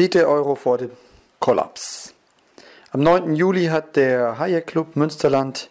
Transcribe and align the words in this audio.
Steht 0.00 0.14
der 0.14 0.30
Euro 0.30 0.54
vor 0.54 0.78
dem 0.78 0.92
Kollaps? 1.40 2.14
Am 2.90 3.02
9. 3.02 3.34
Juli 3.34 3.66
hat 3.66 3.96
der 3.96 4.38
Hayek 4.38 4.68
Club 4.68 4.96
Münsterland 4.96 5.68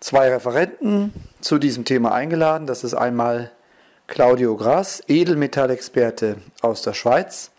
zwei 0.00 0.30
Referenten 0.30 1.12
zu 1.40 1.58
diesem 1.58 1.84
Thema 1.84 2.10
eingeladen. 2.10 2.66
Das 2.66 2.82
ist 2.82 2.94
einmal 2.94 3.52
Claudio 4.08 4.56
Gras, 4.56 5.04
Edelmetallexperte 5.06 6.38
aus 6.60 6.82
der 6.82 6.92
Schweiz, 6.92 7.52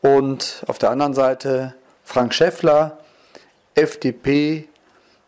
und 0.00 0.64
auf 0.66 0.78
der 0.78 0.88
anderen 0.88 1.12
Seite 1.12 1.74
Frank 2.02 2.32
Schäffler, 2.32 2.96
FDP, 3.74 4.68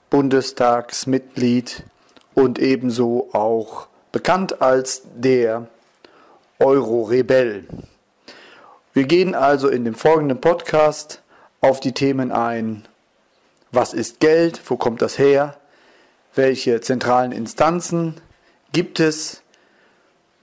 Bundestagsmitglied 0.09 1.85
und 2.33 2.59
ebenso 2.59 3.29
auch 3.35 3.89
bekannt 4.11 4.63
als 4.63 5.03
der 5.17 5.67
Euro-Rebell. 6.61 7.67
Wir 8.95 9.05
gehen 9.05 9.35
also 9.35 9.69
in 9.69 9.87
dem 9.87 9.95
folgenden 9.95 10.39
Podcast 10.39 11.23
auf 11.63 11.81
die 11.81 11.93
Themen 11.93 12.31
ein. 12.31 12.87
Was 13.71 13.95
ist 13.95 14.21
Geld? 14.21 14.61
Wo 14.67 14.77
kommt 14.77 15.01
das 15.01 15.19
her? 15.19 15.57
Welche 16.35 16.79
zentralen 16.83 17.33
Instanzen 17.33 18.21
gibt 18.73 19.01
es? 19.01 19.41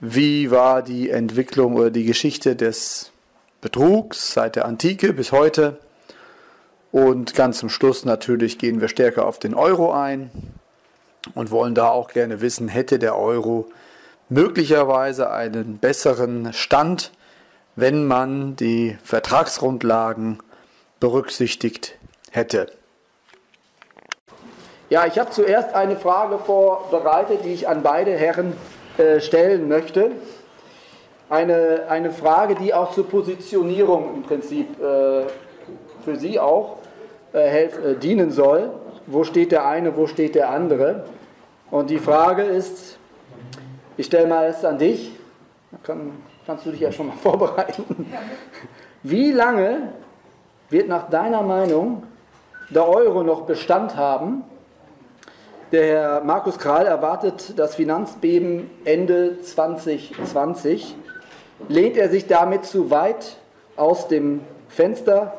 Wie 0.00 0.50
war 0.50 0.82
die 0.82 1.10
Entwicklung 1.10 1.76
oder 1.76 1.92
die 1.92 2.04
Geschichte 2.04 2.56
des 2.56 3.12
Betrugs 3.60 4.32
seit 4.32 4.56
der 4.56 4.64
Antike 4.64 5.12
bis 5.12 5.30
heute? 5.30 5.78
Und 6.90 7.36
ganz 7.36 7.58
zum 7.58 7.68
Schluss 7.68 8.04
natürlich 8.04 8.58
gehen 8.58 8.80
wir 8.80 8.88
stärker 8.88 9.26
auf 9.26 9.38
den 9.38 9.54
Euro 9.54 9.92
ein 9.92 10.32
und 11.36 11.52
wollen 11.52 11.76
da 11.76 11.90
auch 11.90 12.08
gerne 12.08 12.40
wissen, 12.40 12.66
hätte 12.66 12.98
der 12.98 13.16
Euro 13.16 13.70
möglicherweise 14.28 15.30
einen 15.30 15.78
besseren 15.78 16.52
Stand, 16.52 17.12
wenn 17.76 18.06
man 18.06 18.56
die 18.56 18.98
Vertragsgrundlagen 19.02 20.38
berücksichtigt 20.98 21.96
hätte. 22.30 22.66
Ja, 24.90 25.06
ich 25.06 25.18
habe 25.18 25.30
zuerst 25.30 25.74
eine 25.74 25.96
Frage 25.96 26.38
vorbereitet, 26.38 27.44
die 27.44 27.52
ich 27.54 27.68
an 27.68 27.82
beide 27.82 28.10
Herren 28.12 28.54
äh, 28.98 29.20
stellen 29.20 29.68
möchte. 29.68 30.10
Eine, 31.28 31.84
eine 31.88 32.10
Frage, 32.10 32.56
die 32.56 32.74
auch 32.74 32.92
zur 32.92 33.08
Positionierung 33.08 34.16
im 34.16 34.22
Prinzip 34.24 34.66
äh, 34.80 35.22
für 36.04 36.16
Sie 36.16 36.40
auch 36.40 36.78
äh, 37.32 37.66
äh, 37.66 37.96
dienen 37.96 38.32
soll. 38.32 38.70
Wo 39.06 39.22
steht 39.22 39.52
der 39.52 39.64
eine, 39.64 39.96
wo 39.96 40.08
steht 40.08 40.34
der 40.34 40.50
andere? 40.50 41.04
Und 41.70 41.90
die 41.90 41.98
Frage 41.98 42.42
ist, 42.42 42.98
ich 43.96 44.06
stelle 44.06 44.26
mal 44.26 44.46
erst 44.46 44.64
an 44.64 44.78
dich, 44.78 45.12
kann, 45.82 46.12
kannst 46.46 46.66
du 46.66 46.70
dich 46.70 46.80
ja 46.80 46.92
schon 46.92 47.08
mal 47.08 47.16
vorbereiten. 47.22 47.84
Wie 49.02 49.32
lange 49.32 49.92
wird 50.68 50.88
nach 50.88 51.08
deiner 51.08 51.42
Meinung 51.42 52.02
der 52.70 52.88
Euro 52.88 53.22
noch 53.22 53.42
Bestand 53.42 53.96
haben? 53.96 54.44
Der 55.72 55.84
Herr 55.84 56.24
Markus 56.24 56.58
Kral 56.58 56.86
erwartet 56.86 57.58
das 57.58 57.76
Finanzbeben 57.76 58.70
Ende 58.84 59.40
2020. 59.40 60.96
Lehnt 61.68 61.96
er 61.96 62.08
sich 62.08 62.26
damit 62.26 62.64
zu 62.64 62.90
weit 62.90 63.36
aus 63.76 64.08
dem 64.08 64.40
Fenster 64.68 65.34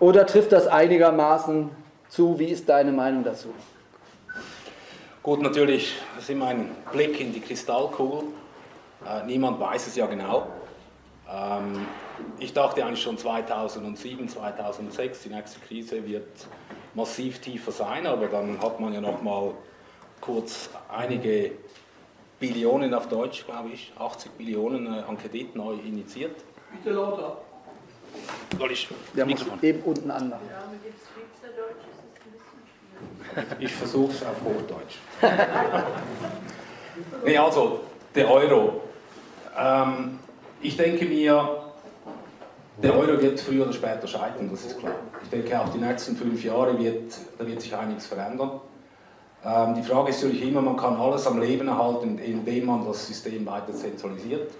oder 0.00 0.26
trifft 0.26 0.52
das 0.52 0.66
einigermaßen 0.66 1.70
zu? 2.08 2.38
Wie 2.38 2.46
ist 2.46 2.68
deine 2.68 2.92
Meinung 2.92 3.22
dazu? 3.22 3.48
Gut, 5.22 5.42
natürlich, 5.42 5.94
ist 6.18 6.30
immer 6.30 6.48
ein 6.48 6.70
Blick 6.92 7.20
in 7.20 7.32
die 7.32 7.40
Kristallkugel. 7.40 8.24
Äh, 9.06 9.24
niemand 9.26 9.60
weiß 9.60 9.86
es 9.86 9.96
ja 9.96 10.06
genau. 10.06 10.48
Ähm, 11.30 11.86
ich 12.38 12.52
dachte 12.52 12.84
eigentlich 12.84 13.02
schon 13.02 13.16
2007, 13.18 14.28
2006, 14.28 15.22
die 15.22 15.28
nächste 15.30 15.60
Krise 15.60 16.06
wird 16.06 16.46
massiv 16.94 17.40
tiefer 17.40 17.72
sein, 17.72 18.06
aber 18.06 18.26
dann 18.28 18.60
hat 18.60 18.78
man 18.80 18.92
ja 18.92 19.00
noch 19.00 19.22
mal 19.22 19.52
kurz 20.20 20.68
einige 20.88 21.52
Billionen 22.38 22.94
auf 22.94 23.08
Deutsch, 23.08 23.44
glaube 23.46 23.70
ich, 23.70 23.92
80 23.98 24.30
Billionen 24.32 24.86
äh, 24.86 25.00
an 25.00 25.18
Krediten 25.18 25.58
neu 25.58 25.74
initiiert. 25.74 26.36
Bitte 26.72 26.90
lauter. 26.94 27.38
Soll 28.58 28.72
ich 28.72 28.88
Der 29.16 29.26
muss 29.26 29.44
eben 29.62 29.82
unten 29.82 30.10
anmachen. 30.10 30.48
Ja, 30.50 30.64
mit 30.70 30.84
dem 30.84 30.92
Schweizerdeutsch 30.94 31.84
ist 31.90 31.98
es 31.98 32.04
ein 32.04 32.10
bisschen 32.32 32.60
schwierig. 33.50 33.60
Ich 33.60 33.72
versuche 33.72 34.12
es 34.12 34.22
auf 34.22 34.36
Hochdeutsch. 34.44 34.98
nee, 37.24 37.36
also, 37.36 37.80
der 38.14 38.30
Euro. 38.30 38.82
Ähm, 39.56 40.18
ich 40.60 40.76
denke 40.76 41.04
mir, 41.04 41.64
der 42.82 42.96
Euro 42.96 43.20
wird 43.20 43.38
früher 43.38 43.64
oder 43.64 43.72
später 43.72 44.06
scheitern, 44.06 44.48
das 44.50 44.66
ist 44.66 44.78
klar. 44.78 44.94
Ich 45.22 45.30
denke 45.30 45.60
auch 45.60 45.68
die 45.68 45.78
nächsten 45.78 46.16
fünf 46.16 46.42
Jahre 46.42 46.78
wird, 46.78 47.14
da 47.38 47.46
wird 47.46 47.60
sich 47.60 47.74
einiges 47.74 48.06
verändern. 48.06 48.60
Ähm, 49.44 49.74
die 49.74 49.82
Frage 49.82 50.10
ist 50.10 50.22
natürlich 50.22 50.48
immer, 50.48 50.62
man 50.62 50.76
kann 50.76 50.96
alles 50.96 51.26
am 51.26 51.40
Leben 51.40 51.68
erhalten, 51.68 52.18
indem 52.18 52.66
man 52.66 52.84
das 52.84 53.06
System 53.06 53.46
weiter 53.46 53.74
zentralisiert, 53.74 54.50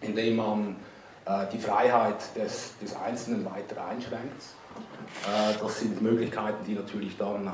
indem 0.00 0.36
man 0.36 0.76
äh, 1.24 1.46
die 1.52 1.58
Freiheit 1.58 2.16
des, 2.36 2.74
des 2.82 2.96
Einzelnen 2.96 3.44
weiter 3.44 3.86
einschränkt. 3.86 4.42
Äh, 5.24 5.58
das 5.58 5.80
sind 5.80 6.02
Möglichkeiten, 6.02 6.64
die 6.66 6.74
natürlich 6.74 7.16
dann, 7.16 7.46
äh, 7.46 7.48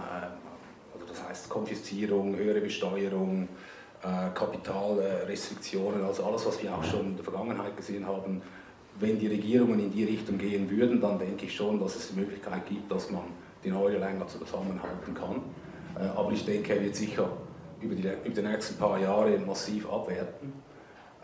also 0.95 1.07
das 1.07 1.23
heißt 1.29 1.49
Konfiszierung, 1.49 2.35
höhere 2.35 2.61
Besteuerung, 2.61 3.49
Kapitalrestriktionen, 4.35 6.05
also 6.05 6.25
alles, 6.25 6.47
was 6.47 6.63
wir 6.63 6.75
auch 6.75 6.83
schon 6.83 7.07
in 7.07 7.17
der 7.17 7.25
Vergangenheit 7.25 7.77
gesehen 7.77 8.07
haben. 8.07 8.41
Wenn 8.99 9.19
die 9.19 9.27
Regierungen 9.27 9.79
in 9.79 9.93
die 9.93 10.05
Richtung 10.05 10.39
gehen 10.39 10.71
würden, 10.71 11.01
dann 11.01 11.19
denke 11.19 11.47
ich 11.47 11.55
schon, 11.55 11.79
dass 11.81 11.97
es 11.97 12.09
die 12.09 12.21
Möglichkeit 12.21 12.67
gibt, 12.67 12.91
dass 12.91 13.11
man 13.11 13.23
den 13.65 13.75
Euro 13.75 13.89
länger 13.89 14.27
zusammenhalten 14.27 15.15
kann. 15.15 15.43
Äh, 15.97 16.09
aber 16.17 16.33
ich 16.33 16.45
denke, 16.45 16.75
er 16.75 16.83
wird 16.83 16.97
sicher 16.97 17.29
über 17.81 17.95
die, 17.95 18.09
über 18.25 18.43
die 18.43 18.47
nächsten 18.47 18.79
paar 18.79 18.99
Jahre 18.99 19.39
massiv 19.39 19.91
abwerten. 19.91 20.53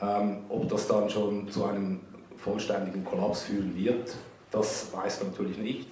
Ähm, 0.00 0.38
ob 0.48 0.69
das 0.69 0.86
dann 0.86 1.09
schon 1.09 1.50
zu 1.50 1.65
einem 1.65 2.00
vollständigen 2.36 3.04
Kollaps 3.04 3.44
führen 3.44 3.75
wird, 3.76 4.15
das 4.50 4.92
weiß 4.92 5.22
man 5.22 5.31
natürlich 5.31 5.59
nicht. 5.59 5.88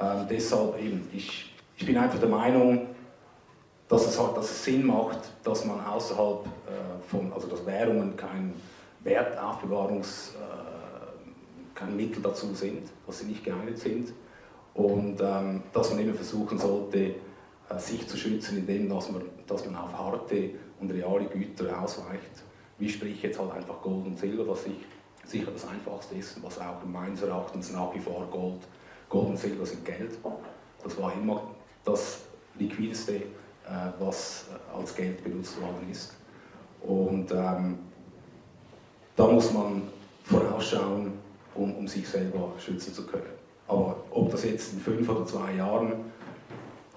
Ähm, 0.00 0.26
deshalb 0.28 0.80
eben, 0.80 1.08
ich, 1.12 1.54
ich 1.76 1.86
bin 1.86 1.96
einfach 1.96 2.18
der 2.18 2.28
Meinung, 2.28 2.88
dass 3.92 4.06
es, 4.06 4.18
halt, 4.18 4.34
dass 4.38 4.50
es 4.50 4.64
Sinn 4.64 4.86
macht, 4.86 5.18
dass 5.44 5.66
man 5.66 5.84
außerhalb 5.84 6.46
äh, 6.46 7.08
von, 7.10 7.30
also 7.30 7.46
dass 7.46 7.66
Währungen 7.66 8.16
kein 8.16 8.54
Wertaufbewahrungs, 9.00 10.32
äh, 10.34 11.74
kein 11.74 11.94
Mittel 11.94 12.22
dazu 12.22 12.54
sind, 12.54 12.88
dass 13.06 13.18
sie 13.18 13.26
nicht 13.26 13.44
geeignet 13.44 13.78
sind 13.78 14.14
und 14.72 15.20
ähm, 15.20 15.62
dass 15.74 15.90
man 15.90 15.98
eben 16.00 16.14
versuchen 16.14 16.58
sollte, 16.58 17.16
äh, 17.68 17.78
sich 17.78 18.08
zu 18.08 18.16
schützen, 18.16 18.56
indem 18.56 18.88
dass 18.88 19.12
man, 19.12 19.24
dass 19.46 19.66
man 19.66 19.76
auf 19.76 19.92
harte 19.92 20.52
und 20.80 20.90
reale 20.90 21.26
Güter 21.26 21.82
ausweicht, 21.82 22.44
wie 22.78 22.88
sprich 22.88 23.22
jetzt 23.22 23.38
halt 23.38 23.52
einfach 23.52 23.82
Gold 23.82 24.06
und 24.06 24.18
Silber, 24.18 24.48
was 24.48 24.64
ich 24.64 24.86
sicher 25.26 25.50
das 25.52 25.68
Einfachste 25.68 26.14
ist, 26.14 26.42
was 26.42 26.58
auch 26.58 26.82
meines 26.86 27.20
Erachtens 27.20 27.70
nach 27.70 27.94
wie 27.94 28.00
vor 28.00 28.26
Gold, 28.30 28.66
Gold 29.10 29.28
und 29.28 29.36
Silber 29.36 29.66
sind 29.66 29.84
Geld. 29.84 30.12
Das 30.82 30.98
war 30.98 31.12
immer 31.12 31.42
das 31.84 32.20
liquideste, 32.58 33.20
was 33.98 34.46
äh, 34.50 34.78
als 34.78 34.94
Geld 34.94 35.22
benutzt 35.22 35.60
worden 35.60 35.88
ist. 35.90 36.14
Und 36.82 37.30
ähm, 37.30 37.78
da 39.16 39.26
muss 39.26 39.52
man 39.52 39.82
vorausschauen, 40.24 41.12
um, 41.54 41.74
um 41.76 41.88
sich 41.88 42.08
selber 42.08 42.52
schützen 42.58 42.92
zu 42.92 43.06
können. 43.06 43.24
Aber 43.68 43.96
ob 44.10 44.30
das 44.30 44.44
jetzt 44.44 44.72
in 44.72 44.80
fünf 44.80 45.08
oder 45.08 45.24
zwei 45.26 45.54
Jahren 45.54 45.92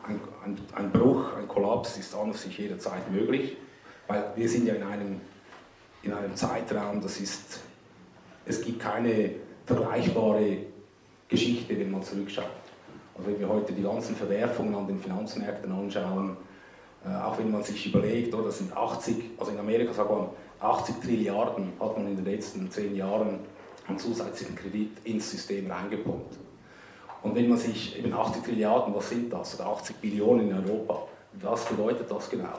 ein, 0.08 0.20
ein, 0.44 0.58
ein 0.76 0.92
Bruch, 0.92 1.34
ein 1.38 1.48
Kollaps 1.48 1.98
ist 1.98 2.14
an 2.16 2.28
und 2.28 2.38
sich 2.38 2.58
jederzeit 2.58 3.12
möglich, 3.12 3.58
weil 4.08 4.24
wir 4.36 4.50
sind 4.50 4.68
ja 4.68 4.76
in 4.76 4.84
einem, 4.84 5.22
in 6.04 6.14
einem 6.14 6.36
Zeitraum, 6.36 7.02
das 7.02 7.20
ist 7.20 7.60
es 8.46 8.62
gibt 8.62 8.80
keine 8.80 9.32
vergleichbare 9.66 10.58
Geschichte, 11.28 11.78
wenn 11.80 11.92
man 11.92 12.04
zurückschaut. 12.04 12.46
Also 13.18 13.30
wenn 13.30 13.40
wir 13.40 13.50
heute 13.50 13.74
die 13.74 13.82
ganzen 13.82 14.16
Verwerfungen 14.16 14.76
an 14.76 14.88
den 14.88 15.00
Finanzmärkten 15.00 15.72
anschauen, 15.72 16.38
auch 17.14 17.38
wenn 17.38 17.52
man 17.52 17.64
sich 17.64 17.86
überlegt, 17.88 18.34
oder, 18.34 18.46
das 18.46 18.58
sind 18.58 18.76
80, 18.76 19.16
also 19.38 19.52
in 19.52 19.60
Amerika 19.60 19.94
sagt 19.94 20.10
man, 20.10 20.30
80 20.60 20.96
Trilliarden 21.02 21.74
hat 21.80 21.98
man 21.98 22.08
in 22.08 22.16
den 22.16 22.26
letzten 22.26 22.70
zehn 22.72 22.96
Jahren 22.96 23.40
an 23.88 24.00
zusätzlichen 24.00 24.56
Kredit 24.56 24.92
ins 25.04 25.30
System 25.30 25.70
reingepumpt. 25.70 26.38
Und 27.22 27.36
wenn 27.36 27.50
man 27.50 27.58
sich 27.58 27.98
eben 27.98 28.14
80 28.14 28.44
Trilliarden, 28.44 28.94
was 28.96 29.10
sind 29.10 29.32
das? 29.32 29.60
Oder 29.60 29.70
80 29.70 29.98
Billionen 29.98 30.50
in 30.50 30.56
Europa, 30.56 31.08
was 31.42 31.66
bedeutet 31.66 32.10
das 32.10 32.30
genau? 32.30 32.58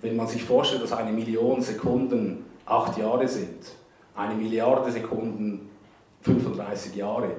Wenn 0.00 0.16
man 0.16 0.26
sich 0.26 0.44
vorstellt, 0.44 0.82
dass 0.82 0.92
eine 0.92 1.12
Million 1.12 1.60
Sekunden 1.62 2.44
acht 2.66 2.98
Jahre 2.98 3.26
sind, 3.26 3.64
eine 4.14 4.34
Milliarde 4.34 4.90
Sekunden 4.90 5.70
35 6.22 6.94
Jahre 6.94 7.30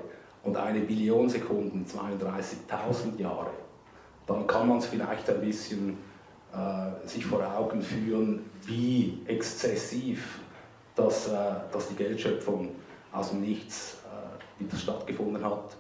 und 0.44 0.57
eine 0.57 0.80
Billion 0.80 1.30
Sekunden 1.30 1.86
32.000 1.86 3.19
Jahre, 3.19 3.51
dann 4.28 4.48
kann 4.48 4.68
man 4.68 4.78
es 4.78 4.86
vielleicht 4.86 5.30
ein 5.30 5.42
bisschen 5.42 5.90
äh, 5.90 6.08
sich 7.06 7.25
vor 7.25 7.46
Augen 7.56 7.81
führen, 7.81 8.50
wie 8.66 9.19
exzessiv 9.28 10.40
das, 10.96 11.28
äh, 11.28 11.31
dass 11.72 11.90
die 11.90 11.96
Geldschöpfung 11.96 12.69
aus 13.12 13.30
dem 13.31 13.42
Nichts 13.42 13.98
wie 14.60 14.66
das 14.66 14.81
stattgefunden 14.81 15.44
hat. 15.44 15.78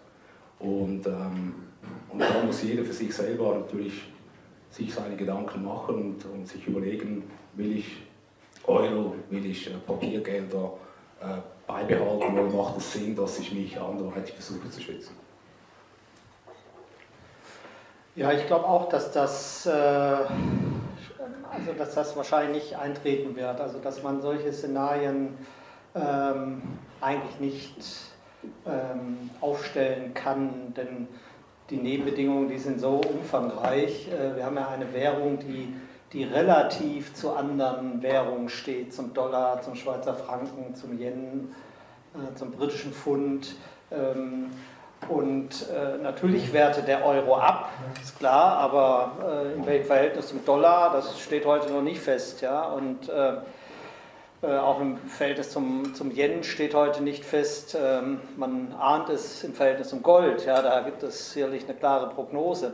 Und, 0.59 1.05
ähm, 1.05 1.53
und 2.09 2.19
da 2.19 2.43
muss 2.43 2.63
jeder 2.63 2.83
für 2.83 2.93
sich 2.93 3.13
selber 3.13 3.55
natürlich 3.55 4.03
sich 4.71 4.93
seine 4.93 5.15
Gedanken 5.15 5.63
machen 5.63 5.95
und, 5.95 6.25
und 6.25 6.47
sich 6.47 6.65
überlegen, 6.67 7.23
will 7.55 7.77
ich 7.77 8.03
Euro, 8.65 9.15
will 9.29 9.45
ich 9.45 9.67
äh, 9.67 9.77
Papiergelder 9.85 10.73
äh, 11.21 11.37
beibehalten 11.65 12.37
oder 12.37 12.55
macht 12.55 12.77
es 12.77 12.93
Sinn, 12.93 13.15
dass 13.15 13.39
ich 13.39 13.51
mich 13.53 13.79
anderweitig 13.79 14.33
versuche 14.35 14.69
zu 14.69 14.81
schützen? 14.81 15.15
Ja, 18.15 18.31
ich 18.31 18.47
glaube 18.47 18.65
auch, 18.65 18.89
dass 18.89 19.11
das, 19.11 19.65
äh, 19.65 19.71
also 19.71 21.73
dass 21.77 21.93
das 21.93 22.17
wahrscheinlich 22.17 22.63
nicht 22.63 22.77
eintreten 22.77 23.35
wird. 23.35 23.61
Also 23.61 23.79
dass 23.79 24.03
man 24.03 24.21
solche 24.21 24.51
Szenarien 24.51 25.37
ähm, 25.95 26.61
eigentlich 27.01 27.39
nicht 27.39 27.75
ähm, 28.65 29.29
aufstellen 29.41 30.13
kann, 30.13 30.73
denn 30.75 31.07
die 31.69 31.77
Nebenbedingungen, 31.77 32.49
die 32.49 32.57
sind 32.57 32.79
so 32.79 32.95
umfangreich. 32.95 34.09
Äh, 34.11 34.35
wir 34.35 34.45
haben 34.45 34.55
ja 34.55 34.69
eine 34.69 34.91
Währung, 34.91 35.39
die, 35.39 35.73
die 36.11 36.23
relativ 36.23 37.13
zu 37.13 37.33
anderen 37.33 38.01
Währungen 38.01 38.49
steht, 38.49 38.93
zum 38.93 39.13
Dollar, 39.13 39.61
zum 39.61 39.75
Schweizer 39.75 40.15
Franken, 40.15 40.73
zum 40.73 40.99
Yen, 40.99 41.53
äh, 42.15 42.35
zum 42.35 42.51
britischen 42.51 42.91
Pfund. 42.91 43.55
Ähm, 43.91 44.49
und 45.07 45.67
äh, 45.69 45.97
natürlich 46.03 46.53
wertet 46.53 46.87
der 46.87 47.05
Euro 47.05 47.37
ab, 47.37 47.71
ist 48.01 48.19
klar, 48.19 48.57
aber 48.57 49.11
äh, 49.25 49.53
in 49.53 49.65
welchem 49.65 49.87
Verhältnis 49.87 50.27
zum 50.27 50.43
Dollar, 50.45 50.91
das 50.91 51.19
steht 51.19 51.45
heute 51.45 51.71
noch 51.71 51.81
nicht 51.81 51.99
fest. 51.99 52.41
Ja? 52.41 52.65
Und 52.65 53.09
äh, 53.09 53.33
äh 54.43 54.57
auch 54.57 54.79
im 54.79 54.97
Verhältnis 54.97 55.51
zum, 55.51 55.95
zum 55.95 56.11
Yen 56.11 56.43
steht 56.43 56.75
heute 56.75 57.01
nicht 57.01 57.25
fest. 57.25 57.75
Ähm, 57.79 58.19
man 58.35 58.75
ahnt 58.79 59.09
es 59.09 59.43
im 59.43 59.53
Verhältnis 59.53 59.89
zum 59.89 60.03
Gold, 60.03 60.45
ja? 60.45 60.61
da 60.61 60.81
gibt 60.81 61.01
es 61.01 61.33
sicherlich 61.33 61.63
eine 61.63 61.73
klare 61.73 62.09
Prognose. 62.09 62.73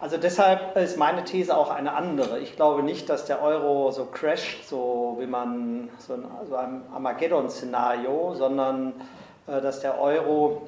Also 0.00 0.16
deshalb 0.16 0.76
ist 0.76 0.98
meine 0.98 1.24
These 1.24 1.56
auch 1.56 1.70
eine 1.70 1.94
andere. 1.94 2.40
Ich 2.40 2.56
glaube 2.56 2.82
nicht, 2.82 3.08
dass 3.08 3.26
der 3.26 3.40
Euro 3.42 3.92
so 3.92 4.06
crasht, 4.06 4.68
so 4.68 5.16
wie 5.20 5.26
man 5.26 5.88
so 5.98 6.14
ein, 6.14 6.24
so 6.48 6.56
ein 6.56 6.82
Armageddon-Szenario, 6.92 8.34
sondern 8.34 8.92
äh, 9.46 9.60
dass 9.60 9.80
der 9.80 10.00
Euro 10.00 10.62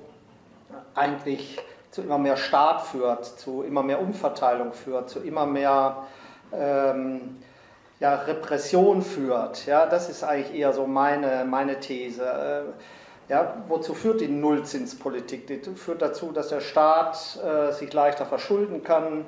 eigentlich 0.97 1.59
zu 1.91 2.03
immer 2.03 2.19
mehr 2.19 2.37
Staat 2.37 2.83
führt, 2.83 3.25
zu 3.25 3.63
immer 3.63 3.83
mehr 3.83 4.01
Umverteilung 4.01 4.73
führt, 4.73 5.09
zu 5.09 5.21
immer 5.21 5.47
mehr 5.47 6.05
ähm, 6.53 7.39
ja, 8.01 8.15
Repression 8.17 9.03
führt. 9.03 9.67
Ja, 9.67 9.87
das 9.87 10.09
ist 10.09 10.23
eigentlich 10.23 10.59
eher 10.59 10.73
so 10.73 10.87
meine, 10.87 11.45
meine 11.45 11.81
These. 11.81 12.25
Äh, 12.25 13.33
ja, 13.33 13.55
wozu 13.69 13.95
führt 13.95 14.21
die 14.21 14.29
Nullzinspolitik? 14.29 15.47
Die 15.47 15.59
führt 15.75 16.03
dazu, 16.03 16.33
dass 16.33 16.49
der 16.49 16.61
Staat 16.61 17.39
äh, 17.43 17.73
sich 17.73 17.93
leichter 17.93 18.27
verschulden 18.27 18.85
kann, 18.85 19.25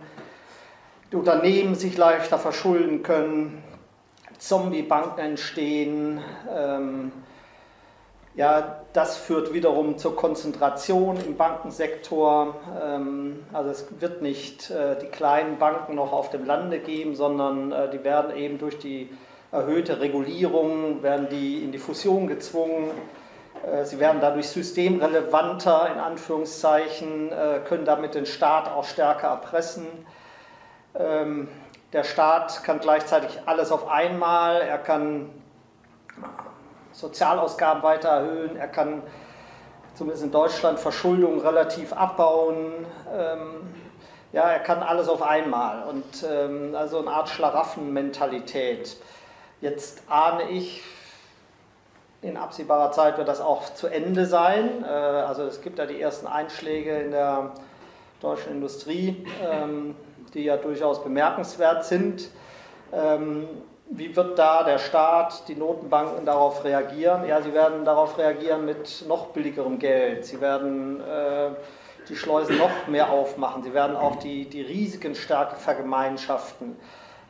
die 1.11 1.17
Unternehmen 1.17 1.75
sich 1.75 1.97
leichter 1.97 2.39
verschulden 2.39 3.03
können, 3.03 3.63
Zombie-Banken 4.39 5.21
entstehen. 5.21 6.21
Ähm, 6.55 7.13
ja, 8.39 8.77
das 8.93 9.17
führt 9.17 9.53
wiederum 9.53 9.99
zur 9.99 10.15
Konzentration 10.15 11.17
im 11.27 11.37
Bankensektor. 11.37 12.55
Ähm, 12.81 13.45
also 13.53 13.71
es 13.71 13.87
wird 14.01 14.23
nicht 14.23 14.71
äh, 14.71 14.97
die 14.97 15.09
kleinen 15.09 15.59
Banken 15.59 15.97
noch 15.97 16.13
auf 16.13 16.31
dem 16.31 16.47
Lande 16.47 16.79
geben, 16.79 17.17
sondern 17.17 17.73
äh, 17.73 17.91
die 17.91 18.05
werden 18.05 18.37
eben 18.37 18.59
durch 18.59 18.79
die 18.79 19.11
erhöhte 19.51 20.01
Regulierung, 20.01 21.03
werden 21.03 21.27
die 21.29 21.65
in 21.65 21.73
die 21.73 21.79
Fusion 21.79 22.29
gezwungen. 22.29 22.93
Äh, 23.67 23.85
sie 23.85 23.99
werden 23.99 24.21
dadurch 24.21 24.49
systemrelevanter, 24.51 25.91
in 25.93 25.99
Anführungszeichen, 25.99 27.33
können 27.65 27.85
damit 27.85 28.15
den 28.15 28.25
Staat 28.25 28.69
auch 28.69 28.85
stärker 28.85 29.27
erpressen. 29.27 29.87
Ähm, 30.95 31.49
der 31.93 32.05
Staat 32.05 32.63
kann 32.63 32.79
gleichzeitig 32.79 33.41
alles 33.47 33.73
auf 33.73 33.89
einmal, 33.89 34.61
er 34.61 34.79
kann 34.79 35.31
Sozialausgaben 36.99 37.85
weiter 37.85 38.09
erhöhen, 38.09 38.57
er 38.57 38.67
kann 38.67 39.03
zumindest 39.95 40.25
in 40.25 40.33
Deutschland 40.33 40.81
Verschuldung 40.81 41.41
relativ 41.41 41.93
abbauen. 41.93 42.73
Ähm, 43.17 43.73
ja, 44.33 44.51
er 44.51 44.59
kann 44.59 44.83
alles 44.83 45.09
auf 45.09 45.23
einmal 45.23 45.85
und 45.85 46.27
ähm, 46.29 46.75
also 46.75 46.99
eine 46.99 47.11
Art 47.11 47.29
Schlaraffenmentalität. 47.29 48.97
Jetzt 49.61 50.03
ahne 50.09 50.51
ich, 50.51 50.83
in 52.21 52.37
absehbarer 52.37 52.91
Zeit 52.91 53.17
wird 53.17 53.29
das 53.29 53.41
auch 53.41 53.73
zu 53.75 53.87
Ende 53.87 54.27
sein. 54.27 54.85
Äh, 54.85 54.89
also 54.89 55.45
es 55.45 55.61
gibt 55.61 55.79
ja 55.79 55.87
die 55.87 56.01
ersten 56.01 56.27
Einschläge 56.27 56.99
in 56.99 57.13
der 57.13 57.53
deutschen 58.21 58.51
Industrie, 58.55 59.25
ähm, 59.49 59.95
die 60.35 60.43
ja 60.43 60.57
durchaus 60.57 61.03
bemerkenswert 61.05 61.85
sind. 61.85 62.29
Ähm, 62.93 63.47
wie 63.91 64.15
wird 64.15 64.39
da 64.39 64.63
der 64.65 64.79
Staat, 64.79 65.49
die 65.49 65.55
Notenbanken 65.55 66.27
darauf 66.27 66.65
reagieren? 66.65 67.27
Ja, 67.27 67.41
sie 67.43 67.55
werden 67.55 67.85
darauf 67.85 68.19
reagieren 68.19 68.65
mit 68.65 69.05
noch 69.09 69.29
billigerem 69.29 69.79
Geld. 69.79 70.27
Sie 70.27 70.41
werden 70.41 71.01
äh, 71.01 71.51
die 72.09 72.17
Schleusen 72.17 72.59
noch 72.59 72.87
mehr 72.87 73.11
aufmachen. 73.11 73.63
Sie 73.63 73.73
werden 73.73 73.97
auch 73.97 74.17
die, 74.17 74.45
die 74.45 74.63
Risiken 74.63 75.15
stärker 75.15 75.57
vergemeinschaften. 75.57 76.77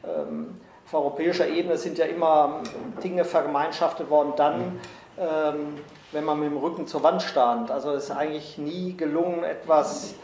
Ähm, 0.04 0.60
auf 0.86 0.94
europäischer 0.94 1.46
Ebene 1.46 1.76
sind 1.76 1.98
ja 1.98 2.06
immer 2.06 2.62
Dinge 3.04 3.24
vergemeinschaftet 3.24 4.08
worden, 4.10 4.32
dann, 4.36 4.80
ähm, 5.18 5.74
wenn 6.12 6.24
man 6.24 6.40
mit 6.40 6.50
dem 6.50 6.56
Rücken 6.56 6.86
zur 6.86 7.02
Wand 7.02 7.22
stand. 7.22 7.70
Also 7.70 7.92
es 7.92 8.04
ist 8.04 8.10
eigentlich 8.10 8.58
nie 8.58 8.96
gelungen, 8.96 9.44
etwas 9.44 10.14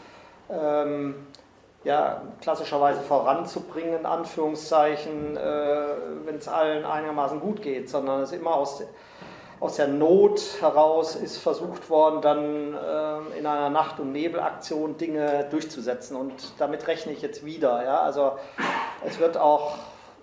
ähm, 0.49 1.27
ja, 1.85 2.23
klassischerweise 2.41 2.99
voranzubringen, 3.01 3.99
in 3.99 4.05
Anführungszeichen, 4.05 5.37
äh, 5.37 5.85
wenn 6.25 6.35
es 6.37 6.47
allen 6.47 6.83
einigermaßen 6.83 7.39
gut 7.39 7.61
geht, 7.61 7.89
sondern 7.89 8.21
es 8.21 8.31
ist 8.31 8.39
immer 8.39 8.55
aus, 8.55 8.83
aus 9.59 9.75
der 9.75 9.87
Not 9.87 10.41
heraus 10.59 11.15
ist 11.15 11.37
versucht 11.37 11.89
worden, 11.91 12.21
dann 12.21 12.73
äh, 12.73 13.37
in 13.39 13.45
einer 13.45 13.69
Nacht- 13.69 13.99
und 13.99 14.11
Nebelaktion 14.11 14.97
Dinge 14.97 15.45
durchzusetzen. 15.51 16.17
Und 16.17 16.33
damit 16.57 16.87
rechne 16.87 17.13
ich 17.13 17.21
jetzt 17.21 17.45
wieder. 17.45 17.83
Ja? 17.85 18.01
Also 18.01 18.33
es 19.05 19.19
wird 19.19 19.37
auch 19.37 19.75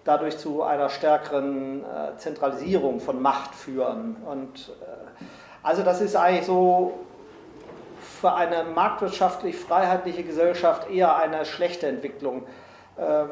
dadurch 0.04 0.38
zu 0.38 0.64
einer 0.64 0.88
stärkeren 0.88 1.84
äh, 1.84 2.16
Zentralisierung 2.16 2.98
von 2.98 3.22
Macht 3.22 3.54
führen. 3.54 4.16
Und 4.28 4.72
also 5.62 5.84
das 5.84 6.00
ist 6.00 6.16
eigentlich 6.16 6.44
so 6.44 6.94
für 8.22 8.32
eine 8.34 8.62
marktwirtschaftlich 8.62 9.56
freiheitliche 9.56 10.22
Gesellschaft 10.22 10.88
eher 10.88 11.16
eine 11.16 11.44
schlechte 11.44 11.88
Entwicklung, 11.88 12.44
ähm, 12.96 13.30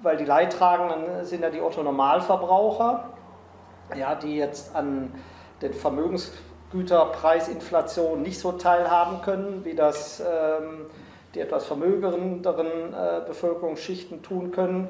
weil 0.00 0.16
die 0.16 0.24
Leidtragenden 0.24 1.26
sind 1.26 1.42
ja 1.42 1.50
die 1.50 1.60
Otto-Normalverbraucher, 1.60 3.10
ja, 3.94 4.14
die 4.14 4.38
jetzt 4.38 4.74
an 4.74 5.12
den 5.60 5.74
Vermögensgüterpreisinflationen 5.74 8.22
nicht 8.22 8.38
so 8.38 8.52
teilhaben 8.52 9.20
können, 9.20 9.66
wie 9.66 9.74
das 9.74 10.20
ähm, 10.20 10.86
die 11.34 11.40
etwas 11.40 11.66
vermögenderen 11.66 12.94
äh, 12.94 13.20
Bevölkerungsschichten 13.26 14.22
tun 14.22 14.50
können. 14.50 14.88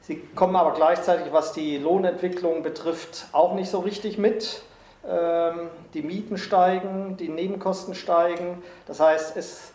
Sie 0.00 0.16
kommen 0.34 0.56
aber 0.56 0.72
gleichzeitig, 0.72 1.30
was 1.30 1.52
die 1.52 1.76
Lohnentwicklung 1.76 2.62
betrifft, 2.62 3.26
auch 3.32 3.52
nicht 3.52 3.70
so 3.70 3.80
richtig 3.80 4.16
mit. 4.16 4.62
Ähm, 5.08 5.70
die 5.94 6.02
Mieten 6.02 6.38
steigen, 6.38 7.16
die 7.16 7.28
Nebenkosten 7.28 7.94
steigen. 7.94 8.62
Das 8.86 9.00
heißt, 9.00 9.36
es 9.36 9.72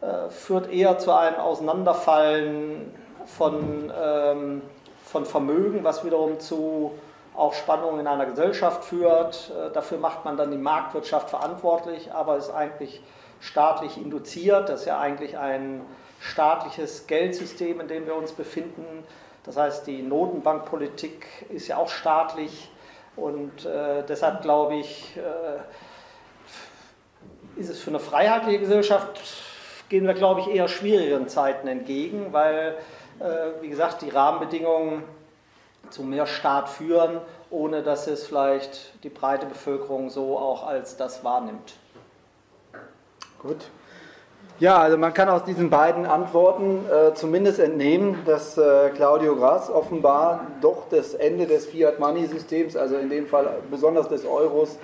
äh, 0.00 0.30
führt 0.30 0.70
eher 0.72 0.98
zu 0.98 1.12
einem 1.12 1.36
Auseinanderfallen 1.36 2.92
von, 3.26 3.92
ähm, 3.96 4.62
von 5.04 5.26
Vermögen, 5.26 5.84
was 5.84 6.04
wiederum 6.04 6.38
zu 6.40 6.92
auch 7.34 7.54
Spannungen 7.54 8.00
in 8.00 8.06
einer 8.06 8.26
Gesellschaft 8.26 8.84
führt. 8.84 9.50
Äh, 9.50 9.72
dafür 9.72 9.98
macht 9.98 10.24
man 10.24 10.36
dann 10.36 10.50
die 10.50 10.58
Marktwirtschaft 10.58 11.30
verantwortlich, 11.30 12.12
aber 12.12 12.36
ist 12.36 12.50
eigentlich 12.50 13.02
staatlich 13.40 13.96
induziert. 13.96 14.68
Das 14.68 14.80
ist 14.80 14.86
ja 14.86 15.00
eigentlich 15.00 15.38
ein 15.38 15.80
staatliches 16.20 17.06
Geldsystem, 17.06 17.80
in 17.80 17.88
dem 17.88 18.06
wir 18.06 18.14
uns 18.14 18.32
befinden. 18.32 19.04
Das 19.44 19.56
heißt, 19.56 19.86
die 19.88 20.02
Notenbankpolitik 20.02 21.26
ist 21.48 21.66
ja 21.66 21.76
auch 21.78 21.88
staatlich 21.88 22.71
und 23.16 23.64
äh, 23.66 24.02
deshalb 24.08 24.42
glaube 24.42 24.76
ich, 24.76 25.16
äh, 25.16 25.60
ist 27.60 27.68
es 27.68 27.80
für 27.80 27.90
eine 27.90 28.00
freiheitliche 28.00 28.60
Gesellschaft, 28.60 29.20
gehen 29.88 30.06
wir, 30.06 30.14
glaube 30.14 30.40
ich, 30.40 30.48
eher 30.48 30.68
schwierigeren 30.68 31.28
Zeiten 31.28 31.68
entgegen, 31.68 32.32
weil, 32.32 32.76
äh, 33.20 33.60
wie 33.60 33.68
gesagt, 33.68 34.02
die 34.02 34.08
Rahmenbedingungen 34.08 35.02
zu 35.90 36.02
mehr 36.02 36.26
Staat 36.26 36.68
führen, 36.70 37.20
ohne 37.50 37.82
dass 37.82 38.06
es 38.06 38.26
vielleicht 38.26 39.04
die 39.04 39.10
breite 39.10 39.46
Bevölkerung 39.46 40.08
so 40.08 40.38
auch 40.38 40.66
als 40.66 40.96
das 40.96 41.22
wahrnimmt. 41.22 41.74
Gut. 43.38 43.68
Ja, 44.62 44.78
also 44.78 44.96
man 44.96 45.12
kann 45.12 45.28
aus 45.28 45.42
diesen 45.42 45.70
beiden 45.70 46.06
Antworten 46.06 46.84
äh, 46.88 47.14
zumindest 47.14 47.58
entnehmen, 47.58 48.18
dass 48.26 48.56
äh, 48.56 48.90
Claudio 48.94 49.34
Grass 49.34 49.68
offenbar 49.68 50.46
doch 50.60 50.84
das 50.88 51.14
Ende 51.14 51.46
des 51.46 51.66
Fiat-Money-Systems, 51.66 52.76
also 52.76 52.94
in 52.94 53.10
dem 53.10 53.26
Fall 53.26 53.56
besonders 53.72 54.08
des 54.08 54.24
Euros, 54.24 54.78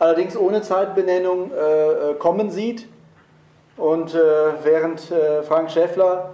allerdings 0.00 0.36
ohne 0.36 0.62
Zeitbenennung 0.62 1.52
äh, 1.52 2.14
kommen 2.14 2.50
sieht. 2.50 2.88
Und 3.76 4.14
während 4.64 5.00
Frank 5.46 5.70
Schäffler 5.70 6.32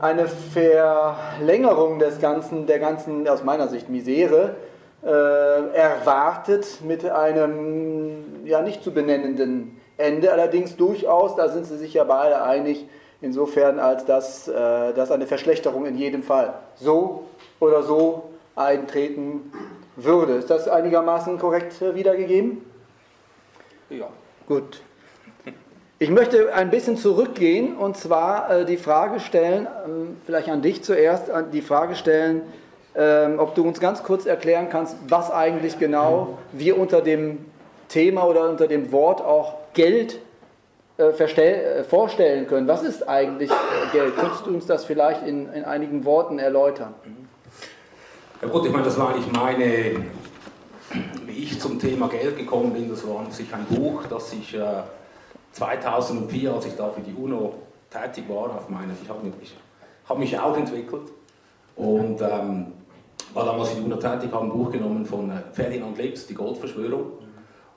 eine 0.00 0.26
Verlängerung 0.26 2.00
des 2.00 2.20
ganzen, 2.20 2.66
der 2.66 2.80
ganzen, 2.80 3.26
aus 3.28 3.44
meiner 3.44 3.68
Sicht, 3.68 3.88
Misere 3.88 4.56
äh, 5.04 5.08
erwartet 5.08 6.80
mit 6.82 7.08
einem 7.08 8.44
ja 8.44 8.62
nicht 8.62 8.82
zu 8.82 8.90
benennenden 8.90 9.80
Ende. 9.96 10.32
Allerdings 10.32 10.76
durchaus, 10.76 11.36
da 11.36 11.48
sind 11.48 11.66
sie 11.66 11.78
sich 11.78 11.94
ja 11.94 12.04
beide 12.04 12.42
einig, 12.42 12.86
insofern 13.20 13.78
als 13.78 14.04
dass, 14.04 14.48
äh, 14.48 14.92
dass 14.92 15.10
eine 15.10 15.26
Verschlechterung 15.26 15.86
in 15.86 15.96
jedem 15.96 16.22
Fall 16.22 16.54
so 16.76 17.24
oder 17.60 17.82
so 17.82 18.30
eintreten 18.56 19.52
würde. 19.96 20.34
Ist 20.34 20.50
das 20.50 20.68
einigermaßen 20.68 21.38
korrekt 21.38 21.80
äh, 21.80 21.94
wiedergegeben? 21.94 22.64
Ja. 23.90 24.08
Gut. 24.46 24.82
Ich 25.98 26.10
möchte 26.10 26.52
ein 26.52 26.70
bisschen 26.70 26.96
zurückgehen 26.96 27.76
und 27.76 27.96
zwar 27.96 28.50
äh, 28.50 28.64
die 28.64 28.76
Frage 28.76 29.20
stellen, 29.20 29.66
ähm, 29.86 30.16
vielleicht 30.26 30.48
an 30.48 30.60
dich 30.60 30.82
zuerst, 30.82 31.30
die 31.52 31.62
Frage 31.62 31.94
stellen, 31.94 32.42
ähm, 32.96 33.38
ob 33.38 33.54
du 33.54 33.62
uns 33.62 33.80
ganz 33.80 34.02
kurz 34.02 34.26
erklären 34.26 34.68
kannst, 34.70 34.96
was 35.08 35.30
eigentlich 35.30 35.78
genau 35.78 36.38
wir 36.52 36.78
unter 36.78 37.00
dem 37.00 37.44
Thema 37.94 38.24
oder 38.24 38.50
unter 38.50 38.66
dem 38.66 38.90
Wort 38.90 39.20
auch 39.20 39.54
Geld 39.72 40.18
äh, 40.98 41.10
äh, 41.10 41.84
vorstellen 41.84 42.48
können. 42.48 42.66
Was 42.66 42.82
ist 42.82 43.08
eigentlich 43.08 43.50
Geld? 43.92 44.16
Könntest 44.16 44.46
du 44.46 44.50
uns 44.50 44.66
das 44.66 44.84
vielleicht 44.84 45.24
in, 45.24 45.52
in 45.52 45.64
einigen 45.64 46.04
Worten 46.04 46.40
erläutern? 46.40 46.92
Ja 48.42 48.48
gut, 48.48 48.66
ich 48.66 48.72
meine, 48.72 48.84
das 48.84 48.98
war 48.98 49.10
eigentlich 49.10 49.30
meine, 49.32 50.04
wie 51.24 51.42
ich 51.44 51.60
zum 51.60 51.78
Thema 51.78 52.08
Geld 52.08 52.36
gekommen 52.36 52.72
bin, 52.72 52.90
das 52.90 53.06
war 53.06 53.20
an 53.20 53.30
sich 53.30 53.46
ein 53.54 53.64
Buch, 53.66 54.02
das 54.10 54.32
ich 54.32 54.58
2004, 55.52 56.52
als 56.52 56.66
ich 56.66 56.74
da 56.74 56.90
für 56.90 57.00
die 57.00 57.14
UNO 57.14 57.54
tätig 57.90 58.24
war, 58.28 58.56
auf 58.56 58.68
meine, 58.68 58.92
ich 59.00 59.08
habe 59.08 59.24
mich, 59.24 59.54
hab 60.08 60.18
mich 60.18 60.36
auch 60.36 60.56
entwickelt 60.56 61.12
und 61.76 62.20
ähm, 62.20 62.72
war 63.32 63.44
damals 63.44 63.72
die 63.76 63.80
UNO 63.80 63.96
tätig, 63.96 64.32
habe 64.32 64.46
ein 64.46 64.50
Buch 64.50 64.72
genommen 64.72 65.06
von 65.06 65.30
äh, 65.30 65.34
Ferdinand 65.52 65.96
Lips, 65.96 66.26
Die 66.26 66.34
Goldverschwörung. 66.34 67.23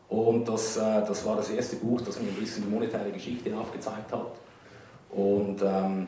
Und 0.10 0.48
das, 0.48 0.78
äh, 0.78 1.06
das 1.06 1.26
war 1.26 1.36
das 1.36 1.50
erste 1.50 1.76
Buch, 1.78 2.02
das 2.02 2.20
mir 2.20 2.30
ein 2.30 2.36
bisschen 2.36 2.64
die 2.64 2.70
monetäre 2.70 3.12
Geschichte 3.12 3.56
aufgezeigt 3.56 4.12
hat. 4.12 4.32
Und 5.10 5.62
ähm, 5.62 6.08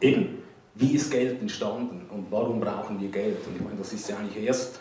eben, 0.00 0.42
wie 0.74 0.94
ist 0.94 1.10
Geld 1.10 1.40
entstanden 1.40 2.06
und 2.10 2.26
warum 2.30 2.60
brauchen 2.60 3.00
wir 3.00 3.08
Geld? 3.08 3.38
Und 3.46 3.56
ich 3.56 3.62
meine, 3.62 3.76
das 3.76 3.92
ist 3.92 4.08
ja 4.08 4.16
eigentlich 4.16 4.44
erst, 4.44 4.80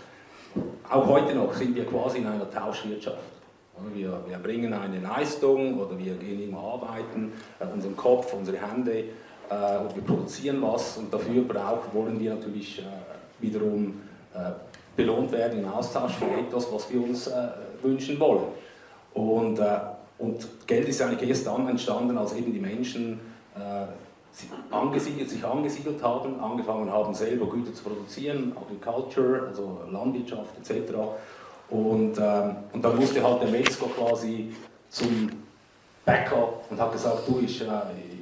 auch 0.89 1.08
heute 1.08 1.36
noch 1.36 1.53
sind 1.53 1.75
wir 1.75 1.86
quasi 1.86 2.19
in 2.19 2.27
einer 2.27 2.50
Tauschwirtschaft. 2.50 3.17
Wir, 3.93 4.22
wir 4.27 4.38
bringen 4.39 4.74
eine 4.74 5.00
Leistung 5.00 5.79
oder 5.79 5.98
wir 5.98 6.15
gehen 6.15 6.41
irgendwo 6.41 6.60
arbeiten, 6.60 7.31
äh, 7.60 7.65
unseren 7.65 7.96
Kopf, 7.96 8.34
unsere 8.34 8.58
Hände 8.58 9.05
äh, 9.50 9.77
und 9.79 9.96
wir 9.96 10.03
produzieren 10.03 10.62
was 10.62 10.98
und 10.98 11.13
dafür 11.13 11.43
brauchen, 11.43 11.93
wollen 11.93 12.19
wir 12.19 12.36
natürlich 12.36 12.84
wiederum 13.39 14.01
belohnt 14.96 15.31
werden 15.31 15.60
im 15.60 15.67
Austausch 15.67 16.13
für 16.13 16.25
etwas, 16.25 16.72
was 16.72 16.91
wir 16.91 17.01
uns 17.01 17.29
wünschen 17.83 18.19
wollen. 18.19 18.43
Und, 19.13 19.59
äh, 19.59 19.79
und 20.17 20.48
Geld 20.67 20.88
ist 20.88 21.01
eigentlich 21.01 21.29
erst 21.29 21.48
dann 21.48 21.67
entstanden, 21.67 22.17
als 22.17 22.33
eben 22.33 22.53
die 22.53 22.59
Menschen 22.59 23.19
angesiedelt, 24.71 25.29
sich 25.29 25.43
angesiedelt 25.43 26.01
haben, 26.03 26.39
angefangen 26.39 26.91
haben, 26.91 27.13
selber 27.13 27.48
Güter 27.48 27.74
zu 27.74 27.83
produzieren, 27.83 28.53
Agriculture, 28.55 29.48
also 29.48 29.79
Landwirtschaft 29.91 30.51
etc. 30.59 30.93
Und, 31.69 32.17
ähm, 32.17 32.55
und 32.74 32.83
dann 32.83 32.95
musste 32.95 33.24
halt 33.24 33.41
der 33.41 33.50
Metzger 33.50 33.88
quasi 33.88 34.53
zum 34.89 35.29
Bäcker 36.05 36.53
und 36.69 36.79
hat 36.79 36.91
gesagt, 36.91 37.27
du, 37.27 37.39
ich, 37.39 37.62
äh, 37.62 37.67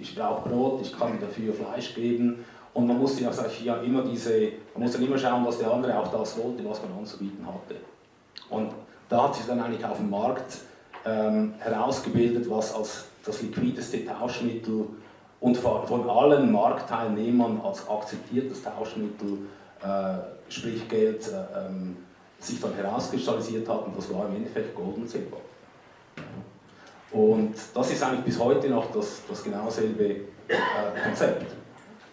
ich 0.02 0.16
brauche 0.16 0.50
Brot, 0.50 0.82
ich 0.82 0.98
kann 0.98 1.14
dir 1.14 1.26
dafür 1.26 1.54
Fleisch 1.54 1.94
geben. 1.96 2.44
Und 2.74 2.88
man 2.88 3.00
musste 3.00 3.24
ja, 3.24 3.32
ja 3.64 3.78
immer 3.78 4.04
diese, 4.04 4.52
man 4.74 4.84
musste 4.84 5.04
immer 5.04 5.18
schauen, 5.18 5.46
dass 5.46 5.58
der 5.58 5.72
andere 5.72 5.98
auch 5.98 6.12
das 6.12 6.38
wollte, 6.38 6.64
was 6.68 6.82
man 6.84 7.00
anzubieten 7.00 7.46
hatte. 7.46 7.76
Und 8.50 8.72
da 9.10 9.24
hat 9.24 9.36
sich 9.36 9.46
dann 9.46 9.60
eigentlich 9.60 9.86
auf 9.86 9.98
dem 9.98 10.10
Markt 10.10 10.60
ähm, 11.06 11.54
herausgebildet, 11.60 12.50
was 12.50 12.74
als 12.74 13.06
das 13.26 13.42
liquideste 13.42 14.06
Tauschmittel 14.06 14.86
und 15.40 15.58
von 15.58 16.10
allen 16.10 16.52
Marktteilnehmern 16.52 17.62
als 17.64 17.88
akzeptiertes 17.88 18.64
Tauschmittel, 18.64 19.40
äh, 19.84 20.52
sprich 20.52 20.88
Geld, 20.88 21.28
äh, 21.28 21.68
ähm, 21.68 21.98
sich 22.40 22.60
dann 22.60 22.74
herauskristallisiert 22.74 23.68
hat 23.68 23.86
und 23.86 23.98
das 23.98 24.12
war 24.14 24.28
im 24.28 24.36
Endeffekt 24.36 24.76
Gold 24.76 24.98
und 24.98 25.10
Silber. 25.10 25.38
Und 27.12 27.56
das 27.74 27.92
ist 27.92 28.04
eigentlich 28.04 28.26
bis 28.26 28.40
heute 28.40 28.70
noch 28.70 28.92
das, 28.92 29.22
das 29.28 29.44
genau 29.44 29.70
selbe 29.70 30.04
äh, 30.06 30.24
Konzept. 31.04 31.46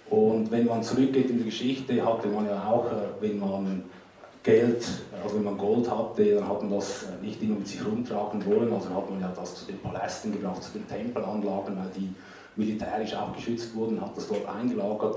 Und 0.09 0.51
wenn 0.51 0.67
man 0.67 0.83
zurückgeht 0.83 1.31
in 1.31 1.39
die 1.39 1.45
Geschichte, 1.45 2.05
hatte 2.05 2.29
man 2.29 2.47
ja 2.47 2.65
auch, 2.69 2.87
äh, 2.87 3.21
wenn 3.21 3.39
man 3.39 3.85
Geld, 4.45 4.87
also 5.23 5.37
wenn 5.37 5.45
man 5.45 5.57
Gold 5.57 5.91
hatte, 5.91 6.35
dann 6.35 6.47
hat 6.47 6.63
man 6.63 6.73
das 6.73 7.07
nicht 7.23 7.43
immer 7.43 7.57
mit 7.57 7.67
sich 7.67 7.85
rumtragen 7.85 8.45
wollen, 8.45 8.71
also 8.73 8.91
hat 8.91 9.11
man 9.11 9.19
ja 9.19 9.33
das 9.35 9.55
zu 9.57 9.65
den 9.65 9.81
Palästen 9.81 10.33
gebracht, 10.33 10.63
zu 10.63 10.73
den 10.73 10.87
Tempelanlagen, 10.87 11.77
weil 11.77 11.91
die 11.97 12.15
militärisch 12.55 13.15
auch 13.15 13.35
geschützt 13.35 13.75
wurden, 13.75 13.99
hat 14.01 14.15
das 14.15 14.29
dort 14.29 14.47
eingelagert 14.47 15.17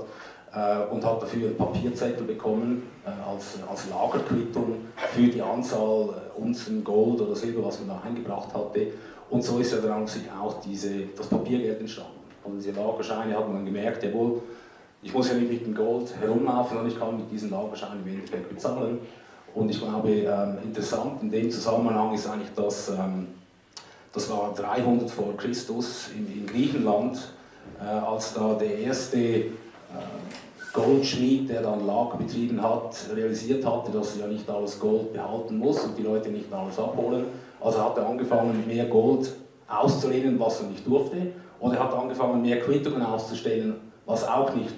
äh, 0.54 0.92
und 0.92 1.04
hat 1.04 1.22
dafür 1.22 1.48
einen 1.48 1.56
Papierzettel 1.58 2.26
bekommen 2.26 2.84
äh, 3.04 3.10
als, 3.30 3.58
als 3.70 3.90
Lagerquittung 3.90 4.76
für 4.96 5.28
die 5.28 5.42
Anzahl 5.42 6.08
äh, 6.08 6.40
Unzen 6.40 6.82
Gold 6.82 7.20
oder 7.20 7.36
Silber, 7.36 7.66
was 7.66 7.78
man 7.80 7.88
da 7.88 8.02
eingebracht 8.06 8.54
hatte. 8.54 8.88
Und 9.28 9.44
so 9.44 9.58
ist 9.58 9.72
ja 9.72 9.78
dann 9.78 10.06
auch 10.40 10.60
diese, 10.62 11.04
das 11.14 11.26
Papiergeld 11.26 11.80
entstanden. 11.80 12.12
Und 12.44 12.56
diese 12.56 12.70
Lagerscheine 12.70 13.36
hat 13.36 13.46
man 13.46 13.56
dann 13.56 13.66
gemerkt, 13.66 14.02
jawohl, 14.02 14.40
ich 15.02 15.12
muss 15.12 15.28
ja 15.28 15.34
nicht 15.34 15.50
mit 15.50 15.66
dem 15.66 15.74
Gold 15.74 16.12
herumlaufen, 16.18 16.76
sondern 16.76 16.88
ich 16.88 16.98
kann 16.98 17.16
mit 17.16 17.30
diesen 17.30 17.50
Lagerscheinen 17.50 18.02
im 18.04 18.14
Endeffekt 18.14 18.48
bezahlen. 18.48 18.98
Und 19.54 19.70
ich 19.70 19.80
glaube, 19.80 20.10
ähm, 20.10 20.58
interessant 20.62 21.22
in 21.22 21.30
dem 21.30 21.50
Zusammenhang 21.50 22.14
ist 22.14 22.28
eigentlich, 22.28 22.52
dass 22.54 22.90
ähm, 22.90 23.28
das 24.12 24.30
war 24.30 24.54
300 24.54 25.10
vor 25.10 25.36
Christus 25.36 26.10
in, 26.16 26.26
in 26.32 26.46
Griechenland, 26.46 27.32
äh, 27.80 27.84
als 27.84 28.34
da 28.34 28.54
der 28.54 28.78
erste 28.78 29.18
äh, 29.18 29.50
Goldschmied, 30.72 31.48
der 31.48 31.62
dann 31.62 31.86
Lager 31.86 32.18
betrieben 32.18 32.62
hat, 32.62 32.96
realisiert 33.14 33.64
hatte, 33.64 33.90
dass 33.90 34.16
er 34.16 34.26
ja 34.26 34.32
nicht 34.32 34.48
alles 34.48 34.78
Gold 34.78 35.12
behalten 35.12 35.58
muss 35.58 35.82
und 35.84 35.96
die 35.98 36.02
Leute 36.02 36.28
nicht 36.28 36.52
alles 36.52 36.78
abholen. 36.78 37.26
Also 37.60 37.82
hat 37.82 37.96
er 37.96 38.06
angefangen, 38.06 38.64
mehr 38.66 38.86
Gold 38.86 39.32
auszulehnen, 39.66 40.38
was 40.38 40.60
er 40.60 40.68
nicht 40.68 40.86
durfte. 40.86 41.16
Und 41.60 41.74
er 41.74 41.82
hat 41.82 41.92
angefangen, 41.94 42.42
mehr 42.42 42.60
Quittungen 42.60 43.02
auszustellen, 43.02 43.74
was 44.06 44.26
auch 44.26 44.54
nicht 44.54 44.76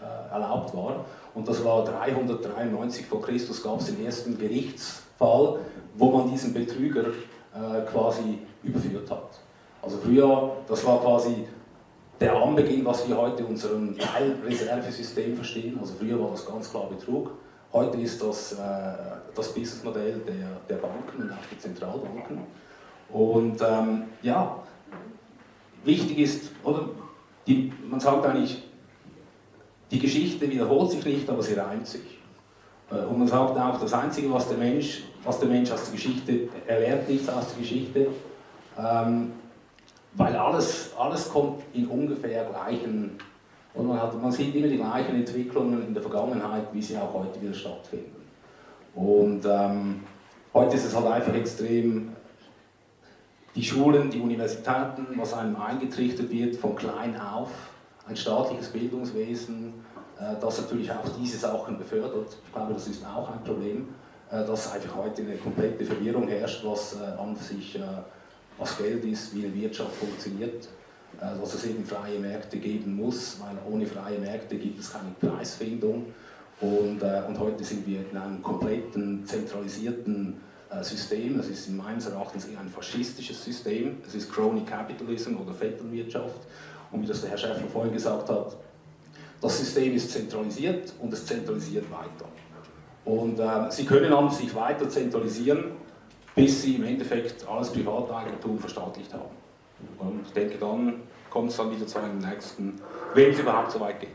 äh, 0.00 0.32
erlaubt 0.32 0.74
war. 0.74 1.04
Und 1.36 1.46
das 1.46 1.62
war 1.62 1.84
393 1.84 3.04
vor 3.04 3.20
Christus, 3.20 3.62
gab 3.62 3.78
es 3.78 3.86
den 3.86 4.02
ersten 4.02 4.38
Gerichtsfall, 4.38 5.58
wo 5.94 6.10
man 6.10 6.30
diesen 6.30 6.54
Betrüger 6.54 7.04
äh, 7.04 7.82
quasi 7.92 8.38
überführt 8.62 9.10
hat. 9.10 9.38
Also 9.82 9.98
früher, 9.98 10.56
das 10.66 10.84
war 10.86 10.98
quasi 11.02 11.44
der 12.18 12.34
Anbeginn, 12.34 12.86
was 12.86 13.06
wir 13.06 13.18
heute 13.18 13.44
unserem 13.44 13.98
Teilreservesystem 13.98 15.36
verstehen. 15.36 15.78
Also 15.78 15.92
früher 15.98 16.18
war 16.18 16.30
das 16.30 16.46
ganz 16.46 16.70
klar 16.70 16.88
Betrug. 16.88 17.32
Heute 17.70 17.98
ist 17.98 18.22
das 18.22 18.54
äh, 18.54 18.56
das 19.34 19.52
Businessmodell 19.52 20.22
der, 20.26 20.48
der 20.70 20.76
Banken 20.76 21.22
und 21.22 21.32
auch 21.32 21.46
der 21.50 21.58
Zentralbanken. 21.58 22.38
Und 23.10 23.60
ähm, 23.60 24.04
ja, 24.22 24.56
wichtig 25.84 26.18
ist, 26.18 26.50
oder 26.64 26.88
die, 27.46 27.70
man 27.86 28.00
sagt 28.00 28.24
eigentlich, 28.24 28.62
die 29.90 29.98
Geschichte 29.98 30.50
wiederholt 30.50 30.90
sich 30.90 31.04
nicht, 31.04 31.28
aber 31.28 31.42
sie 31.42 31.54
reimt 31.54 31.86
sich. 31.86 32.18
Äh, 32.90 33.04
und 33.04 33.18
man 33.18 33.28
sagt 33.28 33.58
auch, 33.58 33.80
das 33.80 33.92
Einzige, 33.92 34.32
was 34.32 34.48
der 34.48 34.58
Mensch, 34.58 35.04
was 35.24 35.38
der 35.38 35.48
Mensch 35.48 35.70
aus 35.70 35.84
der 35.84 35.92
Geschichte, 35.92 36.48
er 36.66 36.80
lernt 36.80 37.08
nichts 37.08 37.28
aus 37.28 37.48
der 37.50 37.58
Geschichte. 37.58 38.08
Ähm, 38.78 39.32
weil 40.14 40.34
alles, 40.34 40.92
alles 40.98 41.28
kommt 41.28 41.62
in 41.74 41.86
ungefähr 41.86 42.44
gleichen, 42.44 43.18
und 43.74 43.88
man, 43.88 44.00
hat, 44.00 44.20
man 44.20 44.32
sieht 44.32 44.54
immer 44.54 44.68
die 44.68 44.78
gleichen 44.78 45.16
Entwicklungen 45.16 45.86
in 45.86 45.92
der 45.92 46.02
Vergangenheit, 46.02 46.68
wie 46.72 46.80
sie 46.80 46.96
auch 46.96 47.12
heute 47.12 47.40
wieder 47.42 47.52
stattfinden. 47.52 48.16
Und 48.94 49.44
ähm, 49.44 50.02
heute 50.54 50.76
ist 50.76 50.86
es 50.86 50.96
halt 50.96 51.06
einfach 51.06 51.34
extrem, 51.34 52.08
die 53.54 53.62
Schulen, 53.62 54.08
die 54.08 54.20
Universitäten, 54.20 55.06
was 55.16 55.34
einem 55.34 55.56
eingetrichtert 55.56 56.30
wird 56.30 56.56
von 56.56 56.74
klein 56.74 57.20
auf, 57.20 57.50
ein 58.08 58.16
staatliches 58.16 58.68
Bildungswesen, 58.68 59.74
äh, 60.18 60.34
das 60.40 60.60
natürlich 60.60 60.90
auch 60.90 61.08
diese 61.20 61.38
Sachen 61.38 61.78
befördert. 61.78 62.36
Ich 62.46 62.52
glaube, 62.52 62.74
das 62.74 62.88
ist 62.88 63.04
auch 63.04 63.30
ein 63.30 63.42
Problem, 63.44 63.88
äh, 64.30 64.44
dass 64.44 64.72
einfach 64.72 64.96
heute 64.96 65.22
eine 65.22 65.36
komplette 65.36 65.84
Verwirrung 65.84 66.28
herrscht, 66.28 66.64
was 66.64 66.96
äh, 66.96 67.20
an 67.20 67.36
sich 67.36 67.78
was 68.58 68.78
Geld 68.78 69.04
ist, 69.04 69.34
wie 69.34 69.44
eine 69.44 69.54
Wirtschaft 69.54 69.94
funktioniert, 69.96 70.66
dass 71.20 71.52
es 71.52 71.66
eben 71.66 71.84
freie 71.84 72.18
Märkte 72.18 72.56
geben 72.56 72.96
muss, 72.96 73.38
weil 73.38 73.54
ohne 73.70 73.86
freie 73.86 74.18
Märkte 74.18 74.56
gibt 74.56 74.80
es 74.80 74.90
keine 74.90 75.10
Preisfindung. 75.20 76.06
Und, 76.62 77.02
und 77.02 77.38
heute 77.38 77.62
sind 77.64 77.86
wir 77.86 78.10
in 78.10 78.16
einem 78.16 78.42
kompletten, 78.42 79.26
zentralisierten 79.26 80.40
System. 80.80 81.38
Es 81.38 81.50
ist 81.50 81.68
in 81.68 81.76
meines 81.76 82.06
Erachtens 82.06 82.46
eher 82.46 82.58
ein 82.60 82.70
faschistisches 82.70 83.44
System. 83.44 83.98
Es 84.06 84.14
ist 84.14 84.32
Crony 84.32 84.64
Capitalism 84.64 85.36
oder 85.36 85.52
Vetternwirtschaft. 85.52 86.40
Und 86.90 87.02
wie 87.02 87.06
das 87.06 87.20
der 87.20 87.30
Herr 87.30 87.38
Schäffler 87.38 87.66
vorhin 87.72 87.92
gesagt 87.92 88.28
hat, 88.28 88.56
das 89.40 89.58
System 89.58 89.94
ist 89.94 90.10
zentralisiert 90.10 90.92
und 91.00 91.12
es 91.12 91.26
zentralisiert 91.26 91.84
weiter. 91.90 92.28
Und 93.04 93.38
äh, 93.38 93.70
Sie 93.70 93.84
können 93.84 94.12
an 94.12 94.30
sich 94.30 94.54
weiter 94.54 94.88
zentralisieren, 94.88 95.72
bis 96.34 96.62
Sie 96.62 96.76
im 96.76 96.84
Endeffekt 96.84 97.46
alles 97.48 97.70
Privateigentum 97.70 98.58
verstaatlicht 98.58 99.12
haben. 99.12 99.36
Und 99.98 100.22
ich 100.26 100.32
denke, 100.32 100.58
dann 100.58 101.02
kommt 101.30 101.50
es 101.50 101.56
dann 101.56 101.70
wieder 101.70 101.86
zu 101.86 101.98
einem 101.98 102.18
nächsten, 102.18 102.80
wenn 103.14 103.30
es 103.30 103.38
überhaupt 103.38 103.72
so 103.72 103.80
weit 103.80 104.00
geht. 104.00 104.08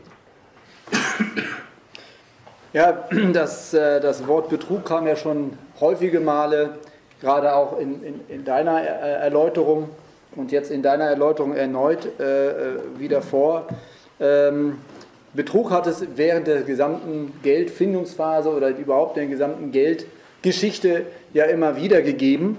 Ja, 2.72 3.04
das, 3.32 3.74
äh, 3.74 4.00
das 4.00 4.26
Wort 4.26 4.48
Betrug 4.48 4.84
kam 4.84 5.06
ja 5.06 5.16
schon 5.16 5.56
häufige 5.80 6.20
Male, 6.20 6.78
gerade 7.20 7.54
auch 7.54 7.78
in, 7.78 8.02
in, 8.02 8.20
in 8.28 8.44
deiner 8.44 8.80
Erläuterung 8.80 9.90
und 10.36 10.52
jetzt 10.52 10.70
in 10.70 10.82
deiner 10.82 11.04
Erläuterung 11.04 11.54
erneut 11.54 12.08
äh, 12.18 12.48
äh, 12.48 12.54
wieder 12.98 13.22
vor. 13.22 13.66
Ähm, 14.20 14.78
Betrug 15.34 15.70
hat 15.70 15.86
es 15.86 16.04
während 16.16 16.46
der 16.46 16.62
gesamten 16.62 17.32
Geldfindungsphase 17.42 18.50
oder 18.50 18.68
überhaupt 18.70 19.16
der 19.16 19.26
gesamten 19.26 19.72
Geldgeschichte 19.72 21.06
ja 21.32 21.44
immer 21.44 21.76
wieder 21.76 22.02
gegeben. 22.02 22.58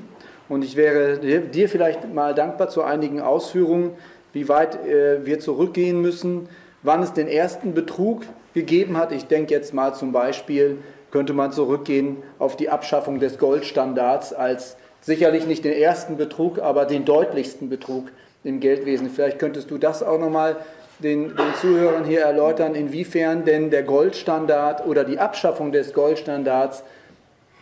Und 0.50 0.64
ich 0.64 0.76
wäre 0.76 1.20
dir 1.20 1.70
vielleicht 1.70 2.14
mal 2.14 2.34
dankbar 2.34 2.70
zu 2.70 2.82
einigen 2.82 3.22
Ausführungen, 3.22 3.92
wie 4.34 4.50
weit 4.50 4.86
äh, 4.86 5.26
wir 5.26 5.40
zurückgehen 5.40 6.02
müssen, 6.02 6.50
wann 6.82 7.02
es 7.04 7.14
den 7.14 7.28
ersten 7.28 7.74
Betrug 7.74 8.24
gegeben 8.54 8.98
hat. 8.98 9.12
Ich 9.12 9.28
denke 9.28 9.54
jetzt 9.54 9.74
mal 9.74 9.94
zum 9.94 10.12
Beispiel, 10.12 10.80
könnte 11.12 11.34
man 11.34 11.52
zurückgehen 11.52 12.18
auf 12.40 12.58
die 12.58 12.70
Abschaffung 12.70 13.20
des 13.20 13.38
Goldstandards 13.38 14.34
als 14.34 14.78
sicherlich 15.04 15.46
nicht 15.46 15.66
den 15.66 15.74
ersten 15.74 16.18
Betrug, 16.18 16.60
aber 16.60 16.86
den 16.86 17.06
deutlichsten 17.06 17.70
Betrug 17.70 18.10
im 18.44 18.60
Geldwesen. 18.60 19.10
Vielleicht 19.10 19.40
könntest 19.40 19.70
du 19.70 19.78
das 19.78 20.02
auch 20.02 20.20
nochmal 20.20 20.58
den, 21.00 21.36
den 21.36 21.56
Zuhörern 21.60 22.06
hier 22.06 22.22
erläutern, 22.22 22.76
inwiefern 22.76 23.46
denn 23.46 23.70
der 23.70 23.84
Goldstandard 23.84 24.86
oder 24.86 25.04
die 25.04 25.20
Abschaffung 25.20 25.72
des 25.72 25.94
Goldstandards 25.94 26.84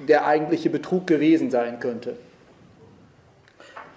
der 0.08 0.26
eigentliche 0.26 0.70
Betrug 0.70 1.08
gewesen 1.08 1.52
sein 1.52 1.80
könnte. 1.80 2.16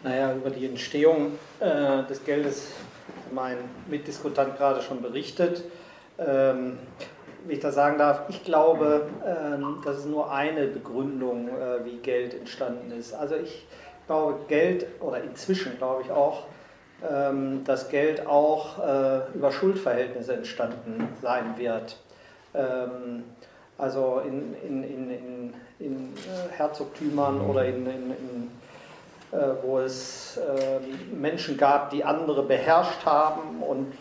Naja, 0.02 0.34
über 0.34 0.50
die 0.50 0.66
Entstehung 0.66 1.32
äh, 1.60 2.02
des 2.08 2.24
Geldes 2.24 2.68
mein 3.32 3.56
Mitdiskutant 3.88 4.56
gerade 4.56 4.82
schon 4.82 5.00
berichtet. 5.00 5.64
Ähm, 6.18 6.78
wie 7.46 7.54
ich 7.54 7.60
das 7.60 7.74
sagen 7.74 7.98
darf, 7.98 8.22
ich 8.28 8.44
glaube, 8.44 9.06
ähm, 9.24 9.78
das 9.84 9.98
ist 9.98 10.06
nur 10.06 10.32
eine 10.32 10.66
Begründung, 10.66 11.48
äh, 11.48 11.84
wie 11.84 11.96
Geld 11.98 12.34
entstanden 12.34 12.92
ist. 12.92 13.14
Also 13.14 13.36
ich 13.36 13.66
glaube, 14.06 14.38
Geld, 14.48 14.86
oder 15.00 15.22
inzwischen 15.22 15.76
glaube 15.78 16.02
ich 16.02 16.10
auch, 16.10 16.44
ähm, 17.08 17.64
dass 17.64 17.88
Geld 17.88 18.26
auch 18.26 18.78
äh, 18.78 19.34
über 19.34 19.52
Schuldverhältnisse 19.52 20.34
entstanden 20.34 21.08
sein 21.20 21.54
wird. 21.56 21.98
Ähm, 22.54 23.24
also 23.76 24.22
in, 24.24 24.54
in, 24.62 24.84
in, 24.84 25.54
in, 25.80 26.12
äh, 26.14 26.52
Herzogtümern 26.56 27.40
oder 27.40 27.64
in 27.66 28.50
wo 29.64 29.80
es 29.80 30.38
Menschen 31.12 31.56
gab, 31.56 31.90
die 31.90 32.04
andere 32.04 32.44
beherrscht 32.44 33.04
haben 33.04 33.64
und 33.64 33.92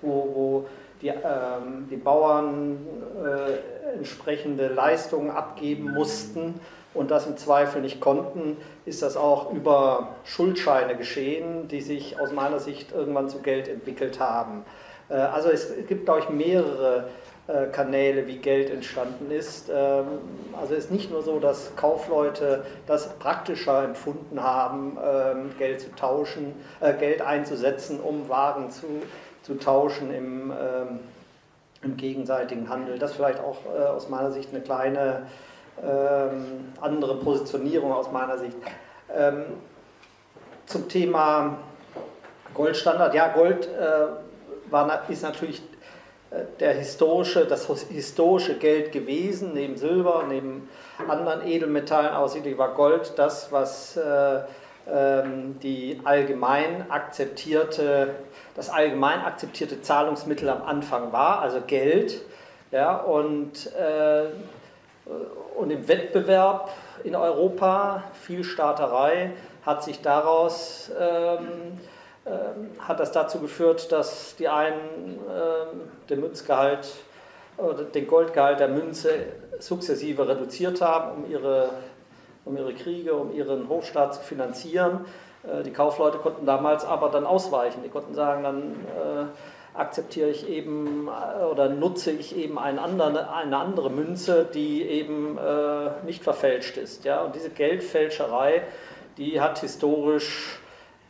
wo, 0.00 0.08
wo 0.34 0.66
die, 1.02 1.08
ähm, 1.08 1.88
die 1.90 1.96
Bauern 1.96 2.78
äh, 3.24 3.94
entsprechende 3.96 4.68
Leistungen 4.68 5.30
abgeben 5.30 5.92
mussten 5.92 6.60
und 6.94 7.10
das 7.10 7.26
im 7.26 7.36
Zweifel 7.36 7.82
nicht 7.82 8.00
konnten, 8.00 8.56
ist 8.84 9.02
das 9.02 9.16
auch 9.16 9.52
über 9.52 10.16
Schuldscheine 10.24 10.96
geschehen, 10.96 11.68
die 11.68 11.80
sich 11.80 12.18
aus 12.18 12.32
meiner 12.32 12.58
Sicht 12.58 12.92
irgendwann 12.92 13.28
zu 13.28 13.38
Geld 13.38 13.68
entwickelt 13.68 14.20
haben. 14.20 14.64
Äh, 15.08 15.14
also 15.14 15.50
es 15.50 15.72
gibt, 15.86 16.06
glaube 16.06 16.20
ich, 16.20 16.28
mehrere 16.28 17.08
äh, 17.46 17.66
Kanäle, 17.66 18.26
wie 18.26 18.36
Geld 18.36 18.70
entstanden 18.70 19.30
ist. 19.30 19.70
Ähm, 19.72 20.06
also 20.60 20.74
es 20.74 20.84
ist 20.84 20.90
nicht 20.90 21.10
nur 21.10 21.22
so, 21.22 21.38
dass 21.38 21.74
Kaufleute 21.76 22.64
das 22.86 23.14
praktischer 23.18 23.84
empfunden 23.84 24.42
haben, 24.42 24.98
ähm, 25.02 25.50
Geld 25.58 25.80
zu 25.80 25.94
tauschen, 25.94 26.54
Geld 26.98 27.22
einzusetzen, 27.22 28.00
um 28.00 28.28
Waren 28.28 28.70
zu 28.70 28.86
zu 29.48 29.58
tauschen 29.58 30.12
im, 30.12 30.50
ähm, 30.50 31.00
im 31.82 31.96
gegenseitigen 31.96 32.68
Handel. 32.68 32.98
Das 32.98 33.14
vielleicht 33.14 33.40
auch 33.40 33.56
äh, 33.64 33.82
aus 33.86 34.10
meiner 34.10 34.30
Sicht 34.30 34.50
eine 34.50 34.60
kleine 34.60 35.26
ähm, 35.82 36.74
andere 36.82 37.16
Positionierung 37.16 37.90
aus 37.92 38.12
meiner 38.12 38.36
Sicht. 38.36 38.56
Ähm, 39.10 39.44
zum 40.66 40.86
Thema 40.86 41.56
Goldstandard. 42.52 43.14
Ja, 43.14 43.28
Gold 43.28 43.66
äh, 43.68 44.70
war, 44.70 45.08
ist 45.08 45.22
natürlich 45.22 45.62
äh, 46.30 46.42
der 46.60 46.74
historische, 46.74 47.46
das 47.46 47.66
historische 47.88 48.58
Geld 48.58 48.92
gewesen, 48.92 49.54
neben 49.54 49.78
Silber, 49.78 50.24
neben 50.28 50.68
anderen 51.08 51.46
Edelmetallen, 51.46 52.10
aber 52.10 52.28
sicherlich 52.28 52.58
war 52.58 52.74
Gold 52.74 53.14
das, 53.16 53.50
was 53.50 53.96
äh, 53.96 54.40
die 55.62 56.00
allgemein 56.04 56.90
akzeptierte, 56.90 58.14
das 58.54 58.70
allgemein 58.70 59.20
akzeptierte 59.20 59.82
Zahlungsmittel 59.82 60.48
am 60.48 60.62
Anfang 60.62 61.12
war, 61.12 61.40
also 61.40 61.60
Geld. 61.66 62.22
Ja, 62.70 62.96
und, 62.96 63.72
äh, 63.74 64.24
und 65.56 65.70
im 65.70 65.88
Wettbewerb 65.88 66.70
in 67.04 67.16
Europa, 67.16 68.04
viel 68.14 68.44
Staaterei, 68.44 69.32
hat 69.64 69.82
sich 69.82 70.00
daraus 70.00 70.90
ähm, 70.98 71.78
äh, 72.28 72.80
hat 72.80 73.00
das 73.00 73.12
dazu 73.12 73.38
geführt, 73.38 73.90
dass 73.90 74.36
die 74.36 74.48
einen 74.48 75.18
äh, 75.28 76.08
den 76.10 76.20
Münzgehalt 76.20 76.88
oder 77.56 77.84
den 77.84 78.06
Goldgehalt 78.06 78.60
der 78.60 78.68
Münze 78.68 79.10
sukzessive 79.58 80.28
reduziert 80.28 80.80
haben, 80.80 81.22
um 81.24 81.30
ihre 81.30 81.70
um 82.48 82.56
ihre 82.56 82.74
Kriege, 82.74 83.14
um 83.14 83.32
ihren 83.32 83.68
Hofstaat 83.68 84.14
zu 84.14 84.20
finanzieren. 84.22 85.04
Äh, 85.44 85.62
die 85.62 85.72
Kaufleute 85.72 86.18
konnten 86.18 86.46
damals 86.46 86.84
aber 86.84 87.10
dann 87.10 87.26
ausweichen. 87.26 87.82
Die 87.84 87.90
konnten 87.90 88.14
sagen, 88.14 88.42
dann 88.42 88.72
äh, 88.72 89.26
akzeptiere 89.78 90.28
ich 90.30 90.48
eben 90.48 91.08
äh, 91.08 91.44
oder 91.44 91.68
nutze 91.68 92.10
ich 92.10 92.36
eben 92.36 92.58
eine 92.58 92.82
andere, 92.82 93.32
eine 93.32 93.56
andere 93.56 93.90
Münze, 93.90 94.44
die 94.52 94.82
eben 94.82 95.38
äh, 95.38 96.04
nicht 96.04 96.24
verfälscht 96.24 96.76
ist. 96.76 97.04
Ja? 97.04 97.22
Und 97.22 97.34
diese 97.34 97.50
Geldfälscherei, 97.50 98.62
die 99.16 99.40
hat 99.40 99.58
historisch 99.58 100.58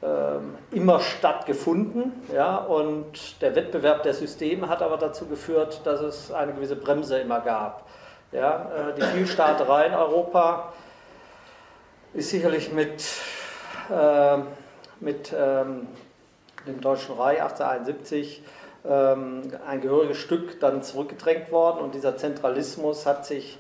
äh, 0.03 0.77
immer 0.77 1.01
stattgefunden. 1.01 2.13
Ja? 2.33 2.57
Und 2.59 3.41
der 3.41 3.57
Wettbewerb 3.57 4.03
der 4.03 4.15
Systeme 4.15 4.69
hat 4.69 4.83
aber 4.83 4.99
dazu 4.99 5.27
geführt, 5.27 5.81
dass 5.85 6.01
es 6.01 6.31
eine 6.31 6.53
gewisse 6.53 6.77
Bremse 6.77 7.19
immer 7.19 7.41
gab. 7.41 7.87
Ja? 8.33 8.93
Die 8.99 9.03
Vielstaaterei 9.03 9.87
in 9.87 9.95
Europa 9.95 10.75
ist 12.15 12.31
sicherlich 12.31 12.73
mit, 12.73 13.05
äh, 13.91 14.39
mit 15.01 15.33
ähm, 15.37 15.89
dem 16.67 16.81
Deutschen 16.81 17.17
Reich 17.17 17.43
1871 17.43 18.43
ähm, 18.89 19.53
ein 19.67 19.81
gehöriges 19.81 20.19
Stück 20.19 20.61
dann 20.61 20.83
zurückgedrängt 20.83 21.51
worden 21.51 21.81
und 21.81 21.95
dieser 21.95 22.17
Zentralismus 22.17 23.07
hat 23.07 23.27
sich 23.27 23.59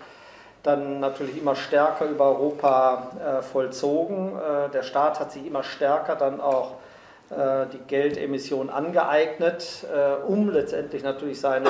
dann 0.62 1.00
natürlich 1.00 1.38
immer 1.38 1.54
stärker 1.54 2.06
über 2.06 2.30
Europa 2.30 3.10
äh, 3.38 3.42
vollzogen. 3.42 4.36
Äh, 4.36 4.70
der 4.70 4.82
Staat 4.82 5.20
hat 5.20 5.32
sich 5.32 5.46
immer 5.46 5.62
stärker 5.62 6.16
dann 6.16 6.40
auch 6.40 6.76
äh, 7.30 7.66
die 7.72 7.78
Geldemission 7.86 8.70
angeeignet, 8.70 9.86
äh, 9.94 10.24
um 10.26 10.50
letztendlich 10.50 11.02
natürlich 11.02 11.40
seine 11.40 11.68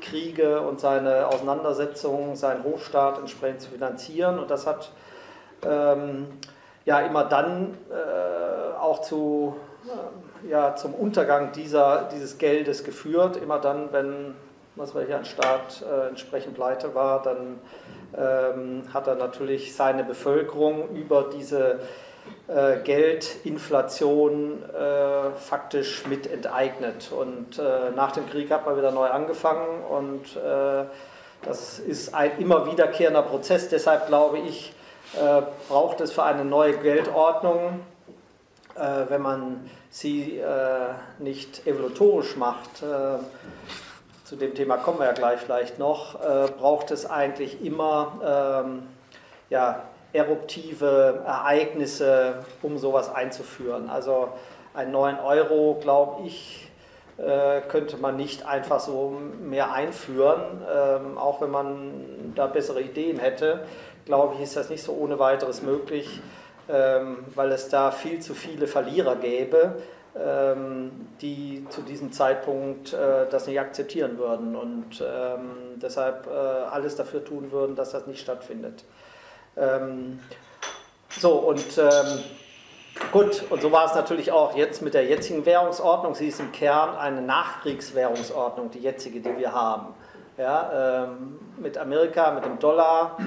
Kriege 0.00 0.60
und 0.60 0.80
seine 0.80 1.28
Auseinandersetzungen, 1.28 2.36
seinen 2.36 2.64
Hofstaat 2.64 3.18
entsprechend 3.18 3.62
zu 3.62 3.70
finanzieren. 3.70 4.38
Und 4.38 4.50
das 4.50 4.66
hat 4.66 4.90
ähm, 5.66 6.26
ja 6.84 7.00
immer 7.00 7.24
dann 7.24 7.76
äh, 7.90 8.78
auch 8.78 9.02
zu, 9.02 9.56
äh, 9.84 10.50
ja, 10.50 10.76
zum 10.76 10.94
Untergang 10.94 11.52
dieser, 11.52 12.08
dieses 12.12 12.38
Geldes 12.38 12.84
geführt. 12.84 13.36
Immer 13.36 13.58
dann, 13.58 13.92
wenn 13.92 14.34
was 14.76 14.94
weiß 14.94 15.08
ich, 15.08 15.14
ein 15.14 15.24
Staat 15.24 15.82
äh, 15.82 16.08
entsprechend 16.08 16.54
pleite 16.54 16.94
war, 16.94 17.22
dann 17.22 17.58
ähm, 18.16 18.82
hat 18.92 19.06
er 19.06 19.14
natürlich 19.14 19.74
seine 19.74 20.04
Bevölkerung 20.04 20.90
über 20.94 21.30
diese 21.34 21.80
äh, 22.48 22.78
Geldinflation 22.84 24.62
äh, 24.64 25.30
faktisch 25.38 26.06
mit 26.06 26.30
enteignet. 26.30 27.10
Und 27.10 27.58
äh, 27.58 27.90
nach 27.94 28.12
dem 28.12 28.28
Krieg 28.28 28.50
hat 28.50 28.66
man 28.66 28.76
wieder 28.76 28.92
neu 28.92 29.08
angefangen 29.08 29.82
und 29.84 30.36
äh, 30.36 30.84
das 31.42 31.78
ist 31.78 32.14
ein 32.14 32.32
immer 32.38 32.70
wiederkehrender 32.70 33.22
Prozess. 33.22 33.68
Deshalb 33.68 34.08
glaube 34.08 34.38
ich, 34.38 34.74
äh, 35.16 35.42
braucht 35.68 36.00
es 36.00 36.12
für 36.12 36.22
eine 36.22 36.44
neue 36.44 36.76
Geldordnung, 36.78 37.80
äh, 38.74 38.80
wenn 39.08 39.22
man 39.22 39.70
sie 39.90 40.38
äh, 40.38 40.94
nicht 41.18 41.66
evolutorisch 41.66 42.36
macht, 42.36 42.84
zu 44.24 44.34
dem 44.34 44.54
Thema 44.54 44.76
kommen 44.76 44.98
wir 44.98 45.06
ja 45.06 45.12
gleich 45.12 45.40
vielleicht 45.40 45.78
noch, 45.78 46.18
braucht 46.58 46.90
es 46.90 47.08
eigentlich 47.08 47.64
immer 47.64 48.64
ähm, 48.64 48.82
ja, 49.50 49.84
eruptive 50.12 51.22
Ereignisse, 51.24 52.44
um 52.60 52.76
sowas 52.76 53.14
einzuführen. 53.14 53.88
Also 53.88 54.30
einen 54.74 54.90
neuen 54.90 55.20
Euro, 55.20 55.78
glaube 55.80 56.26
ich, 56.26 56.68
äh, 57.18 57.62
könnte 57.62 57.96
man 57.96 58.16
nicht 58.16 58.46
einfach 58.46 58.80
so 58.80 59.18
mehr 59.40 59.72
einführen, 59.72 60.62
ähm, 60.70 61.16
auch 61.16 61.40
wenn 61.40 61.50
man 61.50 62.32
da 62.34 62.46
bessere 62.46 62.82
Ideen 62.82 63.18
hätte. 63.18 63.60
Glaube 64.06 64.36
ich, 64.36 64.40
ist 64.40 64.56
das 64.56 64.70
nicht 64.70 64.82
so 64.82 64.92
ohne 64.92 65.18
weiteres 65.18 65.62
möglich, 65.62 66.20
ähm, 66.68 67.18
weil 67.34 67.50
es 67.50 67.68
da 67.68 67.90
viel 67.90 68.20
zu 68.20 68.34
viele 68.34 68.68
Verlierer 68.68 69.16
gäbe, 69.16 69.82
ähm, 70.16 71.08
die 71.20 71.66
zu 71.70 71.82
diesem 71.82 72.12
Zeitpunkt 72.12 72.92
äh, 72.92 73.28
das 73.28 73.48
nicht 73.48 73.58
akzeptieren 73.60 74.16
würden 74.16 74.56
und 74.56 75.04
deshalb 75.82 76.26
äh, 76.26 76.30
alles 76.30 76.96
dafür 76.96 77.24
tun 77.24 77.52
würden, 77.52 77.76
dass 77.76 77.90
das 77.90 78.06
nicht 78.06 78.20
stattfindet. 78.20 78.84
So, 81.08 81.32
und 81.32 81.64
Gut, 83.12 83.44
und 83.50 83.60
so 83.60 83.70
war 83.72 83.86
es 83.86 83.94
natürlich 83.94 84.32
auch 84.32 84.56
jetzt 84.56 84.80
mit 84.80 84.94
der 84.94 85.04
jetzigen 85.04 85.44
Währungsordnung. 85.44 86.14
Sie 86.14 86.28
ist 86.28 86.40
im 86.40 86.50
Kern 86.52 86.96
eine 86.96 87.20
Nachkriegswährungsordnung, 87.20 88.70
die 88.70 88.78
jetzige, 88.78 89.20
die 89.20 89.36
wir 89.36 89.52
haben. 89.52 89.94
Ja, 90.38 91.04
ähm, 91.04 91.38
mit 91.58 91.78
Amerika, 91.78 92.30
mit 92.32 92.44
dem 92.44 92.58
Dollar, 92.58 93.18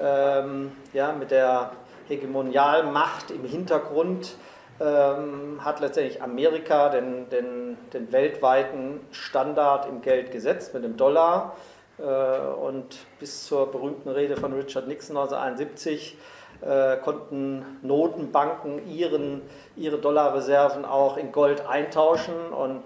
ähm, 0.00 0.72
ja, 0.92 1.12
mit 1.12 1.30
der 1.30 1.72
Hegemonialmacht 2.08 3.30
im 3.30 3.44
Hintergrund 3.44 4.36
ähm, 4.80 5.64
hat 5.64 5.80
letztendlich 5.80 6.22
Amerika 6.22 6.90
den, 6.90 7.28
den, 7.30 7.78
den, 7.92 8.12
weltweiten 8.12 9.00
Standard 9.10 9.86
im 9.86 10.02
Geld 10.02 10.30
gesetzt 10.30 10.74
mit 10.74 10.84
dem 10.84 10.96
Dollar. 10.96 11.56
Äh, 11.98 12.02
und 12.02 12.98
bis 13.18 13.46
zur 13.46 13.70
berühmten 13.70 14.10
Rede 14.10 14.36
von 14.36 14.52
Richard 14.52 14.86
Nixon 14.86 15.16
1971 15.16 16.16
äh, 16.60 16.96
konnten 16.98 17.64
Notenbanken 17.82 18.86
ihren, 18.88 19.42
ihre 19.76 19.98
Dollarreserven 19.98 20.84
auch 20.84 21.16
in 21.16 21.32
Gold 21.32 21.66
eintauschen 21.66 22.34
und 22.52 22.82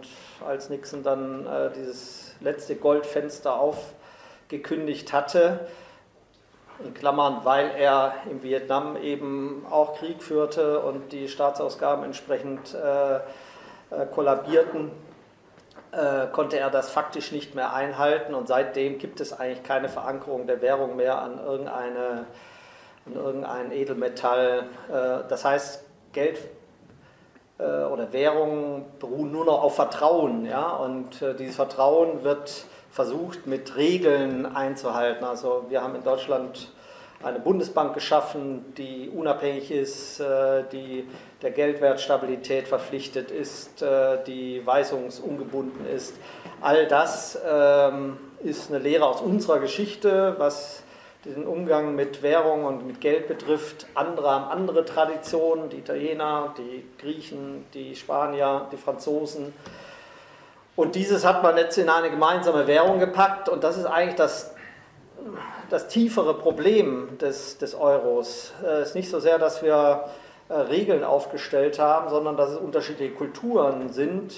als 0.47 0.71
Nixon 0.71 1.03
dann 1.03 1.47
äh, 1.47 1.71
dieses 1.73 2.35
letzte 2.41 2.77
Goldfenster 2.77 3.61
aufgekündigt 3.61 5.13
hatte, 5.13 5.69
in 6.85 6.95
Klammern, 6.95 7.41
weil 7.45 7.71
er 7.77 8.15
in 8.31 8.43
Vietnam 8.43 8.97
eben 8.97 9.67
auch 9.71 9.99
Krieg 9.99 10.23
führte 10.23 10.81
und 10.81 11.13
die 11.13 11.29
Staatsausgaben 11.29 12.05
entsprechend 12.05 12.75
äh, 12.75 13.17
äh 13.17 13.21
kollabierten, 14.13 14.91
äh, 15.93 16.27
konnte 16.33 16.59
er 16.59 16.71
das 16.71 16.91
faktisch 16.91 17.33
nicht 17.33 17.55
mehr 17.55 17.75
einhalten 17.75 18.35
und 18.35 18.49
seitdem 18.49 18.99
gibt 18.99 19.21
es 19.21 19.33
eigentlich 19.33 19.63
keine 19.63 19.89
Verankerung 19.89 20.47
der 20.47 20.63
Währung 20.63 20.97
mehr 20.97 21.21
an 21.21 21.39
irgendeine 21.45 22.27
in 23.07 23.15
irgendein 23.15 23.73
Edelmetall. 23.73 24.67
Äh, 24.89 25.29
das 25.29 25.45
heißt, 25.45 25.85
Geld 26.13 26.39
äh, 27.59 27.63
oder 27.63 28.13
Währungen 28.13 28.85
beruhen 28.99 29.33
nur 29.33 29.45
noch 29.45 29.63
auf 29.63 29.77
Vertrauen. 29.77 30.47
Ja? 30.47 30.71
Und 30.77 31.23
äh, 31.23 31.35
dieses 31.35 31.57
Vertrauen 31.57 32.25
wird 32.25 32.65
versucht 32.91 33.47
mit 33.47 33.77
Regeln 33.77 34.47
einzuhalten. 34.47 35.25
Also 35.25 35.67
wir 35.69 35.83
haben 35.83 35.95
in 35.95 36.03
Deutschland 36.03 36.73
eine 37.23 37.39
Bundesbank 37.39 37.95
geschaffen, 37.95 38.73
die 38.77 39.11
unabhängig 39.11 39.71
ist, 39.71 40.23
die 40.73 41.07
der 41.43 41.51
Geldwertstabilität 41.51 42.67
verpflichtet 42.67 43.31
ist, 43.31 43.85
die 44.27 44.63
weisungsungebunden 44.65 45.87
ist. 45.87 46.15
All 46.63 46.87
das 46.89 47.39
ähm, 47.47 48.17
ist 48.43 48.71
eine 48.71 48.79
Lehre 48.79 49.07
aus 49.07 49.21
unserer 49.21 49.59
Geschichte, 49.59 50.35
was 50.39 50.83
den 51.25 51.47
Umgang 51.47 51.95
mit 51.95 52.23
Währung 52.23 52.65
und 52.65 52.87
mit 52.87 53.01
Geld 53.01 53.29
betrifft. 53.29 53.87
Andere 53.95 54.31
haben 54.31 54.45
andere 54.47 54.85
Traditionen, 54.85 55.69
die 55.69 55.79
Italiener, 55.79 56.55
die 56.57 56.85
Griechen, 56.99 57.67
die 57.75 57.95
Spanier, 57.95 58.67
die 58.73 58.79
Franzosen. 58.79 59.53
Und 60.81 60.95
dieses 60.95 61.27
hat 61.27 61.43
man 61.43 61.59
jetzt 61.59 61.77
in 61.77 61.91
eine 61.91 62.09
gemeinsame 62.09 62.67
Währung 62.67 63.01
gepackt 63.01 63.51
und 63.51 63.63
das 63.65 63.77
ist 63.77 63.85
eigentlich 63.85 64.15
das, 64.15 64.55
das 65.69 65.89
tiefere 65.89 66.33
Problem 66.33 67.19
des, 67.19 67.59
des 67.59 67.75
Euros. 67.75 68.55
Es 68.63 68.89
ist 68.89 68.95
nicht 68.95 69.11
so 69.11 69.21
sehr, 69.21 69.39
dass 69.39 69.63
wir 69.63 70.07
äh, 70.49 70.55
Regeln 70.55 71.05
aufgestellt 71.05 71.79
haben, 71.79 72.09
sondern 72.09 72.39
dass 72.39 72.53
es 72.53 72.57
unterschiedliche 72.57 73.13
Kulturen 73.13 73.91
sind, 73.93 74.33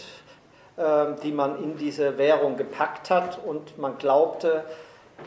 äh, 0.78 1.12
die 1.22 1.30
man 1.30 1.62
in 1.62 1.76
diese 1.76 2.18
Währung 2.18 2.56
gepackt 2.56 3.08
hat 3.10 3.38
und 3.46 3.78
man 3.78 3.96
glaubte, 3.98 4.64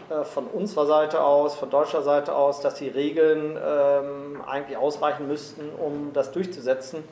äh, 0.10 0.26
von 0.26 0.48
unserer 0.48 0.86
Seite 0.86 1.24
aus, 1.24 1.56
von 1.56 1.70
deutscher 1.70 2.02
Seite 2.02 2.36
aus, 2.36 2.60
dass 2.60 2.74
die 2.76 2.90
Regeln 2.90 3.58
ähm, 3.66 4.42
eigentlich 4.46 4.78
ausreichen 4.78 5.30
müssten, 5.30 5.70
um 5.80 6.12
das 6.12 6.34
durchzusetzen. 6.34 7.06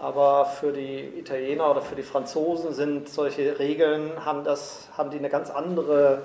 Aber 0.00 0.46
für 0.46 0.72
die 0.72 1.12
Italiener 1.18 1.70
oder 1.70 1.82
für 1.82 1.94
die 1.94 2.02
Franzosen 2.02 2.72
sind 2.72 3.08
solche 3.10 3.58
Regeln, 3.58 4.12
haben, 4.24 4.44
das, 4.44 4.88
haben 4.96 5.10
die 5.10 5.18
eine 5.18 5.28
ganz 5.28 5.50
andere 5.50 6.22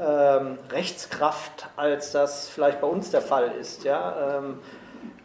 ähm, 0.00 0.58
Rechtskraft, 0.70 1.68
als 1.76 2.12
das 2.12 2.48
vielleicht 2.48 2.80
bei 2.80 2.86
uns 2.86 3.10
der 3.10 3.20
Fall 3.20 3.52
ist. 3.60 3.84
Ja? 3.84 4.38
Ähm, 4.38 4.60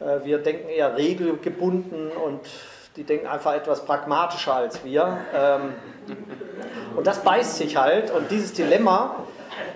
äh, 0.02 0.26
wir 0.26 0.40
denken 0.40 0.68
eher 0.68 0.98
regelgebunden 0.98 2.12
und 2.12 2.42
die 2.98 3.04
denken 3.04 3.28
einfach 3.28 3.54
etwas 3.54 3.86
pragmatischer 3.86 4.56
als 4.56 4.84
wir. 4.84 5.20
Ähm, 5.34 5.74
und 6.98 7.08
das 7.08 7.20
beißt 7.20 7.56
sich 7.56 7.78
halt. 7.78 8.12
Und 8.12 8.30
dieses 8.32 8.52
Dilemma, 8.52 9.16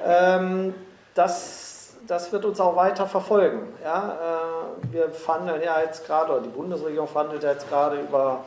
ähm, 0.06 0.74
das, 1.14 1.96
das 2.08 2.34
wird 2.34 2.44
uns 2.44 2.60
auch 2.60 2.76
weiter 2.76 3.08
verfolgen. 3.08 3.62
Ja? 3.84 4.18
Äh, 4.20 4.61
wir 4.92 5.10
verhandeln 5.10 5.62
ja 5.62 5.82
jetzt 5.82 6.06
gerade, 6.06 6.34
oder 6.34 6.42
die 6.42 6.50
Bundesregierung 6.50 7.08
verhandelt 7.08 7.44
ja 7.44 7.52
jetzt 7.52 7.70
gerade 7.70 8.00
über 8.00 8.44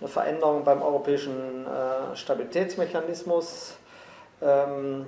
eine 0.00 0.08
Veränderung 0.08 0.64
beim 0.64 0.82
europäischen 0.82 1.66
äh, 1.66 2.16
Stabilitätsmechanismus. 2.16 3.76
Ähm, 4.42 5.06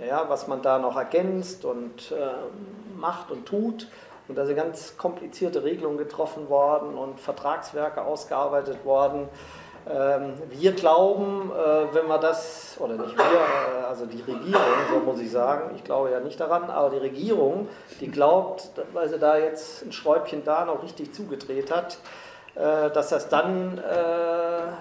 ja, 0.00 0.24
was 0.28 0.48
man 0.48 0.62
da 0.62 0.78
noch 0.78 0.96
ergänzt 0.96 1.64
und 1.64 2.12
äh, 2.12 2.96
macht 2.96 3.30
und 3.30 3.46
tut. 3.46 3.88
Und 4.28 4.36
da 4.36 4.46
sind 4.46 4.56
ganz 4.56 4.96
komplizierte 4.96 5.64
Regelungen 5.64 5.98
getroffen 5.98 6.48
worden 6.48 6.96
und 6.96 7.20
Vertragswerke 7.20 8.02
ausgearbeitet 8.02 8.84
worden. 8.84 9.28
Ähm, 9.90 10.34
wir 10.48 10.72
glauben, 10.72 11.50
äh, 11.50 11.94
wenn 11.94 12.06
wir 12.06 12.18
das, 12.18 12.76
oder 12.78 12.94
nicht 12.94 13.16
wir, 13.16 13.24
äh, 13.24 13.84
also 13.88 14.06
die 14.06 14.20
Regierung, 14.20 14.62
so 14.92 15.00
muss 15.00 15.20
ich 15.20 15.30
sagen, 15.30 15.74
ich 15.74 15.82
glaube 15.82 16.10
ja 16.12 16.20
nicht 16.20 16.38
daran, 16.38 16.70
aber 16.70 16.90
die 16.90 16.98
Regierung, 16.98 17.68
die 18.00 18.08
glaubt, 18.08 18.70
weil 18.92 19.08
sie 19.08 19.18
da 19.18 19.36
jetzt 19.36 19.82
ein 19.84 19.90
Schräubchen 19.90 20.44
da 20.44 20.64
noch 20.64 20.84
richtig 20.84 21.12
zugedreht 21.12 21.72
hat, 21.72 21.98
äh, 22.54 22.90
dass 22.90 23.08
das 23.08 23.28
dann 23.28 23.82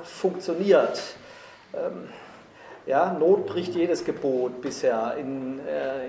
funktioniert. 0.03 1.01
Ähm, 1.73 2.09
ja, 2.85 3.13
Not 3.13 3.45
bricht 3.47 3.73
jedes 3.75 4.03
Gebot 4.05 4.61
bisher 4.61 5.15
in, 5.15 5.59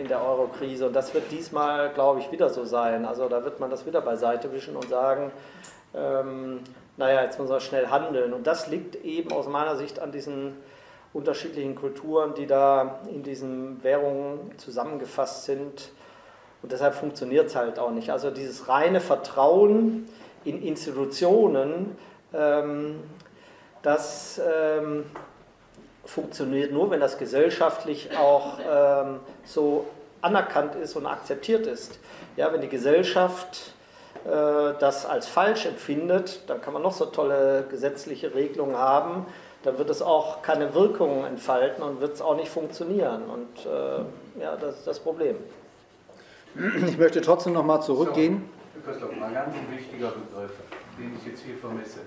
in 0.00 0.08
der 0.08 0.24
Eurokrise 0.24 0.86
und 0.86 0.96
das 0.96 1.12
wird 1.12 1.30
diesmal, 1.30 1.90
glaube 1.90 2.20
ich, 2.20 2.32
wieder 2.32 2.48
so 2.48 2.64
sein. 2.64 3.04
Also 3.04 3.28
da 3.28 3.44
wird 3.44 3.60
man 3.60 3.70
das 3.70 3.84
wieder 3.84 4.00
beiseite 4.00 4.50
wischen 4.52 4.74
und 4.74 4.88
sagen, 4.88 5.30
ähm, 5.94 6.60
naja, 6.96 7.22
jetzt 7.22 7.38
muss 7.38 7.48
man 7.48 7.60
schnell 7.60 7.88
handeln. 7.88 8.32
Und 8.32 8.46
das 8.46 8.68
liegt 8.68 8.96
eben 9.04 9.32
aus 9.32 9.48
meiner 9.48 9.76
Sicht 9.76 9.98
an 9.98 10.12
diesen 10.12 10.56
unterschiedlichen 11.12 11.74
Kulturen, 11.74 12.34
die 12.34 12.46
da 12.46 13.00
in 13.12 13.22
diesen 13.22 13.82
Währungen 13.82 14.56
zusammengefasst 14.58 15.44
sind. 15.44 15.90
Und 16.62 16.72
deshalb 16.72 16.94
funktioniert 16.94 17.46
es 17.46 17.56
halt 17.56 17.78
auch 17.78 17.90
nicht. 17.90 18.10
Also 18.10 18.30
dieses 18.30 18.68
reine 18.68 19.00
Vertrauen 19.00 20.08
in 20.44 20.62
Institutionen, 20.62 21.96
ähm, 22.32 23.00
das 23.82 24.40
ähm, 24.40 25.04
funktioniert 26.04 26.72
nur, 26.72 26.90
wenn 26.90 27.00
das 27.00 27.18
gesellschaftlich 27.18 28.16
auch 28.16 28.58
ähm, 28.60 29.20
so 29.44 29.86
anerkannt 30.20 30.76
ist 30.76 30.94
und 30.94 31.06
akzeptiert 31.06 31.66
ist. 31.66 31.98
Ja, 32.36 32.52
wenn 32.52 32.60
die 32.60 32.68
Gesellschaft 32.68 33.74
das 34.24 35.04
als 35.06 35.26
falsch 35.26 35.66
empfindet, 35.66 36.48
dann 36.48 36.60
kann 36.60 36.72
man 36.72 36.82
noch 36.82 36.92
so 36.92 37.06
tolle 37.06 37.66
gesetzliche 37.68 38.34
Regelungen 38.34 38.76
haben, 38.76 39.26
dann 39.62 39.78
wird 39.78 39.90
es 39.90 40.02
auch 40.02 40.42
keine 40.42 40.74
Wirkung 40.74 41.24
entfalten 41.24 41.82
und 41.82 42.00
wird 42.00 42.14
es 42.14 42.22
auch 42.22 42.36
nicht 42.36 42.48
funktionieren. 42.48 43.22
Und 43.24 43.66
äh, 43.66 44.40
ja, 44.40 44.56
das 44.56 44.78
ist 44.78 44.86
das 44.86 45.00
Problem. 45.00 45.36
Ich 46.86 46.98
möchte 46.98 47.20
trotzdem 47.20 47.54
noch 47.54 47.64
mal 47.64 47.80
zurückgehen. 47.80 48.48
So, 48.74 48.90
Christoph, 48.90 49.10
ein 49.10 49.34
ganz 49.34 49.54
wichtiger 49.70 50.08
Begriff, 50.08 50.52
den 50.98 51.16
ich 51.18 51.26
jetzt 51.26 51.42
hier 51.42 51.56
vermisse. 51.56 52.00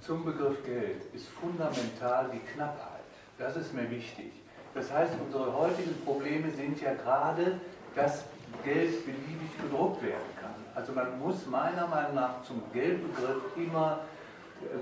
Zum 0.00 0.24
Begriff 0.24 0.64
Geld 0.64 1.02
ist 1.14 1.28
fundamental 1.28 2.30
die 2.32 2.40
Knappheit. 2.52 3.00
Das 3.38 3.56
ist 3.56 3.74
mir 3.74 3.90
wichtig. 3.90 4.32
Das 4.74 4.92
heißt, 4.92 5.12
unsere 5.24 5.52
heutigen 5.56 5.94
Probleme 6.04 6.50
sind 6.50 6.80
ja 6.80 6.92
gerade, 6.94 7.58
dass 7.94 8.24
Geld 8.64 9.04
beliebig 9.04 9.50
gedruckt 9.60 10.02
werden 10.02 10.30
kann. 10.39 10.39
Also 10.74 10.92
man 10.92 11.18
muss 11.18 11.46
meiner 11.46 11.86
Meinung 11.86 12.14
nach 12.14 12.42
zum 12.42 12.62
Geldbegriff 12.72 13.42
immer, 13.56 14.00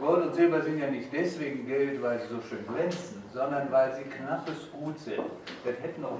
Gold 0.01 0.27
und 0.27 0.35
Silber 0.35 0.61
sind 0.61 0.79
ja 0.79 0.91
nicht 0.91 1.13
deswegen 1.13 1.67
Geld, 1.67 2.03
weil 2.03 2.19
sie 2.21 2.29
so 2.29 2.41
schön 2.41 2.67
glänzen, 2.67 3.23
sondern 3.33 3.71
weil 3.71 3.95
sie 3.95 4.03
knappes 4.03 4.71
Gut 4.73 4.99
sind. 4.99 5.23
Das 5.65 5.75
hätten 5.81 6.05
auch 6.05 6.19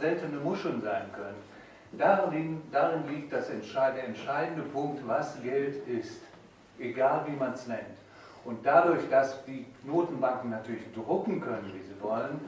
seltene 0.00 0.38
Muscheln 0.38 0.80
sein 0.82 1.06
können. 1.12 1.36
Darin, 1.98 2.62
darin 2.70 3.06
liegt 3.08 3.32
das 3.32 3.50
entscheidende, 3.50 4.00
der 4.00 4.08
entscheidende 4.08 4.62
Punkt, 4.62 5.06
was 5.06 5.42
Geld 5.42 5.86
ist, 5.86 6.22
egal 6.78 7.24
wie 7.26 7.36
man 7.36 7.52
es 7.52 7.66
nennt. 7.66 7.80
Und 8.44 8.64
dadurch, 8.64 9.08
dass 9.10 9.44
die 9.44 9.66
Notenbanken 9.84 10.50
natürlich 10.50 10.90
drucken 10.94 11.40
können, 11.40 11.70
wie 11.74 11.82
sie 11.82 12.00
wollen, 12.00 12.40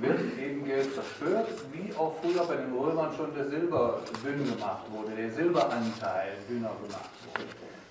wird 0.00 0.20
eben 0.38 0.64
Geld 0.64 0.94
zerstört, 0.94 1.48
wie 1.72 1.94
auch 1.96 2.14
früher 2.20 2.44
bei 2.44 2.56
den 2.56 2.74
Römern 2.76 3.12
schon 3.16 3.34
der 3.34 3.46
Silber 3.46 4.00
dünn 4.24 4.44
gemacht 4.44 4.84
wurde, 4.90 5.14
der 5.16 5.30
Silberanteil 5.30 6.32
dünner 6.48 6.72
gemacht 6.82 7.10
wurde. 7.28 7.44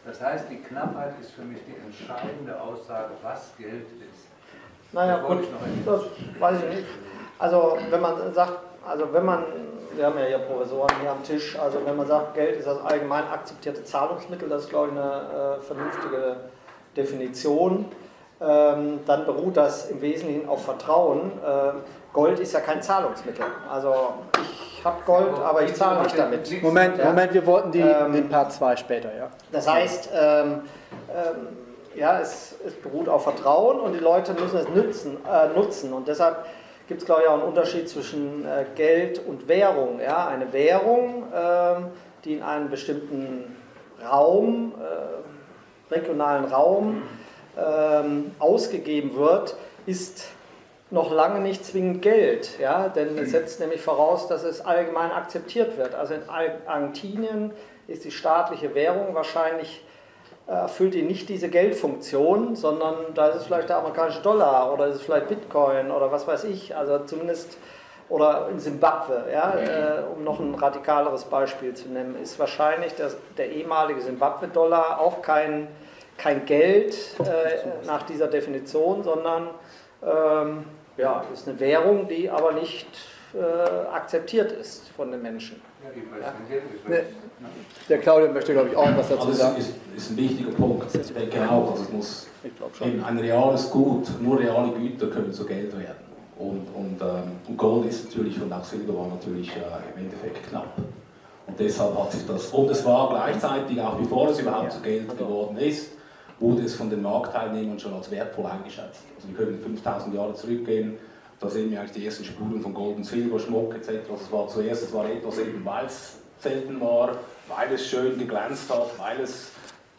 Das 0.06 0.22
heißt, 0.22 0.46
die 0.50 0.58
Knappheit 0.58 1.14
ist 1.22 1.32
für 1.32 1.44
mich 1.44 1.60
die 1.66 1.76
entscheidende 1.86 2.60
Aussage, 2.60 3.12
was 3.22 3.54
Geld 3.58 3.88
ist. 4.02 4.28
Naja, 4.92 5.18
Das 5.18 5.28
gut, 5.28 5.48
das 5.86 6.02
weiß 6.40 6.58
ich 6.64 6.76
nicht. 6.76 6.88
Also, 7.40 7.78
wenn 7.90 8.02
man 8.02 8.34
sagt, 8.34 8.60
also 8.86 9.12
wenn 9.14 9.26
man, 9.26 9.44
wir 9.96 10.06
haben 10.06 10.20
ja 10.20 10.26
hier 10.26 10.40
Professoren 10.40 10.94
hier 11.02 11.12
am 11.12 11.24
Tisch, 11.24 11.58
also 11.58 11.80
wenn 11.86 11.96
man 11.96 12.06
sagt, 12.06 12.36
Geld 12.36 12.58
ist 12.58 12.68
das 12.68 12.80
allgemein 12.82 13.24
akzeptierte 13.28 13.84
Zahlungsmittel, 13.86 14.50
das 14.50 14.64
ist, 14.64 14.70
glaube 14.70 14.90
ich, 14.92 15.00
eine 15.00 15.58
äh, 15.58 15.62
vernünftige 15.62 16.36
Definition, 16.96 17.86
dann 18.46 19.26
beruht 19.26 19.56
das 19.56 19.90
im 19.90 20.02
Wesentlichen 20.02 20.50
auf 20.50 20.66
Vertrauen. 20.66 21.32
Ähm, 21.46 21.76
Gold 22.12 22.40
ist 22.40 22.54
ja 22.54 22.60
kein 22.60 22.82
Zahlungsmittel. 22.82 23.46
Also, 23.72 23.94
ich 24.78 24.84
habe 24.86 24.98
Gold, 25.06 25.40
aber 25.44 25.64
ich 25.64 25.74
zahle 25.74 26.04
nicht 26.04 26.18
damit. 26.18 26.62
Moment, 26.62 26.98
Ja. 26.98 27.06
Moment, 27.06 27.34
wir 27.34 27.46
wollten 27.46 27.72
die, 27.72 27.80
Ähm, 27.80 28.14
den 28.14 28.30
Part 28.30 28.52
2 28.52 28.76
später, 28.76 29.16
ja. 29.16 29.30
Das 29.52 29.68
heißt, 29.68 30.10
ähm, 30.14 30.62
ähm, 31.10 31.48
ja, 31.96 32.20
es, 32.20 32.56
es 32.66 32.74
beruht 32.76 33.08
auf 33.10 33.24
Vertrauen 33.24 33.80
und 33.80 33.94
die 33.94 34.00
Leute 34.00 34.34
müssen 34.34 34.58
es 34.58 34.68
nützen, 34.70 35.18
äh, 35.26 35.48
nutzen. 35.58 35.94
Und 35.94 36.08
deshalb 36.08 36.46
gibt 36.88 37.02
es, 37.02 37.06
glaube 37.06 37.22
ich, 37.24 37.28
auch 37.28 37.34
einen 37.36 37.44
Unterschied 37.44 37.88
zwischen 37.90 38.46
äh, 38.46 38.66
Geld 38.76 39.22
und 39.26 39.48
Währung. 39.48 40.00
Ja? 40.00 40.28
Eine 40.28 40.52
Währung, 40.54 41.24
ähm, 41.34 41.88
die 42.26 42.34
in 42.34 42.44
einem 42.44 42.70
bestimmten 42.70 43.56
Raum, 44.08 44.74
äh, 44.80 45.94
regionalen 45.94 46.46
Raum 46.46 47.04
ähm, 47.58 48.32
ausgegeben 48.40 49.16
wird, 49.16 49.56
ist 49.86 50.28
noch 50.92 51.12
lange 51.12 51.40
nicht 51.40 51.66
zwingend 51.66 52.02
Geld, 52.02 52.60
ja? 52.60 52.88
denn 52.88 53.18
es 53.18 53.32
setzt 53.32 53.60
nämlich 53.60 53.82
voraus, 53.82 54.28
dass 54.28 54.44
es 54.44 54.62
allgemein 54.62 55.12
akzeptiert 55.12 55.78
wird. 55.78 55.96
Also 55.96 56.14
in 56.14 56.22
Ar- 56.30 56.68
Argentinien 56.68 57.52
ist 57.88 58.06
die 58.06 58.12
staatliche 58.12 58.76
Währung 58.76 59.16
wahrscheinlich, 59.16 59.84
äh, 60.48 60.52
erfüllt 60.52 60.94
die 60.94 61.02
nicht 61.02 61.30
diese 61.30 61.50
Geldfunktion, 61.50 62.56
sondern 62.56 62.96
da 63.16 63.30
ist 63.30 63.38
es 63.38 63.44
vielleicht 63.46 63.70
der 63.70 63.78
amerikanische 63.78 64.22
Dollar 64.22 64.72
oder 64.72 64.88
ist 64.88 64.98
es 64.98 65.02
vielleicht 65.02 65.30
Bitcoin 65.30 65.90
oder 65.90 66.12
was 66.12 66.28
weiß 66.28 66.44
ich, 66.44 66.76
also 66.76 67.00
zumindest, 67.00 67.58
oder 68.10 68.50
in 68.52 68.60
Simbabwe, 68.60 69.26
ja? 69.34 69.56
äh, 69.56 70.04
um 70.16 70.24
noch 70.24 70.40
ein 70.40 70.54
radikaleres 70.54 71.24
Beispiel 71.24 71.74
zu 71.74 71.90
nennen, 71.90 72.16
ist 72.22 72.38
wahrscheinlich 72.38 72.94
dass 72.94 73.18
der 73.38 73.50
ehemalige 73.52 74.02
Simbabwe-Dollar 74.02 75.00
auch 75.00 75.24
kein, 75.24 75.70
kein 76.18 76.46
Geld 76.46 76.96
äh, 77.20 77.86
nach 77.86 78.04
dieser 78.04 78.28
Definition, 78.28 79.04
sondern 79.04 79.50
ähm, 80.02 80.66
ja, 80.98 81.24
ist 81.34 81.48
eine 81.48 81.60
Währung, 81.60 82.08
die 82.08 82.30
aber 82.30 82.52
nicht 82.54 82.88
äh, 83.34 83.40
akzeptiert 83.92 84.52
ist 84.52 84.90
von 84.90 85.12
den 85.12 85.22
Menschen. 85.22 85.62
Ja, 85.84 86.92
weg. 86.92 87.06
Der 87.90 87.98
Claudio 87.98 88.32
möchte, 88.32 88.54
glaube 88.54 88.70
ich, 88.70 88.76
auch 88.76 88.88
etwas 88.88 89.10
dazu 89.10 89.22
Also 89.22 89.32
es 89.32 89.38
sagen. 89.40 89.58
ist, 89.58 89.74
ist 89.98 90.12
ein 90.12 90.18
wichtiger 90.18 90.52
Punkt. 90.52 90.86
Auch, 90.86 91.72
also 91.72 91.84
es 91.84 91.90
muss 91.92 92.28
eben 92.86 93.04
ein 93.04 93.18
reales 93.18 93.70
Gut, 93.70 94.08
nur 94.22 94.40
reale 94.40 94.72
Güter 94.72 95.08
können 95.08 95.34
zu 95.34 95.46
Geld 95.46 95.78
werden. 95.78 96.04
Und, 96.38 96.68
und, 96.74 97.02
ähm, 97.02 97.32
und 97.48 97.58
Gold 97.58 97.88
ist 97.88 98.06
natürlich 98.06 98.42
und 98.42 98.52
auch 98.52 98.64
Silber 98.64 98.98
war 98.98 99.08
natürlich 99.08 99.50
äh, 99.50 99.60
im 99.96 100.06
Endeffekt 100.06 100.48
knapp. 100.50 100.78
Und 101.48 101.60
deshalb 101.60 101.98
hat 101.98 102.12
sich 102.12 102.26
das, 102.26 102.48
und 102.48 102.70
es 102.70 102.86
war 102.86 103.10
gleichzeitig, 103.10 103.80
auch 103.82 103.96
bevor 103.96 104.30
es 104.30 104.40
überhaupt 104.40 104.72
zu 104.72 104.82
Geld 104.82 105.18
geworden 105.18 105.58
ist, 105.58 105.92
wurde 106.44 106.64
es 106.64 106.76
von 106.76 106.90
den 106.90 107.02
Marktteilnehmern 107.02 107.80
schon 107.80 107.94
als 107.94 108.12
wertvoll 108.12 108.46
eingeschätzt. 108.46 109.04
Also 109.16 109.30
wir 109.30 109.38
können 109.38 109.60
5000 109.62 110.14
Jahre 110.14 110.34
zurückgehen, 110.34 110.98
da 111.40 111.50
sehen 111.50 111.72
wir 111.72 111.80
eigentlich 111.80 111.94
die 111.94 112.06
ersten 112.06 112.26
Spuren 112.26 112.62
von 112.62 112.74
Gold 112.74 112.98
und 112.98 113.06
Silber, 113.06 113.40
Schmuck 113.40 113.74
etc. 113.76 114.10
Also 114.12 114.26
es 114.26 114.32
war 114.32 114.48
zuerst, 114.50 114.84
es 114.84 114.94
war 114.94 115.10
etwas 115.10 115.40
eben, 115.40 115.64
weil 115.64 115.86
es 115.86 116.18
selten 116.40 116.82
war, 116.82 117.16
weil 117.48 117.74
es 117.74 117.88
schön 117.88 118.18
geglänzt 118.18 118.70
hat, 118.70 118.88
weil 119.00 119.22
es 119.22 119.52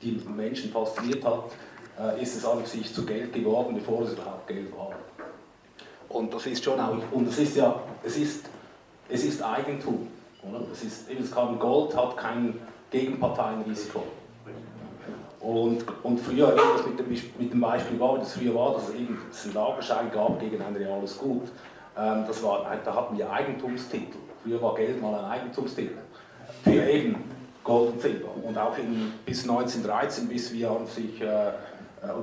die 0.02 0.20
Menschen 0.37 0.70
fasziniert 0.70 1.24
hat, 1.24 1.44
äh, 1.98 2.22
ist 2.22 2.37
es 2.37 2.44
an 2.44 2.62
sich 2.66 2.92
zu 2.92 3.07
Geld 3.07 3.33
geworden, 3.33 3.74
bevor 3.74 4.02
es 4.02 4.12
überhaupt 4.12 4.46
Geld 4.46 4.70
war. 4.76 4.92
Und 6.11 6.33
das 6.35 6.44
ist 6.44 6.62
schon 6.62 6.78
auch, 6.78 6.98
und 7.11 7.26
es 7.28 7.38
ist 7.38 7.57
ja, 7.57 7.80
es 8.04 8.18
ist, 8.18 8.44
es 9.09 9.24
ist 9.24 9.42
Eigentum. 9.42 10.09
Oder? 10.46 10.61
Es 10.70 10.85
ist, 10.85 11.11
es 11.11 11.30
kann, 11.30 11.59
Gold 11.59 11.96
hat 11.96 12.18
kein 12.18 12.61
Gegenparteienrisiko. 12.90 14.02
Und, 15.44 15.85
und 16.02 16.18
früher, 16.20 16.52
das 16.57 16.87
mit 16.87 16.98
dem, 16.98 17.11
mit 17.38 17.52
dem 17.52 17.61
Beispiel 17.61 18.00
war, 18.00 18.16
wie 18.16 18.20
das 18.20 18.33
früher 18.33 18.54
war, 18.54 18.72
dass 18.72 18.88
es 18.88 18.94
einen 18.94 19.54
Lagerschein 19.54 20.11
gab 20.11 20.40
gegen 20.40 20.62
ein 20.62 20.74
reales 20.74 21.18
Gut. 21.18 21.48
Ähm, 21.98 22.24
das 22.26 22.42
war, 22.42 22.66
da 22.83 22.94
hatten 22.94 23.18
wir 23.18 23.30
Eigentumstitel. 23.30 24.16
Früher 24.42 24.62
war 24.62 24.74
Geld 24.74 25.02
mal 25.02 25.14
ein 25.14 25.24
Eigentumstitel. 25.26 25.98
Für 26.62 26.83
eben 26.90 27.16
Gold 27.62 27.92
und 27.92 28.00
Silber. 28.00 28.28
Und 28.42 28.57
auch 28.57 28.76
in, 28.78 29.12
bis 29.26 29.42
1913, 29.42 30.28
bis 30.28 30.52
wir 30.52 30.70
an 30.70 30.87
sich, 30.87 31.20
äh, 31.20 31.48
äh, 31.48 31.52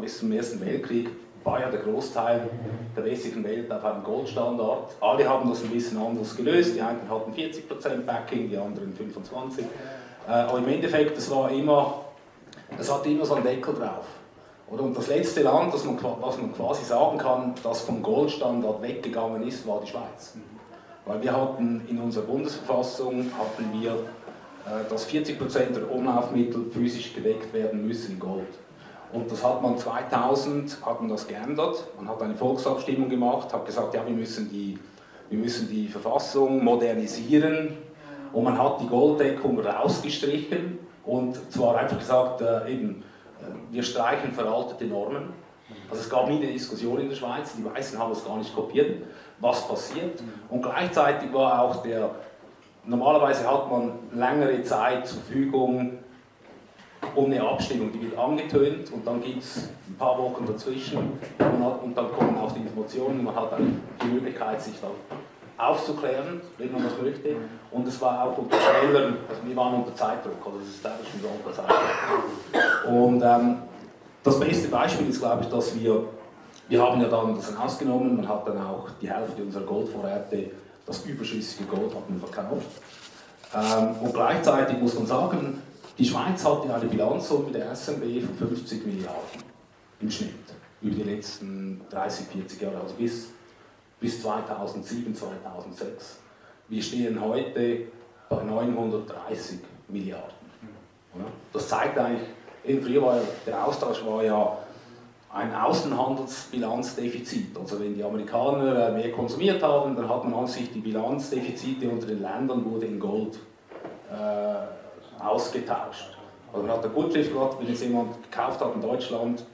bis 0.01 0.17
zum 0.19 0.31
Ersten 0.31 0.60
Weltkrieg, 0.60 1.10
war 1.43 1.60
ja 1.60 1.69
der 1.69 1.79
Großteil 1.79 2.49
der 2.95 3.05
westlichen 3.05 3.43
Welt 3.43 3.71
auf 3.71 3.84
einem 3.84 4.03
Goldstandard. 4.03 4.95
Alle 4.99 5.27
haben 5.27 5.49
das 5.49 5.63
ein 5.63 5.69
bisschen 5.69 5.97
anders 5.99 6.36
gelöst. 6.36 6.75
Die 6.75 6.81
einen 6.81 7.10
hatten 7.10 7.31
40% 7.34 8.01
Backing, 8.05 8.49
die 8.49 8.57
anderen 8.57 8.93
25%. 8.93 9.62
Äh, 10.27 10.31
aber 10.31 10.57
im 10.60 10.67
Endeffekt, 10.67 11.17
es 11.17 11.29
war 11.29 11.51
immer, 11.51 12.05
es 12.77 12.91
hatte 12.91 13.10
immer 13.10 13.25
so 13.25 13.36
einen 13.36 13.43
Deckel 13.43 13.73
drauf. 13.73 14.05
Oder? 14.69 14.84
Und 14.84 14.95
das 14.95 15.07
letzte 15.07 15.41
Land, 15.41 15.73
das 15.73 15.84
man, 15.84 15.97
was 16.21 16.38
man 16.38 16.53
quasi 16.53 16.86
sagen 16.86 17.17
kann, 17.17 17.53
das 17.62 17.81
vom 17.81 18.01
Goldstandard 18.01 18.81
weggegangen 18.81 19.45
ist, 19.45 19.67
war 19.67 19.81
die 19.81 19.88
Schweiz. 19.88 20.36
Weil 21.05 21.21
wir 21.21 21.36
hatten 21.36 21.81
in 21.89 21.99
unserer 21.99 22.25
Bundesverfassung 22.25 23.25
hatten 23.38 23.81
wir, 23.81 23.91
äh, 23.91 24.89
dass 24.89 25.10
40% 25.10 25.73
der 25.73 25.91
Umlaufmittel 25.91 26.65
physisch 26.71 27.13
gedeckt 27.13 27.53
werden 27.53 27.86
müssen 27.86 28.13
in 28.13 28.19
Gold. 28.19 28.47
Und 29.12 29.29
das 29.29 29.43
hat 29.43 29.62
man 29.62 29.77
2000 29.77 30.77
hat 30.86 31.01
man 31.01 31.10
das 31.10 31.27
geändert. 31.27 31.86
Man 31.97 32.07
hat 32.07 32.21
eine 32.21 32.36
Volksabstimmung 32.36 33.10
gemacht, 33.10 33.51
hat 33.51 33.65
gesagt, 33.65 33.93
ja, 33.93 34.05
wir 34.05 34.13
müssen 34.13 34.49
die, 34.49 34.79
wir 35.29 35.38
müssen 35.38 35.69
die 35.69 35.89
Verfassung 35.89 36.63
modernisieren. 36.63 37.77
Und 38.31 38.45
man 38.45 38.57
hat 38.57 38.79
die 38.79 38.88
Golddeckung 38.88 39.60
rausgestrichen 39.60 40.79
und 41.06 41.52
zwar 41.52 41.78
einfach 41.78 41.98
gesagt, 41.98 42.42
äh, 42.42 42.72
eben, 42.72 43.04
äh, 43.42 43.74
wir 43.74 43.84
streichen 43.84 44.32
veraltete 44.32 44.86
Normen. 44.86 45.34
Also 45.90 46.04
es 46.04 46.10
gab 46.10 46.28
nie 46.28 46.38
eine 46.38 46.52
Diskussion 46.52 47.00
in 47.00 47.10
der 47.10 47.16
Schweiz, 47.16 47.56
die 47.56 47.64
Weißen 47.64 47.98
haben 47.98 48.12
es 48.12 48.26
gar 48.26 48.38
nicht 48.38 48.54
kopiert, 48.54 49.04
was 49.40 49.68
passiert. 49.68 50.22
Und 50.50 50.62
gleichzeitig 50.62 51.34
war 51.34 51.62
auch 51.62 51.82
der, 51.82 52.12
normalerweise 52.86 53.50
hat 53.50 53.70
man 53.72 53.94
längere 54.14 54.62
Zeit 54.64 55.08
zur 55.08 55.22
Verfügung, 55.22 56.00
um 57.16 57.26
eine 57.26 57.42
Abstimmung, 57.42 57.92
die 57.92 58.02
wird 58.04 58.18
angetönt 58.18 58.92
und 58.92 59.06
dann 59.06 59.22
gibt 59.22 59.44
es 59.44 59.70
ein 59.88 59.96
paar 59.98 60.18
Wochen 60.18 60.46
dazwischen 60.46 60.98
und, 61.40 61.66
hat, 61.66 61.84
und 61.84 61.98
dann 61.98 62.12
kommen 62.12 62.38
auch 62.38 62.52
die 62.52 62.60
Informationen, 62.60 63.24
man 63.24 63.36
hat 63.36 63.52
dann 63.54 63.82
die 64.02 64.08
Möglichkeit, 64.08 64.62
sich 64.62 64.80
dann 64.80 64.92
aufzuklären, 65.62 66.41
wenn 66.58 66.71
man 66.71 66.84
das 66.84 66.93
möchte. 67.02 67.36
Und 67.71 67.88
es 67.88 68.02
war 68.02 68.24
auch 68.24 68.38
unter 68.38 68.58
schnelleren, 68.58 69.17
also 69.30 69.41
wir 69.45 69.56
waren 69.56 69.76
unter 69.76 69.95
Zeitdruck, 69.95 70.45
also 70.45 70.60
das 70.60 70.69
Establishment 70.69 71.24
war 71.24 71.32
unter 71.32 71.54
Zeitdruck. 71.54 72.91
Und 72.91 73.21
ähm, 73.21 73.62
das 74.24 74.39
beste 74.39 74.67
Beispiel 74.67 75.10
ist, 75.10 75.19
glaube 75.19 75.43
ich, 75.43 75.50
dass 75.50 75.80
wir, 75.80 76.06
wir 76.67 76.82
haben 76.82 77.02
ja 77.02 77.08
dann 77.08 77.36
das 77.36 77.58
rausgenommen, 77.58 78.17
man 78.17 78.28
hat 78.28 78.47
dann 78.47 78.58
auch 78.58 78.89
die 79.02 79.10
Hälfte 79.10 79.43
unserer 79.43 79.63
Goldvorräte, 79.63 80.52
das 80.86 81.06
überschüssige 81.06 81.65
Gold 81.65 81.93
hat 81.95 82.10
man 82.10 82.19
verkauft. 82.19 82.82
Ähm, 83.54 83.95
und 84.02 84.13
gleichzeitig 84.13 84.78
muss 84.80 84.95
man 84.95 85.06
sagen, 85.06 85.62
die 85.97 86.06
Schweiz 86.06 86.43
hatte 86.43 86.74
eine 86.74 86.86
Bilanzsumme 86.86 87.52
der 87.52 87.76
SNB 87.76 88.26
von 88.26 88.47
50 88.47 88.86
Milliarden 88.86 89.43
im 90.00 90.10
Schnitt 90.10 90.32
über 90.82 90.95
die 90.95 91.04
letzten 91.04 91.82
30, 91.91 92.28
40 92.28 92.62
Jahre, 92.62 92.82
also 92.82 92.95
bis, 92.95 93.30
bis 94.02 94.22
2007, 94.24 95.16
2006. 95.16 96.18
Wir 96.68 96.82
stehen 96.82 97.22
heute 97.22 97.84
bei 98.30 98.44
930 98.44 99.60
Milliarden. 99.88 100.42
Das 101.54 101.70
zeigt 101.70 101.98
eigentlich, 101.98 102.28
eben 102.66 102.82
früher 102.82 103.02
war 103.02 103.16
ja, 103.18 103.24
der 103.46 103.66
Austausch 103.66 104.06
war 104.06 104.22
ja 104.24 104.58
ein 105.30 105.54
Außenhandelsbilanzdefizit. 105.54 107.58
Also 107.58 107.80
wenn 107.80 107.96
die 107.96 108.04
Amerikaner 108.04 108.90
äh, 108.90 108.92
mehr 108.92 109.12
konsumiert 109.12 109.64
haben, 109.64 109.96
dann 109.96 110.10
hat 110.10 110.24
man 110.24 110.34
an 110.34 110.48
sich 110.48 110.74
die 110.74 110.80
Bilanzdefizite 110.80 111.88
unter 111.88 112.08
den 112.08 112.22
Ländern 112.22 112.66
wurde 112.66 112.88
in 112.88 113.00
Gold 113.00 113.38
äh, 114.10 115.24
ausgetauscht. 115.24 116.18
Also 116.52 116.66
man 116.66 116.76
hat 116.76 116.84
eine 116.84 116.94
Gutschrift 116.94 117.32
gehabt, 117.32 117.62
wenn 117.62 117.68
jetzt 117.68 117.84
jemand 117.84 118.24
gekauft 118.24 118.60
hat 118.62 118.74
in 118.76 118.82
Deutschland, 118.82 119.46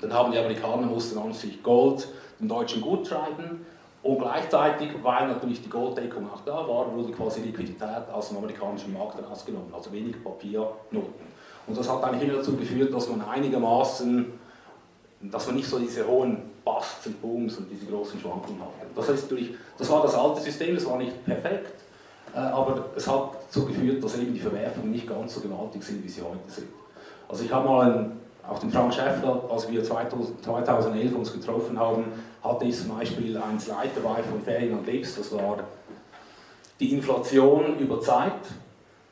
dann 0.00 0.12
haben 0.12 0.30
die 0.30 0.38
Amerikaner 0.38 0.86
mussten 0.86 1.18
an 1.18 1.32
sich 1.32 1.60
Gold 1.62 2.06
den 2.38 2.48
Deutschen 2.48 2.80
gut 2.80 3.06
schreiben 3.06 3.66
Und 4.06 4.20
gleichzeitig, 4.20 4.90
weil 5.02 5.26
natürlich 5.26 5.62
die 5.62 5.68
Golddeckung 5.68 6.30
auch 6.32 6.40
da 6.46 6.54
war, 6.54 6.94
wurde 6.94 7.10
quasi 7.10 7.40
Liquidität 7.40 8.08
aus 8.12 8.28
dem 8.28 8.38
amerikanischen 8.38 8.92
Markt 8.92 9.16
rausgenommen, 9.28 9.74
also 9.74 9.90
weniger 9.90 10.20
Papiernoten. 10.20 11.26
Und 11.66 11.76
das 11.76 11.90
hat 11.90 12.04
eigentlich 12.04 12.28
immer 12.28 12.38
dazu 12.38 12.56
geführt, 12.56 12.94
dass 12.94 13.08
man 13.08 13.22
einigermaßen, 13.22 14.26
dass 15.22 15.46
man 15.48 15.56
nicht 15.56 15.68
so 15.68 15.80
diese 15.80 16.06
hohen 16.06 16.38
Busts 16.64 17.04
und 17.08 17.20
Booms 17.20 17.56
und 17.56 17.68
diese 17.68 17.86
großen 17.86 18.20
Schwankungen 18.20 18.60
hatte. 18.60 18.86
Das, 18.94 19.08
heißt, 19.08 19.26
das 19.76 19.90
war 19.90 20.02
das 20.02 20.14
alte 20.14 20.40
System, 20.40 20.76
das 20.76 20.86
war 20.86 20.98
nicht 20.98 21.24
perfekt, 21.24 21.82
äh, 22.32 22.38
aber 22.38 22.84
es 22.94 23.08
hat 23.08 23.30
dazu 23.48 23.66
geführt, 23.66 24.04
dass 24.04 24.16
eben 24.18 24.32
die 24.32 24.40
Verwerfungen 24.40 24.92
nicht 24.92 25.08
ganz 25.08 25.34
so 25.34 25.40
gewaltig 25.40 25.82
sind, 25.82 26.04
wie 26.04 26.08
sie 26.08 26.22
heute 26.22 26.48
sind. 26.48 26.68
Also 27.28 27.42
ich 27.42 27.52
habe 27.52 27.68
mal 27.68 27.90
einen, 27.90 28.20
auch 28.48 28.60
den 28.60 28.70
Frank 28.70 28.94
Schäffler, 28.94 29.42
als 29.50 29.68
wir 29.68 29.82
2011 29.82 31.12
uns 31.12 31.32
getroffen 31.32 31.76
haben, 31.76 32.04
hatte 32.46 32.64
ich 32.64 32.76
zum 32.76 32.96
Beispiel 32.96 33.36
ein 33.36 33.58
Slide 33.58 33.90
dabei 33.94 34.22
von 34.22 34.42
Ferien 34.42 34.78
und 34.78 34.86
Lips, 34.86 35.16
das 35.16 35.32
war 35.32 35.58
die 36.78 36.92
Inflation 36.92 37.78
über 37.78 38.00
Zeit, 38.00 38.32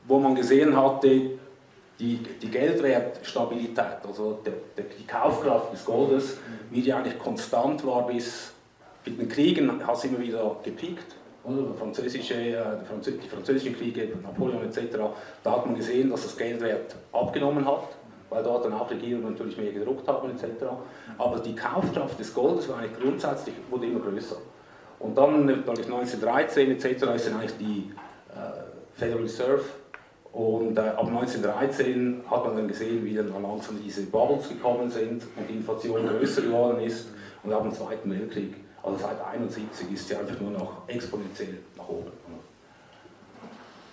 wo 0.07 0.18
man 0.18 0.35
gesehen 0.35 0.77
hatte, 0.77 1.38
die, 1.99 2.16
die 2.16 2.51
Geldwertstabilität, 2.51 4.05
also 4.07 4.40
der, 4.44 4.55
der, 4.77 4.85
die 4.85 5.07
Kaufkraft 5.07 5.73
des 5.73 5.85
Goldes, 5.85 6.38
wie 6.70 6.83
die 6.83 6.92
eigentlich 6.92 7.18
konstant 7.18 7.87
war 7.87 8.07
bis 8.07 8.53
mit 9.07 9.20
den 9.20 9.29
Kriegen, 9.29 9.87
hat 9.87 9.97
es 9.97 10.05
immer 10.05 10.18
wieder 10.18 10.57
gepiekt. 10.62 11.14
Oder? 11.44 11.75
Französische, 11.75 12.35
äh, 12.35 12.64
die 13.07 13.29
französischen 13.29 13.77
Kriege, 13.77 14.09
Napoleon 14.23 14.64
etc., 14.64 14.97
da 15.42 15.53
hat 15.53 15.66
man 15.66 15.75
gesehen, 15.75 16.11
dass 16.11 16.23
das 16.23 16.37
Geldwert 16.37 16.97
abgenommen 17.12 17.66
hat, 17.66 17.88
weil 18.35 18.42
dort 18.42 18.64
dann 18.64 18.73
auch 18.73 18.90
Regierungen 18.90 19.31
natürlich 19.31 19.57
mehr 19.57 19.70
gedruckt 19.70 20.09
haben 20.09 20.29
etc. 20.31 20.64
Aber 21.18 21.38
die 21.38 21.55
Kaufkraft 21.55 22.18
des 22.18 22.35
Goldes 22.35 22.68
war 22.68 22.79
eigentlich 22.79 23.01
grundsätzlich 23.01 23.55
wurde 23.70 23.87
immer 23.87 24.01
größer. 24.01 24.37
Und 24.99 25.16
dann, 25.16 25.49
1913 25.49 26.73
etc., 26.73 26.85
ist 27.14 27.29
dann 27.29 27.38
eigentlich 27.38 27.59
die 27.59 27.92
äh, 28.31 28.99
Federal 28.99 29.23
Reserve 29.23 29.62
und 30.33 30.77
äh, 30.77 30.81
ab 30.81 31.07
1913 31.07 32.25
hat 32.29 32.44
man 32.44 32.57
dann 32.57 32.66
gesehen, 32.66 33.05
wie 33.05 33.14
dann 33.14 33.31
langsam 33.40 33.79
diese 33.81 34.03
Bubbles 34.03 34.49
gekommen 34.49 34.90
sind 34.90 35.23
und 35.37 35.49
die 35.49 35.55
Inflation 35.55 36.05
größer 36.09 36.42
geworden 36.42 36.81
ist. 36.81 37.07
Und 37.44 37.53
ab 37.53 37.62
dem 37.62 37.73
Zweiten 37.73 38.11
Weltkrieg, 38.11 38.55
also 38.83 38.97
seit 38.97 39.20
1971, 39.25 39.92
ist 39.92 40.09
sie 40.09 40.16
einfach 40.16 40.40
nur 40.40 40.51
noch 40.51 40.88
exponentiell 40.88 41.59
nach 41.77 41.88
oben. 41.88 42.11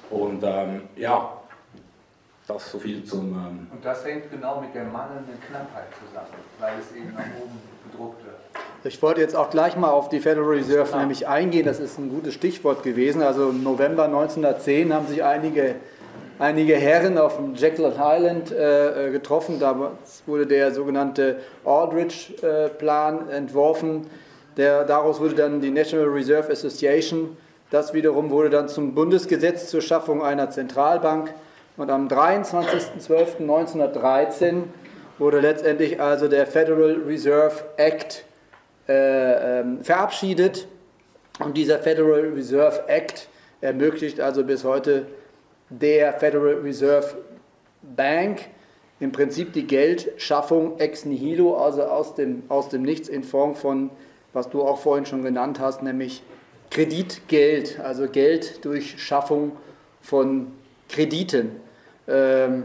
Und 0.09 0.41
ähm, 0.43 0.81
ja, 0.95 1.40
das 2.47 2.71
so 2.71 2.79
viel 2.79 3.03
zum. 3.03 3.33
Ähm 3.33 3.67
und 3.71 3.83
das 3.83 4.03
hängt 4.05 4.31
genau 4.31 4.61
mit 4.61 4.73
der 4.73 4.85
mangelnden 4.85 5.39
Knappheit 5.47 5.87
zusammen, 5.99 6.27
weil 6.59 6.73
es 6.79 6.95
eben 6.95 7.13
nach 7.13 7.25
oben 7.41 7.59
gedruckt 7.89 8.23
wird. 8.25 8.35
Ich 8.83 9.01
wollte 9.01 9.21
jetzt 9.21 9.35
auch 9.35 9.49
gleich 9.49 9.75
mal 9.75 9.89
auf 9.89 10.09
die 10.09 10.19
Federal 10.19 10.49
Reserve 10.49 10.89
ja. 10.91 10.99
nämlich 10.99 11.27
eingehen. 11.27 11.65
Das 11.65 11.79
ist 11.79 11.99
ein 11.99 12.09
gutes 12.09 12.33
Stichwort 12.33 12.83
gewesen. 12.83 13.21
Also 13.21 13.49
im 13.49 13.63
November 13.63 14.05
1910 14.05 14.93
haben 14.93 15.07
sich 15.07 15.23
einige 15.23 15.75
einige 16.41 16.75
Herren 16.75 17.19
auf 17.19 17.37
dem 17.37 17.53
Jekyll 17.53 17.93
Island 17.97 18.51
äh, 18.51 19.07
äh 19.07 19.11
getroffen. 19.11 19.59
Da 19.59 19.91
wurde 20.25 20.47
der 20.47 20.73
sogenannte 20.73 21.37
Aldrich-Plan 21.63 23.29
äh, 23.29 23.35
entworfen. 23.35 24.07
Der, 24.57 24.83
daraus 24.83 25.19
wurde 25.19 25.35
dann 25.35 25.61
die 25.61 25.69
National 25.69 26.07
Reserve 26.07 26.51
Association. 26.51 27.37
Das 27.69 27.93
wiederum 27.93 28.31
wurde 28.31 28.49
dann 28.49 28.67
zum 28.67 28.93
Bundesgesetz 28.95 29.69
zur 29.69 29.81
Schaffung 29.81 30.23
einer 30.23 30.49
Zentralbank. 30.49 31.33
Und 31.81 31.89
am 31.89 32.07
23.12.1913 32.09 34.65
wurde 35.17 35.39
letztendlich 35.39 35.99
also 35.99 36.27
der 36.27 36.45
Federal 36.45 37.01
Reserve 37.07 37.55
Act 37.77 38.23
äh, 38.87 39.61
äh, 39.61 39.63
verabschiedet. 39.81 40.67
Und 41.39 41.57
dieser 41.57 41.79
Federal 41.79 42.33
Reserve 42.35 42.83
Act 42.85 43.29
ermöglicht 43.61 44.19
also 44.19 44.43
bis 44.43 44.63
heute 44.63 45.07
der 45.71 46.13
Federal 46.13 46.59
Reserve 46.59 47.17
Bank 47.81 48.41
im 48.99 49.11
Prinzip 49.11 49.51
die 49.53 49.65
Geldschaffung 49.65 50.77
ex 50.77 51.05
nihilo, 51.05 51.57
also 51.57 51.81
aus 51.81 52.13
dem, 52.13 52.43
aus 52.47 52.69
dem 52.69 52.83
Nichts 52.83 53.09
in 53.09 53.23
Form 53.23 53.55
von, 53.55 53.89
was 54.33 54.51
du 54.51 54.61
auch 54.61 54.77
vorhin 54.77 55.07
schon 55.07 55.23
genannt 55.23 55.59
hast, 55.59 55.81
nämlich 55.81 56.21
Kreditgeld, 56.69 57.79
also 57.79 58.07
Geld 58.07 58.63
durch 58.65 59.01
Schaffung 59.01 59.53
von 59.99 60.51
Krediten. 60.87 61.60
Ähm, 62.11 62.63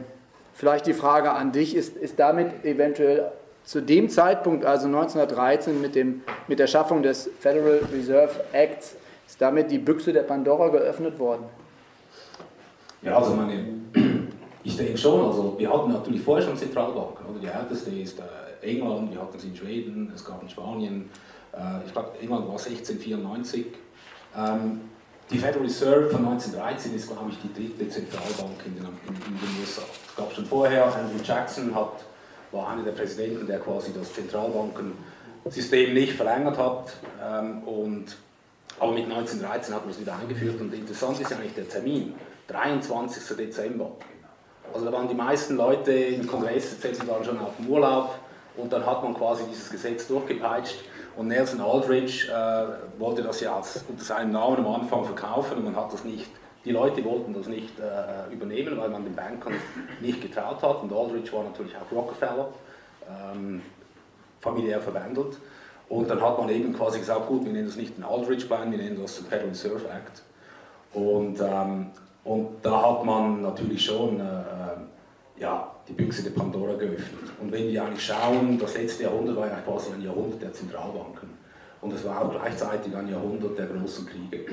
vielleicht 0.54 0.86
die 0.86 0.94
Frage 0.94 1.32
an 1.32 1.52
dich, 1.52 1.76
ist, 1.76 1.96
ist 1.96 2.18
damit 2.18 2.64
eventuell 2.64 3.30
zu 3.64 3.80
dem 3.82 4.08
Zeitpunkt, 4.08 4.64
also 4.64 4.86
1913 4.86 5.80
mit, 5.80 5.94
dem, 5.94 6.22
mit 6.48 6.58
der 6.58 6.66
Schaffung 6.66 7.02
des 7.02 7.30
Federal 7.40 7.80
Reserve 7.92 8.32
Acts, 8.52 8.96
ist 9.26 9.40
damit 9.40 9.70
die 9.70 9.78
Büchse 9.78 10.12
der 10.12 10.22
Pandora 10.22 10.68
geöffnet 10.68 11.18
worden? 11.18 11.44
Ja, 13.02 13.18
also 13.18 13.34
meine, 13.34 13.64
ich 14.62 14.76
denke 14.76 14.96
schon, 14.96 15.26
also 15.26 15.54
wir 15.58 15.72
hatten 15.72 15.92
natürlich 15.92 16.22
vorher 16.22 16.46
schon 16.46 16.56
Zentralbanken, 16.56 17.26
oder? 17.26 17.40
Die 17.40 17.46
älteste 17.46 17.90
ist 17.90 18.18
äh, 18.18 18.66
England, 18.66 19.12
wir 19.12 19.20
hatten 19.20 19.38
sie 19.38 19.48
in 19.48 19.56
Schweden, 19.56 20.12
es 20.14 20.24
gab 20.24 20.42
in 20.42 20.48
Spanien, 20.48 21.10
äh, 21.52 21.86
ich 21.86 21.92
glaube 21.92 22.10
England 22.20 22.46
war 22.46 22.52
1694. 22.52 23.66
Ähm, 24.36 24.80
die 25.30 25.38
Federal 25.38 25.62
Reserve 25.62 26.10
von 26.10 26.24
1913 26.26 26.94
ist, 26.94 27.08
glaube 27.08 27.30
ich, 27.30 27.38
die 27.42 27.52
dritte 27.52 27.88
Zentralbank 27.88 28.64
in 28.64 28.76
den, 28.76 28.84
in, 28.84 29.14
in 29.14 29.38
den 29.38 29.60
USA. 29.60 29.82
Es 30.08 30.16
gab 30.16 30.32
schon 30.32 30.46
vorher, 30.46 30.84
Andrew 30.84 31.22
Jackson 31.22 31.74
hat, 31.74 32.04
war 32.52 32.68
einer 32.68 32.84
der 32.84 32.92
Präsidenten, 32.92 33.46
der 33.46 33.58
quasi 33.58 33.92
das 33.92 34.12
Zentralbankensystem 34.14 35.94
nicht 35.94 36.12
verlängert 36.12 36.56
hat. 36.58 36.92
Ähm, 37.22 37.62
und, 37.64 38.16
aber 38.78 38.92
mit 38.92 39.04
1913 39.04 39.74
hat 39.74 39.82
man 39.82 39.90
es 39.90 40.00
wieder 40.00 40.16
eingeführt 40.16 40.60
und 40.60 40.72
interessant 40.72 41.20
ist 41.20 41.30
ja 41.30 41.36
eigentlich 41.36 41.54
der 41.54 41.68
Termin. 41.68 42.14
23. 42.48 43.36
Dezember. 43.36 43.90
Also 44.72 44.86
da 44.86 44.92
waren 44.92 45.08
die 45.08 45.14
meisten 45.14 45.56
Leute 45.56 45.92
im 45.92 46.26
Kongress 46.26 46.72
etc. 46.74 47.06
waren 47.08 47.24
schon 47.24 47.38
auf 47.38 47.56
dem 47.56 47.68
Urlaub 47.68 48.18
und 48.56 48.72
dann 48.72 48.86
hat 48.86 49.02
man 49.02 49.14
quasi 49.14 49.42
dieses 49.50 49.70
Gesetz 49.70 50.06
durchgepeitscht 50.06 50.76
und 51.16 51.28
Nelson 51.28 51.60
Aldrich 51.60 52.28
äh, 52.28 52.64
wollte 52.98 53.22
das 53.22 53.40
ja 53.40 53.56
als, 53.56 53.84
unter 53.88 54.04
seinem 54.04 54.32
Namen 54.32 54.58
am 54.58 54.74
Anfang 54.82 55.04
verkaufen 55.04 55.58
und 55.58 55.64
man 55.64 55.76
hat 55.76 55.92
das 55.92 56.04
nicht, 56.04 56.28
die 56.64 56.72
Leute 56.72 57.04
wollten 57.04 57.32
das 57.34 57.46
nicht 57.46 57.78
äh, 57.78 58.32
übernehmen, 58.32 58.76
weil 58.76 58.88
man 58.88 59.04
den 59.04 59.14
Bankern 59.14 59.54
nicht 60.00 60.20
getraut 60.20 60.62
hat. 60.62 60.82
Und 60.82 60.92
Aldrich 60.92 61.32
war 61.32 61.44
natürlich 61.44 61.74
auch 61.76 61.90
Rockefeller, 61.94 62.48
ähm, 63.08 63.62
familiär 64.40 64.80
verwandelt. 64.80 65.38
Und 65.88 66.10
dann 66.10 66.20
hat 66.20 66.38
man 66.38 66.48
eben 66.48 66.74
quasi 66.74 66.98
gesagt, 66.98 67.28
gut, 67.28 67.44
wir 67.44 67.52
nennen 67.52 67.66
das 67.66 67.76
nicht 67.76 67.96
den 67.96 68.04
Aldrich 68.04 68.46
Plan, 68.48 68.70
wir 68.70 68.78
nennen 68.78 69.00
das 69.00 69.16
den 69.16 69.26
Federal 69.26 69.48
Reserve 69.48 69.84
Act. 69.88 70.22
Und 70.92 71.40
ähm, 71.40 71.90
und 72.26 72.48
da 72.62 72.82
hat 72.82 73.04
man 73.04 73.42
natürlich 73.42 73.84
schon 73.84 74.18
äh, 74.18 74.22
ja, 75.38 75.70
die 75.88 75.92
Büchse 75.92 76.22
der 76.22 76.30
Pandora 76.30 76.74
geöffnet. 76.74 77.32
Und 77.40 77.52
wenn 77.52 77.68
wir 77.68 77.84
eigentlich 77.84 78.04
schauen, 78.04 78.58
das 78.58 78.74
letzte 78.74 79.04
Jahrhundert 79.04 79.36
war 79.36 79.46
ja 79.46 79.56
quasi 79.56 79.92
ein 79.92 80.02
Jahrhundert 80.02 80.42
der 80.42 80.52
Zentralbanken. 80.52 81.36
Und 81.82 81.92
es 81.92 82.04
war 82.04 82.22
auch 82.22 82.30
gleichzeitig 82.30 82.96
ein 82.96 83.08
Jahrhundert 83.08 83.58
der 83.58 83.66
großen 83.66 84.06
Kriege. 84.06 84.46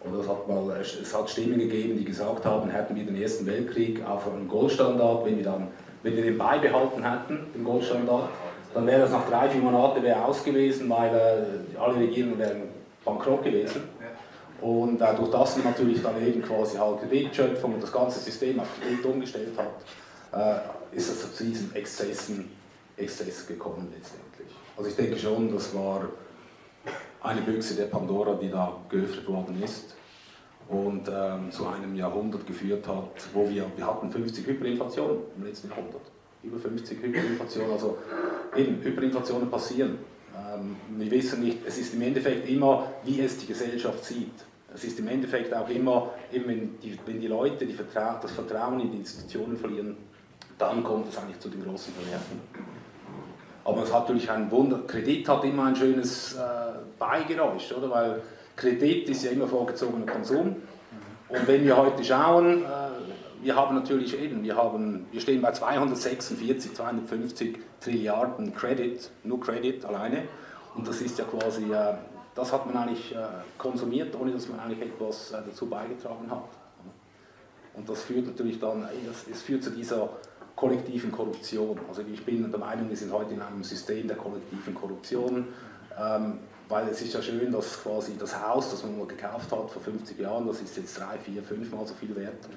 Und 0.00 0.14
es 0.14 0.28
hat, 0.28 0.48
mal, 0.48 0.80
es 0.80 1.14
hat 1.14 1.28
Stimmen 1.28 1.58
gegeben, 1.58 1.98
die 1.98 2.04
gesagt 2.04 2.44
haben, 2.44 2.70
hätten 2.70 2.94
wir 2.94 3.04
den 3.04 3.20
Ersten 3.20 3.46
Weltkrieg 3.46 4.04
auf 4.06 4.30
einem 4.32 4.46
Goldstandard, 4.48 5.26
wenn 5.26 5.36
wir, 5.36 5.44
dann, 5.44 5.68
wenn 6.02 6.16
wir 6.16 6.22
den 6.22 6.38
beibehalten 6.38 7.02
hätten, 7.02 7.46
den 7.52 7.64
Goldstandard, 7.64 8.28
dann 8.74 8.86
wäre 8.86 9.00
das 9.00 9.10
nach 9.10 9.28
drei, 9.28 9.48
vier 9.48 9.60
Monaten 9.60 10.06
aus 10.12 10.44
gewesen, 10.44 10.88
weil 10.88 11.14
äh, 11.14 11.78
alle 11.78 11.96
Regierungen 11.96 12.38
wären 12.38 12.62
bankrott 13.04 13.42
gewesen. 13.42 13.82
Und 14.60 15.00
äh, 15.00 15.14
durch 15.16 15.30
das 15.30 15.62
natürlich 15.62 16.02
dann 16.02 16.14
eben 16.24 16.42
quasi 16.42 16.76
halt 16.76 17.00
Kreditschöpfung 17.00 17.74
und 17.74 17.82
das 17.82 17.92
ganze 17.92 18.20
System 18.20 18.60
auf 18.60 18.68
Kredit 18.80 19.04
umgestellt 19.04 19.56
hat, 19.56 19.66
äh, 20.32 20.96
ist 20.96 21.10
es 21.10 21.36
zu 21.36 21.44
diesen 21.44 21.74
Exzessen, 21.74 22.50
Exzessen 22.96 23.46
gekommen 23.48 23.92
letztendlich. 23.94 24.56
Also 24.76 24.90
ich 24.90 24.96
denke 24.96 25.16
schon, 25.16 25.52
das 25.52 25.74
war 25.74 26.08
eine 27.20 27.40
Büchse 27.42 27.74
der 27.74 27.86
Pandora, 27.86 28.34
die 28.34 28.50
da 28.50 28.76
geöffnet 28.88 29.26
worden 29.26 29.62
ist 29.62 29.94
und 30.68 31.08
ähm, 31.08 31.50
zu 31.50 31.66
einem 31.66 31.94
Jahrhundert 31.94 32.46
geführt 32.46 32.86
hat, 32.86 33.28
wo 33.32 33.48
wir, 33.48 33.66
wir 33.76 33.86
hatten 33.86 34.10
50 34.10 34.46
Hyperinflationen 34.46 35.18
im 35.36 35.44
letzten 35.44 35.68
Jahrhundert. 35.68 36.02
Über 36.42 36.58
50 36.58 37.02
Hyperinflationen, 37.02 37.72
also 37.72 37.98
eben 38.56 38.80
Hyperinflationen 38.82 39.50
passieren. 39.50 39.98
Ähm, 40.36 40.76
wir 40.96 41.10
wissen 41.10 41.42
nicht, 41.42 41.58
es 41.66 41.78
ist 41.78 41.94
im 41.94 42.02
Endeffekt 42.02 42.48
immer, 42.48 42.92
wie 43.04 43.20
es 43.20 43.38
die 43.38 43.46
Gesellschaft 43.46 44.04
sieht. 44.04 44.44
Es 44.74 44.84
ist 44.84 44.98
im 44.98 45.08
Endeffekt 45.08 45.52
auch 45.54 45.68
immer, 45.70 46.12
eben 46.30 46.46
wenn, 46.46 46.78
die, 46.80 46.98
wenn 47.06 47.20
die 47.20 47.26
Leute 47.26 47.66
die 47.66 47.72
Vertra 47.72 48.18
das 48.20 48.32
Vertrauen 48.32 48.78
in 48.80 48.92
die 48.92 48.98
Institutionen 48.98 49.56
verlieren, 49.56 49.96
dann 50.58 50.82
kommt 50.84 51.08
es 51.08 51.18
eigentlich 51.18 51.38
zu 51.40 51.48
den 51.48 51.64
großen 51.64 51.92
Verwerfungen. 51.94 52.42
Aber 53.64 53.82
es 53.82 53.92
hat 53.92 54.08
natürlich 54.08 54.30
ein 54.30 54.50
Wunder, 54.50 54.80
Kredit 54.86 55.28
hat 55.28 55.44
immer 55.44 55.66
ein 55.66 55.76
schönes 55.76 56.34
äh, 56.34 56.38
Beigeräusch, 56.98 57.72
oder? 57.72 57.90
Weil 57.90 58.22
Kredit 58.56 59.08
ist 59.08 59.24
ja 59.24 59.30
immer 59.30 59.46
vorgezogener 59.46 60.06
Konsum. 60.06 60.56
Und 61.28 61.46
wenn 61.46 61.64
wir 61.64 61.76
heute 61.76 62.02
schauen, 62.02 62.62
äh, 62.62 62.66
wir 63.42 63.54
haben 63.54 63.74
natürlich 63.74 64.18
eben, 64.18 64.42
wir, 64.42 64.56
haben, 64.56 65.06
wir 65.12 65.20
stehen 65.20 65.42
bei 65.42 65.52
246, 65.52 66.74
250 66.74 67.58
Trilliarden 67.80 68.54
Credit, 68.54 69.10
nur 69.22 69.40
Credit 69.40 69.84
alleine. 69.84 70.22
Und 70.74 70.88
das 70.88 71.00
ist 71.00 71.18
ja 71.18 71.24
quasi 71.24 71.70
äh, 71.72 71.94
das 72.38 72.52
hat 72.52 72.66
man 72.66 72.76
eigentlich 72.76 73.14
äh, 73.14 73.18
konsumiert, 73.58 74.14
ohne 74.14 74.30
dass 74.30 74.48
man 74.48 74.60
eigentlich 74.60 74.82
etwas 74.82 75.32
äh, 75.32 75.42
dazu 75.44 75.66
beigetragen 75.66 76.30
hat. 76.30 76.44
Und 77.74 77.88
das 77.88 78.02
führt 78.02 78.26
natürlich 78.26 78.60
dann, 78.60 78.88
das, 79.06 79.26
es 79.30 79.42
führt 79.42 79.64
zu 79.64 79.70
dieser 79.70 80.08
kollektiven 80.58 81.12
Korruption. 81.12 81.78
Also 81.88 82.02
ich 82.12 82.24
bin 82.24 82.50
der 82.50 82.58
Meinung, 82.58 82.88
wir 82.88 82.96
sind 82.96 83.12
heute 83.12 83.32
in 83.32 83.40
einem 83.40 83.62
System 83.62 84.08
der 84.08 84.16
kollektiven 84.16 84.74
Korruption, 84.74 85.46
ähm, 85.96 86.38
weil 86.68 86.88
es 86.88 87.00
ist 87.00 87.14
ja 87.14 87.22
schön, 87.22 87.52
dass 87.52 87.80
quasi 87.80 88.12
das 88.18 88.34
Haus, 88.44 88.70
das 88.72 88.82
man 88.82 88.98
mal 88.98 89.06
gekauft 89.06 89.52
hat 89.52 89.70
vor 89.70 89.80
50 89.80 90.18
Jahren, 90.18 90.48
das 90.48 90.60
ist 90.60 90.76
jetzt 90.76 90.98
drei, 90.98 91.16
vier, 91.18 91.44
fünfmal 91.44 91.86
so 91.86 91.94
viel 91.94 92.14
wert, 92.16 92.48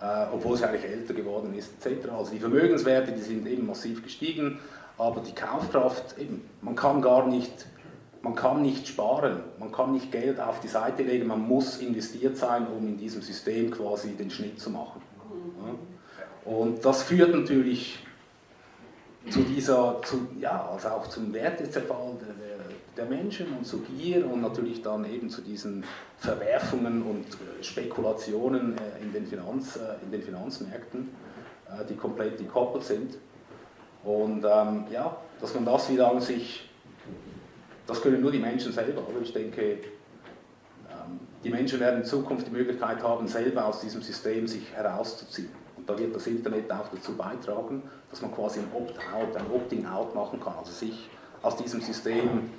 äh, 0.00 0.34
obwohl 0.34 0.54
es 0.54 0.62
eigentlich 0.64 0.84
älter 0.84 1.14
geworden 1.14 1.54
ist 1.54 1.70
etc. 1.86 2.08
Also 2.10 2.32
die 2.32 2.40
Vermögenswerte, 2.40 3.12
die 3.12 3.22
sind 3.22 3.46
eben 3.46 3.64
massiv 3.64 4.02
gestiegen, 4.02 4.58
aber 4.98 5.20
die 5.20 5.34
Kaufkraft, 5.34 6.18
eben, 6.18 6.42
man 6.62 6.74
kann 6.74 7.00
gar 7.00 7.28
nicht 7.28 7.66
man 8.22 8.34
kann 8.34 8.60
nicht 8.60 8.88
sparen, 8.88 9.36
man 9.60 9.70
kann 9.70 9.92
nicht 9.92 10.10
Geld 10.10 10.40
auf 10.40 10.58
die 10.58 10.66
Seite 10.66 11.04
legen, 11.04 11.28
man 11.28 11.46
muss 11.46 11.76
investiert 11.76 12.36
sein, 12.36 12.66
um 12.66 12.84
in 12.88 12.96
diesem 12.96 13.22
System 13.22 13.70
quasi 13.70 14.16
den 14.16 14.30
Schnitt 14.30 14.58
zu 14.58 14.70
machen. 14.70 15.00
Und 16.46 16.84
das 16.84 17.02
führt 17.02 17.34
natürlich 17.34 17.98
zu 19.30 19.40
dieser, 19.42 20.00
zu, 20.04 20.28
ja, 20.40 20.68
also 20.72 20.88
auch 20.88 21.08
zum 21.08 21.32
Wertezerfall 21.32 22.12
der, 22.20 23.04
der, 23.04 23.16
Menschen 23.16 23.48
und 23.58 23.66
zu 23.66 23.80
Gier 23.80 24.24
und 24.30 24.40
natürlich 24.40 24.82
dann 24.82 25.04
eben 25.12 25.28
zu 25.28 25.40
diesen 25.42 25.82
Verwerfungen 26.18 27.02
und 27.02 27.26
äh, 27.26 27.64
Spekulationen 27.64 28.76
äh, 28.78 29.02
in 29.02 29.12
den, 29.12 29.26
Finanz, 29.26 29.76
äh, 29.76 30.04
in 30.04 30.12
den 30.12 30.22
Finanzmärkten, 30.22 31.08
die 31.90 31.96
komplett 31.96 32.38
gekoppelt 32.38 32.84
sind. 32.84 33.18
Und 34.04 34.44
ähm, 34.44 34.84
ja, 34.92 35.16
dass 35.40 35.52
man 35.52 35.64
das 35.64 35.90
wieder 35.90 36.12
an 36.12 36.20
sich 36.20 36.66
das 37.86 38.02
können 38.02 38.20
nur 38.20 38.32
die 38.32 38.38
Menschen 38.38 38.72
selber. 38.72 39.02
Aber 39.02 39.20
ich 39.20 39.32
denke, 39.32 39.62
ähm, 39.62 41.20
die 41.44 41.50
Menschen 41.50 41.78
werden 41.80 42.00
in 42.00 42.04
Zukunft 42.04 42.46
die 42.48 42.50
Möglichkeit 42.50 43.02
haben, 43.02 43.28
selber 43.28 43.64
aus 43.66 43.80
diesem 43.80 44.02
System 44.02 44.46
sich 44.46 44.72
herauszuziehen. 44.72 45.65
Da 45.86 45.98
wird 45.98 46.14
das 46.14 46.26
Internet 46.26 46.70
auch 46.70 46.88
dazu 46.92 47.16
beitragen, 47.16 47.82
dass 48.10 48.20
man 48.22 48.34
quasi 48.34 48.60
ein 48.60 48.68
Opt-out, 48.74 49.36
ein 49.36 49.50
Opting-out 49.52 50.14
machen 50.14 50.40
kann, 50.40 50.54
also 50.58 50.72
sich 50.72 51.08
aus 51.42 51.56
diesem 51.56 51.80
System 51.80 52.50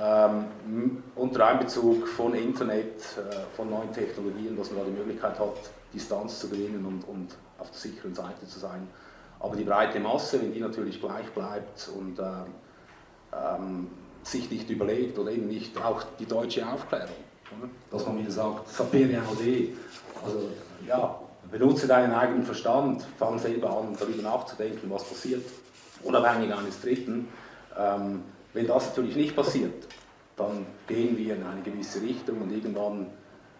ähm, 0.00 1.02
unter 1.16 1.46
Einbezug 1.46 2.06
von 2.06 2.34
Internet, 2.34 3.02
äh, 3.16 3.56
von 3.56 3.68
neuen 3.68 3.92
Technologien, 3.92 4.56
dass 4.56 4.70
man 4.70 4.80
da 4.80 4.84
die 4.86 4.96
Möglichkeit 4.96 5.38
hat, 5.38 5.58
Distanz 5.92 6.38
zu 6.38 6.48
gewinnen 6.48 6.84
und, 6.84 7.08
und 7.08 7.36
auf 7.58 7.70
der 7.70 7.80
sicheren 7.80 8.14
Seite 8.14 8.46
zu 8.46 8.60
sein. 8.60 8.86
Aber 9.40 9.56
die 9.56 9.64
breite 9.64 9.98
Masse, 9.98 10.40
wenn 10.40 10.52
die 10.52 10.60
natürlich 10.60 11.00
gleich 11.00 11.28
bleibt 11.34 11.90
und 11.96 12.18
ähm, 12.18 12.54
ähm 13.32 13.88
sich 14.22 14.50
nicht 14.50 14.68
überlegt 14.68 15.18
oder 15.18 15.30
eben 15.30 15.46
nicht 15.46 15.76
auch 15.82 16.02
die 16.18 16.26
deutsche 16.26 16.66
Aufklärung. 16.66 17.08
Oder? 17.58 17.70
Dass 17.90 18.06
man 18.06 18.18
wieder 18.18 18.30
sagt, 18.30 18.68
sapere 18.68 19.22
aude. 19.26 19.68
Also 20.22 20.50
ja, 20.86 21.18
benutze 21.50 21.86
deinen 21.86 22.12
eigenen 22.12 22.44
Verstand, 22.44 23.04
fang 23.18 23.38
selber 23.38 23.70
an, 23.70 23.96
darüber 23.98 24.22
nachzudenken, 24.22 24.90
was 24.90 25.04
passiert, 25.04 25.44
unabhängig 26.02 26.54
eines 26.54 26.80
Dritten. 26.80 27.28
Ähm, 27.78 28.22
wenn 28.54 28.66
das 28.66 28.88
natürlich 28.88 29.16
nicht 29.16 29.36
passiert, 29.36 29.86
dann 30.36 30.66
gehen 30.86 31.16
wir 31.16 31.36
in 31.36 31.42
eine 31.42 31.62
gewisse 31.62 32.00
Richtung 32.02 32.42
und 32.42 32.52
irgendwann, 32.52 33.06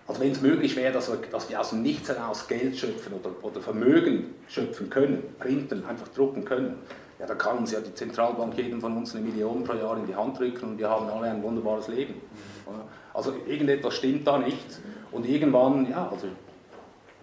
also 0.07 0.21
wenn 0.21 0.33
es 0.33 0.41
möglich 0.41 0.77
wäre, 0.77 0.93
dass 0.93 1.11
wir, 1.11 1.19
dass 1.31 1.51
wir 1.51 1.61
aus 1.61 1.71
dem 1.71 1.83
Nichts 1.83 2.09
heraus 2.09 2.49
Geld 2.49 2.77
schöpfen 2.77 3.13
oder, 3.13 3.31
oder 3.43 3.61
Vermögen 3.61 4.35
schöpfen 4.49 4.89
können, 4.89 5.23
printen, 5.39 5.85
einfach 5.85 6.09
drucken 6.09 6.45
können, 6.45 6.77
ja, 7.19 7.27
da 7.27 7.35
kann 7.35 7.59
uns 7.59 7.73
ja 7.73 7.81
die 7.81 7.93
Zentralbank 7.95 8.57
jedem 8.57 8.81
von 8.81 8.97
uns 8.97 9.15
eine 9.15 9.25
Million 9.25 9.65
pro 9.65 9.75
Jahr 9.75 9.97
in 9.99 10.07
die 10.07 10.15
Hand 10.15 10.39
drücken 10.39 10.71
und 10.71 10.79
wir 10.79 10.89
haben 10.89 11.09
alle 11.09 11.29
ein 11.29 11.43
wunderbares 11.43 11.89
Leben. 11.89 12.15
Also 13.13 13.35
irgendetwas 13.47 13.95
stimmt 13.95 14.27
da 14.27 14.39
nicht. 14.39 14.79
Und 15.11 15.29
irgendwann, 15.29 15.91
ja, 15.91 16.09
also 16.09 16.29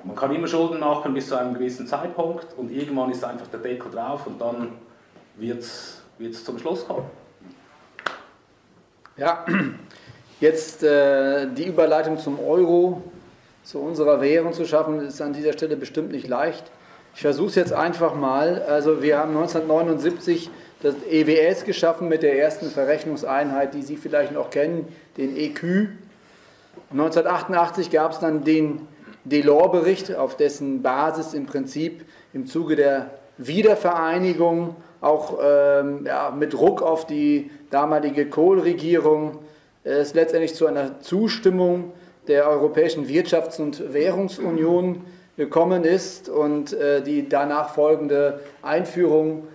man 0.06 0.16
kann 0.16 0.34
immer 0.34 0.48
Schulden 0.48 0.80
machen 0.80 1.14
bis 1.14 1.28
zu 1.30 1.36
einem 1.36 1.54
gewissen 1.54 1.88
Zeitpunkt 1.88 2.48
und 2.58 2.72
irgendwann 2.72 3.12
ist 3.12 3.24
einfach 3.24 3.48
der 3.48 3.60
Deckel 3.60 3.92
drauf 3.92 4.28
und 4.28 4.40
dann 4.40 4.74
wird 5.38 5.64
es 5.64 6.44
zum 6.44 6.60
Schluss 6.60 6.88
kommen. 6.88 7.06
Ja, 9.18 9.46
jetzt 10.40 10.84
äh, 10.84 11.48
die 11.48 11.66
Überleitung 11.66 12.18
zum 12.20 12.40
Euro, 12.40 13.02
zu 13.64 13.80
unserer 13.80 14.22
Währung 14.22 14.54
zu 14.54 14.66
schaffen, 14.66 15.00
ist 15.00 15.22
an 15.22 15.34
dieser 15.34 15.54
Stelle 15.54 15.76
bestimmt 15.76 16.12
nicht 16.12 16.28
leicht. 16.28 16.72
Ich 17.16 17.22
versuche 17.22 17.48
es 17.48 17.56
jetzt 17.56 17.74
einfach 17.74 18.14
mal. 18.14 18.62
Also 18.62 19.02
wir 19.02 19.18
haben 19.18 19.36
1979 19.36 20.52
das 20.84 20.96
EWS 21.10 21.64
geschaffen 21.64 22.10
mit 22.10 22.22
der 22.22 22.38
ersten 22.38 22.70
Verrechnungseinheit, 22.70 23.74
die 23.74 23.82
Sie 23.82 23.98
vielleicht 23.98 24.34
noch 24.34 24.52
kennen, 24.52 24.88
den 25.18 25.36
EQ. 25.36 25.88
1988 26.92 27.90
gab 27.90 28.12
es 28.12 28.20
dann 28.20 28.44
den 28.44 28.88
Delors-Bericht, 29.26 30.16
auf 30.16 30.38
dessen 30.38 30.82
Basis 30.82 31.34
im 31.34 31.46
Prinzip 31.46 32.06
im 32.34 32.46
Zuge 32.48 32.76
der 32.76 33.12
Wiedervereinigung 33.38 34.76
auch 35.02 35.40
ähm, 35.44 36.06
ja, 36.06 36.34
mit 36.36 36.54
Druck 36.54 36.82
auf 36.82 37.06
die 37.06 37.52
damalige 37.70 38.28
Kohl-Regierung 38.30 39.40
es 39.86 40.16
letztendlich 40.16 40.56
zu 40.56 40.66
einer 40.66 41.00
Zustimmung 41.00 41.94
der 42.28 42.50
Europäischen 42.50 43.08
Wirtschafts- 43.08 43.62
und 43.62 43.94
Währungsunion 43.94 45.02
gekommen 45.38 45.84
ist 45.84 46.28
und 46.28 46.74
äh, 46.74 47.04
die 47.04 47.30
danach 47.30 47.76
folgende 47.76 48.40
Einführung, 48.64 49.48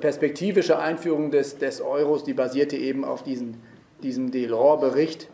perspektivische 0.00 0.78
Einführung 0.78 1.30
des, 1.30 1.58
des 1.58 1.80
Euros, 1.80 2.24
die 2.24 2.34
basierte 2.34 2.76
eben 2.76 3.04
auf 3.04 3.22
diesen, 3.22 3.62
diesem 4.02 4.32
Delors-Bericht. 4.32 5.28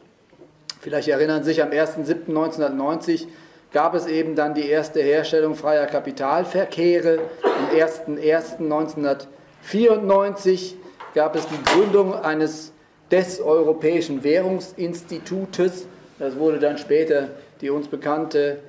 Vielleicht 0.80 1.08
erinnern 1.08 1.42
Sie 1.42 1.50
sich, 1.50 1.62
am 1.62 1.70
1.7.1990 1.70 3.26
gab 3.74 3.94
es 3.94 4.06
eben 4.06 4.34
dann 4.36 4.54
die 4.54 4.68
erste 4.68 5.02
Herstellung 5.02 5.56
freier 5.56 5.86
Kapitalverkehre. 5.86 7.18
Am 7.42 7.66
1.1.1994 7.76 10.74
gab 11.14 11.34
es 11.34 11.48
die 11.48 11.60
Gründung 11.64 12.14
eines 12.14 12.70
des 13.10 13.40
Europäischen 13.40 14.22
Währungsinstitutes. 14.22 15.88
Das 16.20 16.38
wurde 16.38 16.60
dann 16.60 16.78
später 16.78 17.30
die 17.60 17.70
uns 17.70 17.88
bekannte 17.88 18.60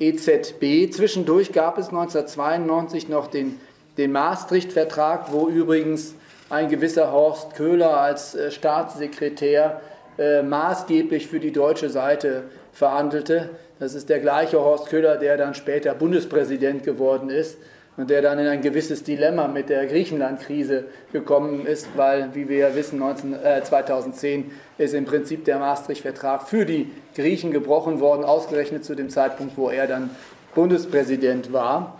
EZB. 0.00 0.90
Zwischendurch 0.90 1.52
gab 1.52 1.76
es 1.76 1.88
1992 1.88 3.10
noch 3.10 3.26
den, 3.26 3.60
den 3.98 4.12
Maastricht-Vertrag, 4.12 5.30
wo 5.30 5.48
übrigens 5.48 6.14
ein 6.48 6.70
gewisser 6.70 7.12
Horst 7.12 7.54
Köhler 7.54 7.98
als 7.98 8.34
äh, 8.34 8.50
Staatssekretär 8.50 9.82
äh, 10.18 10.42
maßgeblich 10.42 11.28
für 11.28 11.40
die 11.40 11.52
deutsche 11.52 11.90
Seite 11.90 12.44
verhandelte. 12.72 13.50
Das 13.78 13.94
ist 13.94 14.08
der 14.08 14.20
gleiche 14.20 14.60
Horst 14.60 14.88
Köhler, 14.88 15.16
der 15.16 15.36
dann 15.36 15.54
später 15.54 15.94
Bundespräsident 15.94 16.84
geworden 16.84 17.30
ist 17.30 17.58
und 17.96 18.10
der 18.10 18.22
dann 18.22 18.38
in 18.38 18.46
ein 18.46 18.60
gewisses 18.60 19.04
Dilemma 19.04 19.48
mit 19.48 19.68
der 19.68 19.86
Griechenland-Krise 19.86 20.84
gekommen 21.12 21.66
ist, 21.66 21.88
weil, 21.96 22.34
wie 22.34 22.48
wir 22.48 22.58
ja 22.58 22.74
wissen, 22.74 22.98
19, 22.98 23.34
äh, 23.34 23.62
2010 23.62 24.50
ist 24.78 24.94
im 24.94 25.04
Prinzip 25.04 25.44
der 25.44 25.58
Maastricht-Vertrag 25.58 26.48
für 26.48 26.64
die 26.64 26.90
Griechen 27.14 27.52
gebrochen 27.52 28.00
worden, 28.00 28.24
ausgerechnet 28.24 28.84
zu 28.84 28.94
dem 28.94 29.10
Zeitpunkt, 29.10 29.56
wo 29.56 29.70
er 29.70 29.86
dann 29.86 30.10
Bundespräsident 30.54 31.52
war. 31.52 31.98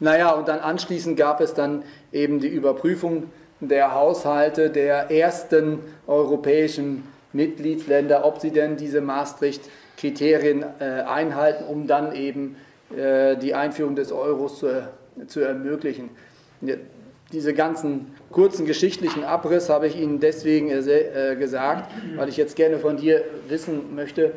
Naja, 0.00 0.32
und 0.32 0.48
dann 0.48 0.60
anschließend 0.60 1.16
gab 1.16 1.40
es 1.40 1.54
dann 1.54 1.82
eben 2.12 2.40
die 2.40 2.48
Überprüfung 2.48 3.30
der 3.60 3.94
Haushalte 3.94 4.70
der 4.70 5.10
ersten 5.10 5.80
europäischen 6.06 7.04
Mitgliedsländer, 7.32 8.24
ob 8.24 8.40
sie 8.40 8.50
denn 8.50 8.76
diese 8.76 9.00
Maastricht-Kriterien 9.00 10.64
äh, 10.80 10.84
einhalten, 10.84 11.64
um 11.64 11.86
dann 11.86 12.14
eben 12.14 12.56
äh, 12.96 13.36
die 13.36 13.54
Einführung 13.54 13.96
des 13.96 14.12
Euros 14.12 14.58
zu 14.58 14.82
zu 15.26 15.40
ermöglichen. 15.40 16.10
Diese 17.32 17.54
ganzen 17.54 18.14
kurzen 18.30 18.66
geschichtlichen 18.66 19.24
Abriss 19.24 19.68
habe 19.68 19.86
ich 19.86 19.98
Ihnen 19.98 20.20
deswegen 20.20 20.70
äh, 20.70 21.36
gesagt, 21.38 21.90
weil 22.16 22.28
ich 22.28 22.36
jetzt 22.36 22.56
gerne 22.56 22.78
von 22.78 22.96
dir 22.96 23.24
wissen 23.48 23.94
möchte, 23.94 24.32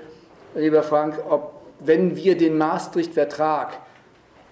lieber 0.56 0.84
Frank, 0.84 1.20
ob 1.30 1.62
wenn 1.82 2.16
wir 2.16 2.38
den 2.38 2.58
Maastricht-Vertrag 2.58 3.80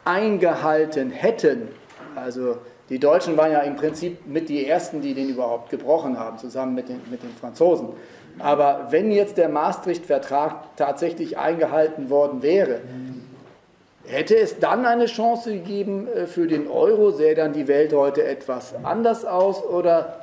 eingehalten 0.04 1.10
hätten, 1.10 1.70
also 2.16 2.58
die 2.90 3.00
Deutschen 3.00 3.38
waren 3.38 3.54
ja 3.54 3.62
im 3.62 3.78
Prinzip 3.78 4.28
mit 4.28 4.50
die 4.50 4.68
Ersten, 4.68 5.02
die 5.02 5.14
den 5.14 5.30
überhaupt 5.30 5.70
gebrochen 5.70 6.20
haben, 6.20 6.38
zusammen 6.38 6.76
mit 6.76 6.90
den, 6.90 7.00
mit 7.10 7.24
den 7.24 7.32
Franzosen. 7.40 7.90
Aber 8.40 8.88
wenn 8.90 9.12
jetzt 9.12 9.38
der 9.38 9.50
Maastricht-Vertrag 9.50 10.76
tatsächlich 10.76 11.38
eingehalten 11.38 12.10
worden 12.10 12.42
wäre, 12.42 12.82
Hätte 14.06 14.36
es 14.36 14.60
dann 14.60 14.86
eine 14.86 15.06
Chance 15.06 15.54
gegeben 15.54 16.08
äh, 16.08 16.28
für 16.28 16.48
den 16.48 16.68
Euro? 16.68 17.12
Sähe 17.12 17.36
dann 17.36 17.54
die 17.54 17.68
Welt 17.68 17.94
heute 17.94 18.24
etwas 18.24 18.76
anders 18.84 19.24
aus? 19.24 19.64
Oder 19.64 20.18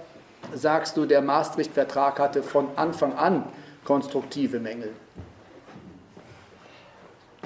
sagst 0.55 0.97
du, 0.97 1.07
der 1.07 1.23
Maastricht-Vertrag 1.23 2.19
hatte 2.19 2.43
von 2.43 2.69
Anfang 2.77 3.15
an 3.15 3.45
konstruktive 3.85 4.61
Mängel? 4.61 4.91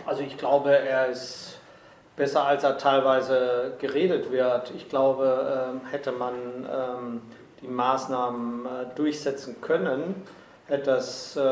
Also 0.07 0.23
ich 0.23 0.37
glaube, 0.37 0.77
er 0.77 1.07
ist 1.07 1.59
besser, 2.17 2.45
als 2.45 2.65
er 2.65 2.79
teilweise 2.79 3.75
geredet 3.79 4.31
wird. 4.31 4.73
Ich 4.77 4.89
glaube, 4.89 5.71
ähm, 5.73 5.81
hätte 5.91 6.13
man 6.13 6.35
ähm, 6.35 7.23
die 7.63 7.69
Maßnahmen 7.69 8.67
äh, 8.67 8.69
durchsetzen 8.97 9.61
können, 9.61 10.23
hätte 10.67 10.93
es 10.93 11.37
äh, 11.37 11.43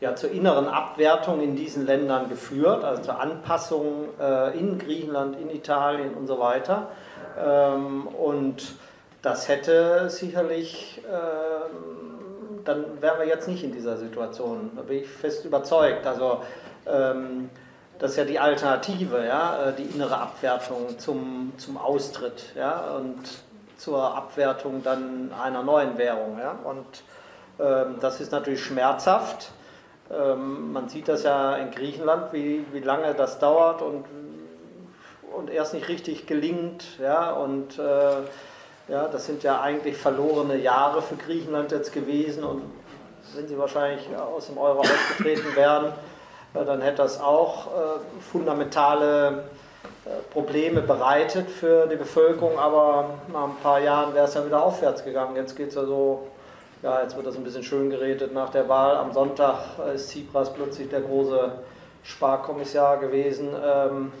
ja, 0.00 0.16
zur 0.16 0.30
inneren 0.32 0.68
Abwertung 0.68 1.40
in 1.40 1.54
diesen 1.54 1.86
Ländern 1.86 2.28
geführt, 2.28 2.82
also 2.84 3.02
zur 3.02 3.20
Anpassung 3.20 4.08
äh, 4.20 4.58
in 4.58 4.78
Griechenland, 4.78 5.38
in 5.40 5.48
Italien 5.50 6.14
und 6.14 6.26
so 6.26 6.40
weiter. 6.40 6.88
Ähm, 7.38 8.08
und 8.08 8.74
das 9.22 9.46
hätte 9.48 10.10
sicherlich, 10.10 11.00
ähm, 11.06 12.64
dann 12.64 13.00
wären 13.00 13.20
wir 13.20 13.26
jetzt 13.26 13.46
nicht 13.46 13.62
in 13.62 13.72
dieser 13.72 13.96
Situation. 13.96 14.72
Da 14.74 14.82
bin 14.82 14.98
ich 14.98 15.08
fest 15.08 15.44
überzeugt. 15.44 16.04
Also 16.04 16.42
ähm, 16.86 17.48
das 18.00 18.12
ist 18.12 18.16
ja 18.16 18.24
die 18.24 18.40
Alternative, 18.40 19.24
ja, 19.24 19.68
äh, 19.68 19.72
die 19.72 19.84
innere 19.84 20.18
Abwertung 20.18 20.98
zum, 20.98 21.52
zum 21.58 21.76
Austritt 21.76 22.52
ja, 22.56 22.96
und 22.96 23.20
zur 23.78 24.16
Abwertung 24.16 24.82
dann 24.82 25.30
einer 25.40 25.62
neuen 25.62 25.96
Währung. 25.96 26.38
Ja. 26.40 26.58
Und 26.64 26.84
ähm, 26.84 27.21
das 27.58 28.20
ist 28.20 28.32
natürlich 28.32 28.64
schmerzhaft. 28.64 29.52
Ähm, 30.12 30.72
man 30.72 30.88
sieht 30.88 31.08
das 31.08 31.22
ja 31.22 31.56
in 31.56 31.70
Griechenland, 31.70 32.32
wie, 32.32 32.64
wie 32.72 32.80
lange 32.80 33.14
das 33.14 33.38
dauert 33.38 33.80
und, 33.82 34.04
und 35.34 35.50
erst 35.50 35.74
nicht 35.74 35.88
richtig 35.88 36.26
gelingt. 36.26 36.84
Ja, 37.00 37.32
und 37.32 37.78
äh, 37.78 38.92
ja, 38.92 39.08
das 39.08 39.26
sind 39.26 39.42
ja 39.42 39.60
eigentlich 39.60 39.96
verlorene 39.96 40.56
Jahre 40.56 41.02
für 41.02 41.16
Griechenland 41.16 41.72
jetzt 41.72 41.92
gewesen 41.92 42.44
und 42.44 42.62
wenn 43.34 43.48
sie 43.48 43.56
wahrscheinlich 43.56 44.06
aus 44.16 44.46
dem 44.48 44.58
Euro 44.58 44.80
ausgetreten 44.80 45.46
wären, 45.56 45.92
äh, 46.54 46.64
dann 46.64 46.82
hätte 46.82 46.98
das 46.98 47.20
auch 47.20 47.68
äh, 47.68 47.70
fundamentale 48.30 49.44
Probleme 50.32 50.80
bereitet 50.80 51.48
für 51.48 51.86
die 51.86 51.94
Bevölkerung, 51.94 52.58
aber 52.58 53.10
nach 53.32 53.44
ein 53.44 53.56
paar 53.62 53.78
Jahren 53.78 54.12
wäre 54.14 54.26
es 54.26 54.34
ja 54.34 54.44
wieder 54.44 54.60
aufwärts 54.60 55.04
gegangen. 55.04 55.36
Jetzt 55.36 55.56
geht 55.56 55.68
es 55.68 55.76
ja 55.76 55.84
so, 55.84 56.26
ja, 56.82 57.00
jetzt 57.02 57.16
wird 57.16 57.26
das 57.26 57.36
ein 57.36 57.44
bisschen 57.44 57.62
schön 57.62 57.90
geredet 57.90 58.34
nach 58.34 58.50
der 58.50 58.68
Wahl. 58.68 58.96
Am 58.96 59.12
Sonntag 59.12 59.78
ist 59.94 60.08
Tsipras 60.10 60.52
plötzlich 60.52 60.88
der 60.88 61.00
große 61.00 61.52
Sparkommissar 62.02 62.98
gewesen. 62.98 63.50
Ähm, 63.64 64.12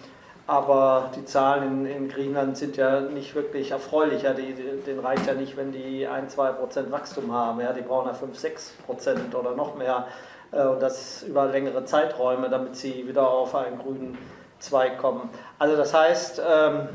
aber 0.46 1.10
die 1.16 1.24
Zahlen 1.24 1.86
in, 1.86 1.86
in, 1.86 2.08
Griechenland 2.08 2.56
sind 2.56 2.76
ja 2.76 3.00
nicht 3.00 3.34
wirklich 3.34 3.70
erfreulich. 3.70 4.22
Ja, 4.22 4.32
die, 4.32 4.54
denen 4.54 5.00
reicht 5.00 5.26
ja 5.26 5.34
nicht, 5.34 5.56
wenn 5.56 5.72
die 5.72 6.06
1-2% 6.06 6.90
Wachstum 6.90 7.32
haben. 7.32 7.60
Ja, 7.60 7.72
die 7.72 7.82
brauchen 7.82 8.08
ja 8.08 8.14
5-6% 8.14 9.34
oder 9.34 9.54
noch 9.54 9.76
mehr. 9.76 10.06
Äh, 10.52 10.64
und 10.66 10.80
das 10.80 11.24
über 11.24 11.46
längere 11.46 11.84
Zeiträume, 11.84 12.48
damit 12.48 12.76
sie 12.76 13.08
wieder 13.08 13.28
auf 13.28 13.54
einen 13.54 13.78
grünen 13.78 14.18
Zweig 14.60 14.98
kommen. 14.98 15.30
Also 15.58 15.76
das 15.76 15.92
heißt, 15.92 16.40
ähm, 16.48 16.88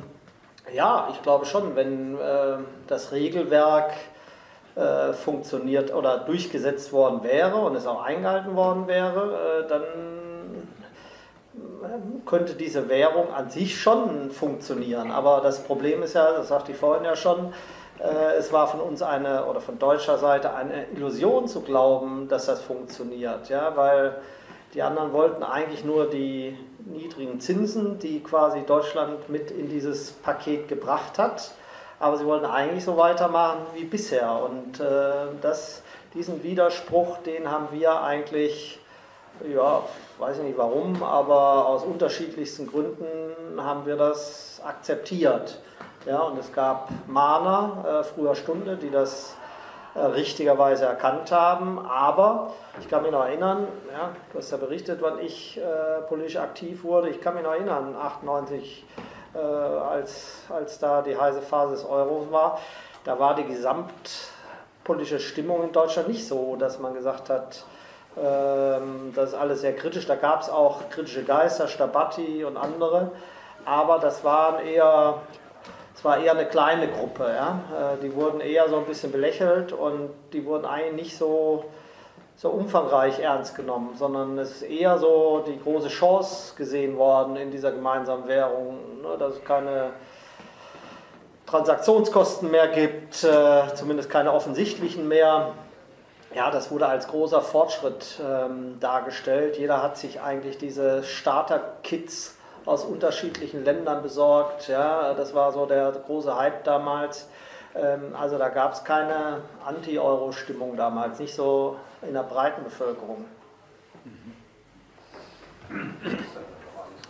ja, 0.73 1.09
ich 1.11 1.21
glaube 1.21 1.45
schon, 1.45 1.75
wenn 1.75 2.15
äh, 2.15 2.57
das 2.87 3.11
Regelwerk 3.11 3.91
äh, 4.77 5.13
funktioniert 5.13 5.93
oder 5.93 6.19
durchgesetzt 6.19 6.93
worden 6.93 7.23
wäre 7.23 7.55
und 7.55 7.75
es 7.75 7.87
auch 7.87 8.03
eingehalten 8.03 8.55
worden 8.55 8.87
wäre, 8.87 9.63
äh, 9.63 9.67
dann 9.67 9.83
könnte 12.25 12.53
diese 12.53 12.87
Währung 12.89 13.33
an 13.33 13.49
sich 13.49 13.81
schon 13.81 14.29
funktionieren. 14.29 15.11
Aber 15.11 15.41
das 15.41 15.63
Problem 15.63 16.03
ist 16.03 16.13
ja, 16.13 16.31
das 16.31 16.49
sagte 16.49 16.73
ich 16.73 16.77
vorhin 16.77 17.05
ja 17.05 17.15
schon, 17.15 17.53
äh, 17.99 18.35
es 18.37 18.53
war 18.53 18.67
von 18.67 18.79
uns 18.79 19.01
eine 19.01 19.45
oder 19.45 19.61
von 19.61 19.79
deutscher 19.79 20.17
Seite 20.17 20.53
eine 20.53 20.85
Illusion 20.95 21.47
zu 21.47 21.61
glauben, 21.61 22.27
dass 22.27 22.45
das 22.45 22.61
funktioniert, 22.61 23.49
ja, 23.49 23.75
weil 23.75 24.17
die 24.73 24.81
anderen 24.81 25.13
wollten 25.13 25.43
eigentlich 25.43 25.83
nur 25.85 26.09
die 26.09 26.55
niedrigen 26.85 27.39
Zinsen, 27.39 27.97
die 27.99 28.21
quasi 28.21 28.61
Deutschland 28.61 29.29
mit 29.29 29.49
in 29.49 29.69
dieses 29.69 30.11
Paket 30.11 30.67
gebracht 30.67 31.17
hat, 31.17 31.51
aber 31.99 32.17
sie 32.17 32.25
wollten 32.25 32.45
eigentlich 32.45 32.83
so 32.83 32.97
weitermachen 32.97 33.59
wie 33.73 33.85
bisher 33.85 34.31
und 34.43 34.79
äh, 34.79 35.33
das, 35.41 35.81
diesen 36.13 36.43
Widerspruch, 36.43 37.17
den 37.19 37.49
haben 37.49 37.67
wir 37.71 38.01
eigentlich, 38.01 38.79
ja, 39.47 39.83
weiß 40.19 40.37
ich 40.37 40.43
nicht 40.43 40.57
warum, 40.57 41.01
aber 41.03 41.67
aus 41.67 41.83
unterschiedlichsten 41.83 42.67
Gründen 42.67 43.63
haben 43.63 43.85
wir 43.85 43.95
das 43.95 44.61
akzeptiert. 44.65 45.59
Ja, 46.05 46.21
und 46.21 46.39
es 46.39 46.53
gab 46.53 46.89
Mahner, 47.07 48.01
äh, 48.01 48.03
früher 48.03 48.35
Stunde, 48.35 48.77
die 48.77 48.89
das 48.89 49.35
äh, 49.93 49.99
richtigerweise 49.99 50.85
erkannt 50.85 51.31
haben. 51.31 51.79
Aber 51.79 52.53
ich 52.79 52.87
kann 52.87 53.01
mich 53.01 53.11
noch 53.11 53.25
erinnern, 53.25 53.67
ja, 53.91 54.11
du 54.31 54.37
hast 54.37 54.51
ja 54.51 54.57
berichtet, 54.57 55.01
wann 55.01 55.19
ich 55.19 55.57
äh, 55.57 56.01
politisch 56.07 56.37
aktiv 56.37 56.83
wurde. 56.83 57.09
Ich 57.09 57.19
kann 57.19 57.33
mich 57.33 57.43
noch 57.43 57.51
erinnern, 57.51 57.95
98, 57.95 58.85
äh, 59.37 59.39
als, 59.39 60.41
als 60.49 60.79
da 60.79 61.01
die 61.01 61.17
heiße 61.17 61.41
Phase 61.41 61.75
des 61.75 61.85
Euros 61.85 62.31
war, 62.31 62.59
da 63.03 63.19
war 63.19 63.35
die 63.35 63.45
gesamtpolitische 63.45 65.19
Stimmung 65.19 65.63
in 65.63 65.71
Deutschland 65.71 66.07
nicht 66.07 66.27
so, 66.27 66.55
dass 66.55 66.79
man 66.79 66.93
gesagt 66.93 67.29
hat, 67.29 67.63
ähm, 68.17 69.13
das 69.15 69.29
ist 69.29 69.35
alles 69.35 69.61
sehr 69.61 69.75
kritisch. 69.75 70.07
Da 70.07 70.15
gab 70.15 70.41
es 70.41 70.49
auch 70.49 70.89
kritische 70.89 71.23
Geister, 71.23 71.67
Stabatti 71.67 72.43
und 72.43 72.57
andere. 72.57 73.11
Aber 73.65 73.99
das 73.99 74.23
waren 74.23 74.65
eher 74.65 75.21
es 75.97 76.05
war 76.05 76.19
eher 76.19 76.33
eine 76.33 76.45
kleine 76.45 76.87
Gruppe. 76.87 77.23
Ja? 77.23 77.93
Äh, 77.95 78.03
die 78.03 78.15
wurden 78.15 78.39
eher 78.39 78.69
so 78.69 78.77
ein 78.77 78.85
bisschen 78.85 79.11
belächelt 79.11 79.73
und 79.73 80.11
die 80.31 80.45
wurden 80.45 80.65
eigentlich 80.65 81.05
nicht 81.05 81.17
so, 81.17 81.65
so 82.37 82.49
umfangreich 82.49 83.19
ernst 83.19 83.55
genommen, 83.55 83.95
sondern 83.95 84.37
es 84.37 84.51
ist 84.51 84.61
eher 84.61 84.99
so 84.99 85.43
die 85.45 85.59
große 85.59 85.89
Chance 85.89 86.55
gesehen 86.55 86.95
worden 86.95 87.35
in 87.35 87.49
dieser 87.49 87.71
gemeinsamen 87.71 88.27
Währung, 88.27 89.01
ne? 89.01 89.17
dass 89.17 89.33
es 89.33 89.43
keine 89.43 89.89
Transaktionskosten 91.47 92.51
mehr 92.51 92.67
gibt, 92.67 93.23
äh, 93.23 93.73
zumindest 93.73 94.11
keine 94.11 94.33
offensichtlichen 94.33 95.07
mehr. 95.07 95.53
Ja, 96.35 96.51
das 96.51 96.69
wurde 96.69 96.85
als 96.85 97.07
großer 97.07 97.41
Fortschritt 97.41 98.21
ähm, 98.21 98.79
dargestellt. 98.79 99.57
Jeder 99.57 99.81
hat 99.81 99.97
sich 99.97 100.21
eigentlich 100.21 100.59
diese 100.59 101.03
Starter-Kits 101.03 102.35
aus 102.65 102.83
unterschiedlichen 102.83 103.63
Ländern 103.63 104.03
besorgt. 104.03 104.67
Ja, 104.67 105.15
das 105.15 105.33
war 105.33 105.53
so 105.53 105.65
der 105.65 105.91
große 106.05 106.37
Hype 106.37 106.65
damals. 106.65 107.27
Ähm, 107.75 108.15
also 108.19 108.37
da 108.37 108.49
gab 108.49 108.73
es 108.73 108.83
keine 108.83 109.41
Anti-Euro-Stimmung 109.65 110.75
damals, 110.77 111.19
nicht 111.19 111.35
so 111.35 111.77
in 112.07 112.13
der 112.13 112.23
breiten 112.23 112.63
Bevölkerung. 112.63 113.25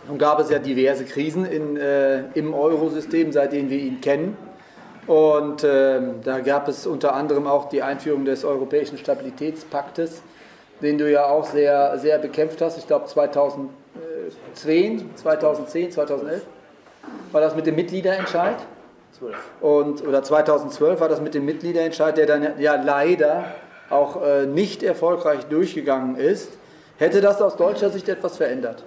Nun 0.06 0.18
gab 0.18 0.40
es 0.40 0.50
ja 0.50 0.58
diverse 0.58 1.04
Krisen 1.04 1.44
in, 1.44 1.76
äh, 1.76 2.22
im 2.34 2.54
Eurosystem, 2.54 3.32
seitdem 3.32 3.70
wir 3.70 3.78
ihn 3.78 4.00
kennen. 4.00 4.36
Und 5.06 5.64
äh, 5.64 6.00
da 6.22 6.40
gab 6.40 6.68
es 6.68 6.86
unter 6.86 7.14
anderem 7.14 7.46
auch 7.46 7.68
die 7.68 7.82
Einführung 7.82 8.24
des 8.24 8.44
Europäischen 8.44 8.98
Stabilitätspaktes, 8.98 10.22
den 10.82 10.98
du 10.98 11.10
ja 11.10 11.26
auch 11.26 11.44
sehr, 11.44 11.98
sehr 11.98 12.18
bekämpft 12.18 12.60
hast. 12.60 12.78
Ich 12.78 12.86
glaube 12.86 13.06
2000 13.06 13.70
2010, 14.54 15.16
2010, 15.16 15.92
2011 15.92 16.42
war 17.32 17.40
das 17.40 17.54
mit 17.54 17.66
dem 17.66 17.76
Mitgliederentscheid. 17.76 18.56
12. 19.18 19.36
Und, 19.60 20.06
oder 20.06 20.22
2012 20.22 21.00
war 21.00 21.08
das 21.08 21.20
mit 21.20 21.34
dem 21.34 21.44
Mitgliederentscheid, 21.44 22.16
der 22.16 22.26
dann 22.26 22.60
ja 22.60 22.76
leider 22.76 23.44
auch 23.90 24.22
äh, 24.22 24.46
nicht 24.46 24.82
erfolgreich 24.82 25.46
durchgegangen 25.46 26.16
ist. 26.16 26.52
Hätte 26.98 27.20
das 27.20 27.40
aus 27.40 27.56
deutscher 27.56 27.90
Sicht 27.90 28.08
etwas 28.08 28.36
verändert? 28.36 28.84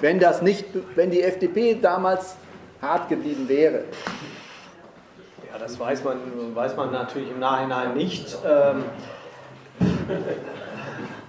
Wenn, 0.00 0.18
das 0.18 0.42
nicht, 0.42 0.66
wenn 0.96 1.10
die 1.10 1.22
FDP 1.22 1.78
damals 1.80 2.36
hart 2.80 3.08
geblieben 3.08 3.48
wäre? 3.48 3.84
Ja, 5.50 5.58
das 5.58 5.78
weiß 5.78 6.02
man, 6.02 6.18
weiß 6.54 6.76
man 6.76 6.92
natürlich 6.92 7.30
im 7.30 7.38
Nachhinein 7.38 7.94
nicht. 7.94 8.36
Ähm, 8.44 8.84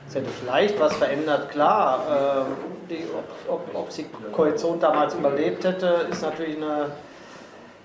es 0.08 0.16
hätte 0.16 0.30
vielleicht 0.42 0.80
was 0.80 0.94
verändert, 0.96 1.52
klar. 1.52 2.46
Ähm, 2.50 2.74
die, 2.90 3.06
ob, 3.48 3.54
ob, 3.54 3.76
ob 3.76 3.90
die 3.90 4.06
Koalition 4.32 4.80
damals 4.80 5.14
überlebt 5.14 5.64
hätte, 5.64 6.08
ist 6.10 6.22
natürlich 6.22 6.58
eine, 6.58 6.92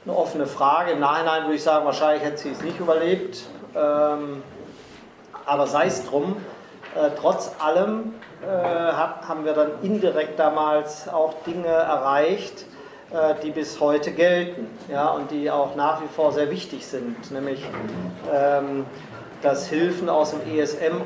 eine 0.05 0.17
offene 0.17 0.47
Frage. 0.47 0.93
Im 0.93 1.01
Nachhinein 1.01 1.45
würde 1.45 1.55
ich 1.55 1.63
sagen, 1.63 1.85
wahrscheinlich 1.85 2.23
hätte 2.23 2.39
sie 2.39 2.51
es 2.51 2.63
nicht 2.63 2.81
überlebt. 2.81 3.45
Ähm, 3.75 4.43
aber 5.45 5.67
sei 5.67 5.87
es 5.87 6.05
drum, 6.07 6.37
äh, 6.95 7.11
trotz 7.21 7.53
allem 7.59 8.15
äh, 8.43 8.47
haben 8.47 9.45
wir 9.45 9.53
dann 9.55 9.71
indirekt 9.83 10.39
damals 10.39 11.09
auch 11.09 11.35
Dinge 11.47 11.69
erreicht, 11.69 12.67
äh, 13.11 13.35
die 13.43 13.51
bis 13.51 13.81
heute 13.81 14.13
gelten 14.13 14.69
ja, 14.91 15.09
und 15.09 15.31
die 15.31 15.51
auch 15.51 15.75
nach 15.75 16.03
wie 16.03 16.09
vor 16.09 16.33
sehr 16.33 16.51
wichtig 16.51 16.87
sind, 16.87 17.31
nämlich 17.31 17.65
ähm, 18.33 18.85
dass 19.43 19.69
Hilfen 19.69 20.09
aus 20.09 20.33
dem 20.33 20.41
ESM 20.59 21.01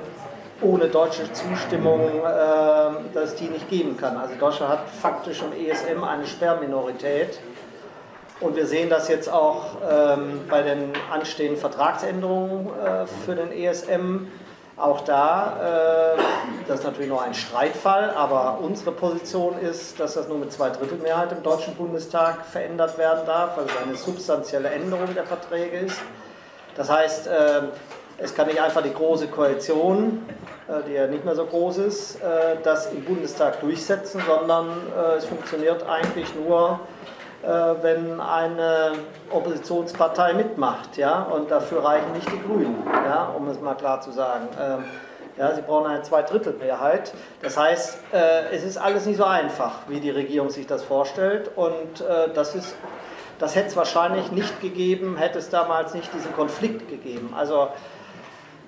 ohne 0.62 0.86
deutsche 0.86 1.32
Zustimmung, 1.32 2.01
äh, 2.01 3.14
dass 3.14 3.30
es 3.30 3.34
die 3.36 3.49
nicht 3.49 3.68
geben 3.68 3.97
kann. 3.97 4.16
Also 4.16 4.34
Deutschland 4.38 4.72
hat 4.72 4.88
faktisch 4.88 5.43
im 5.43 5.53
ESM 5.53 6.05
eine 6.05 6.26
Sperrminorität. 6.26 7.38
Und 8.43 8.57
wir 8.57 8.66
sehen 8.66 8.90
das 8.90 9.09
jetzt 9.09 9.32
auch 9.32 9.76
ähm, 9.88 10.40
bei 10.51 10.62
den 10.62 10.93
anstehenden 11.12 11.59
Vertragsänderungen 11.59 12.66
äh, 12.66 13.07
für 13.24 13.36
den 13.36 13.53
ESM. 13.53 14.26
Auch 14.76 15.03
da, 15.03 16.16
äh, 16.16 16.20
das 16.66 16.80
ist 16.80 16.84
natürlich 16.84 17.09
nur 17.09 17.22
ein 17.22 17.34
Streitfall, 17.34 18.11
aber 18.11 18.59
unsere 18.61 18.90
Position 18.90 19.59
ist, 19.61 20.01
dass 20.01 20.14
das 20.14 20.26
nur 20.28 20.38
mit 20.38 20.53
Zweidrittelmehrheit 20.53 21.30
im 21.30 21.43
Deutschen 21.43 21.74
Bundestag 21.76 22.45
verändert 22.47 22.99
werden 22.99 23.24
darf, 23.26 23.57
weil 23.57 23.66
es 23.66 23.76
eine 23.80 23.97
substanzielle 23.97 24.70
Änderung 24.70 25.14
der 25.14 25.24
Verträge 25.24 25.78
ist. 25.78 26.01
Das 26.74 26.90
heißt, 26.90 27.28
ähm, 27.28 27.68
Es 28.18 28.34
kann 28.34 28.47
nicht 28.47 28.61
einfach 28.61 28.82
die 28.82 28.93
große 28.93 29.26
Koalition, 29.28 30.24
äh, 30.68 30.86
die 30.86 30.93
ja 30.93 31.07
nicht 31.09 31.24
mehr 31.24 31.34
so 31.34 31.45
groß 31.45 31.78
ist, 31.78 32.16
äh, 32.16 32.57
das 32.62 32.93
im 32.93 33.05
Bundestag 33.05 33.61
durchsetzen, 33.61 34.22
sondern 34.24 34.68
äh, 34.97 35.16
es 35.16 35.24
funktioniert 35.24 35.84
eigentlich 35.88 36.32
nur, 36.36 36.78
wenn 37.43 38.20
eine 38.20 38.93
Oppositionspartei 39.30 40.34
mitmacht. 40.34 40.97
Ja? 40.97 41.22
Und 41.22 41.51
dafür 41.51 41.84
reichen 41.84 42.12
nicht 42.12 42.30
die 42.30 42.40
Grünen, 42.40 42.82
ja? 42.86 43.32
um 43.36 43.49
es 43.49 43.61
mal 43.61 43.74
klar 43.74 44.01
zu 44.01 44.12
sagen. 44.12 44.49
Ähm, 44.61 44.84
ja, 45.36 45.55
sie 45.55 45.62
brauchen 45.62 45.86
eine 45.86 46.03
Zweidrittelmehrheit. 46.03 47.14
Das 47.40 47.57
heißt, 47.57 47.99
es 48.53 48.62
ist 48.64 48.76
alles 48.76 49.07
nicht 49.07 49.16
so 49.16 49.24
einfach, 49.24 49.72
wie 49.88 49.99
die 49.99 50.11
Regierung 50.11 50.51
sich 50.51 50.66
das 50.66 50.84
vorstellt. 50.84 51.51
Und 51.57 52.05
das 52.34 52.55
ist 52.55 52.76
das 53.43 53.57
hätte 53.57 53.66
es 53.66 53.76
wahrscheinlich 53.76 54.30
nicht 54.30 54.61
gegeben, 54.61 55.16
hätte 55.16 55.40
es 55.40 55.51
damals 55.51 55.95
nicht 55.95 56.14
diesen 56.14 56.32
Konflikt 56.32 56.88
gegeben. 56.88 57.34
Also 57.36 57.66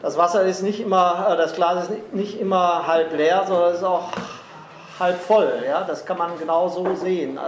das 0.02 0.18
Wasser 0.18 0.42
ist 0.42 0.62
nicht 0.62 0.80
immer, 0.80 1.28
äh, 1.30 1.36
das 1.36 1.54
Glas 1.54 1.84
ist 1.84 2.12
nicht 2.12 2.40
immer 2.40 2.84
halb 2.88 3.16
leer, 3.16 3.44
sondern 3.46 3.70
es 3.70 3.78
ist 3.78 3.84
auch 3.84 4.08
halb 4.98 5.20
voll. 5.20 5.62
Ja? 5.64 5.84
Das 5.84 6.04
kann 6.04 6.18
man 6.18 6.36
genau 6.40 6.68
so 6.68 6.92
sehen. 6.96 7.38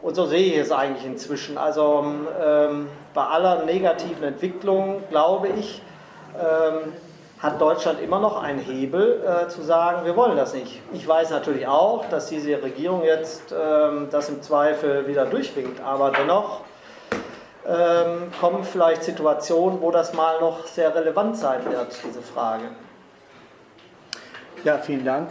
Und 0.00 0.14
so 0.14 0.26
sehe 0.26 0.52
ich 0.52 0.58
es 0.58 0.72
eigentlich 0.72 1.04
inzwischen. 1.04 1.58
Also 1.58 2.04
ähm, 2.42 2.88
bei 3.14 3.24
aller 3.24 3.64
negativen 3.64 4.22
Entwicklung 4.22 5.02
glaube 5.10 5.48
ich, 5.48 5.82
ähm, 6.34 6.92
hat 7.42 7.60
Deutschland 7.60 8.00
immer 8.00 8.20
noch 8.20 8.40
einen 8.40 8.60
Hebel 8.60 9.20
äh, 9.26 9.48
zu 9.48 9.62
sagen, 9.62 10.04
wir 10.04 10.14
wollen 10.16 10.36
das 10.36 10.54
nicht. 10.54 10.80
Ich 10.92 11.06
weiß 11.06 11.30
natürlich 11.30 11.66
auch, 11.66 12.08
dass 12.08 12.28
diese 12.28 12.62
Regierung 12.62 13.02
jetzt 13.02 13.52
ähm, 13.52 14.06
das 14.12 14.28
im 14.28 14.40
Zweifel 14.42 15.08
wieder 15.08 15.26
durchwinkt, 15.26 15.80
aber 15.80 16.12
dennoch 16.12 16.60
ähm, 17.66 18.30
kommen 18.40 18.62
vielleicht 18.62 19.02
Situationen, 19.02 19.80
wo 19.80 19.90
das 19.90 20.14
mal 20.14 20.40
noch 20.40 20.66
sehr 20.66 20.94
relevant 20.94 21.36
sein 21.36 21.64
wird, 21.68 21.88
diese 22.06 22.22
Frage. 22.22 22.64
Ja, 24.62 24.78
vielen 24.78 25.04
Dank. 25.04 25.28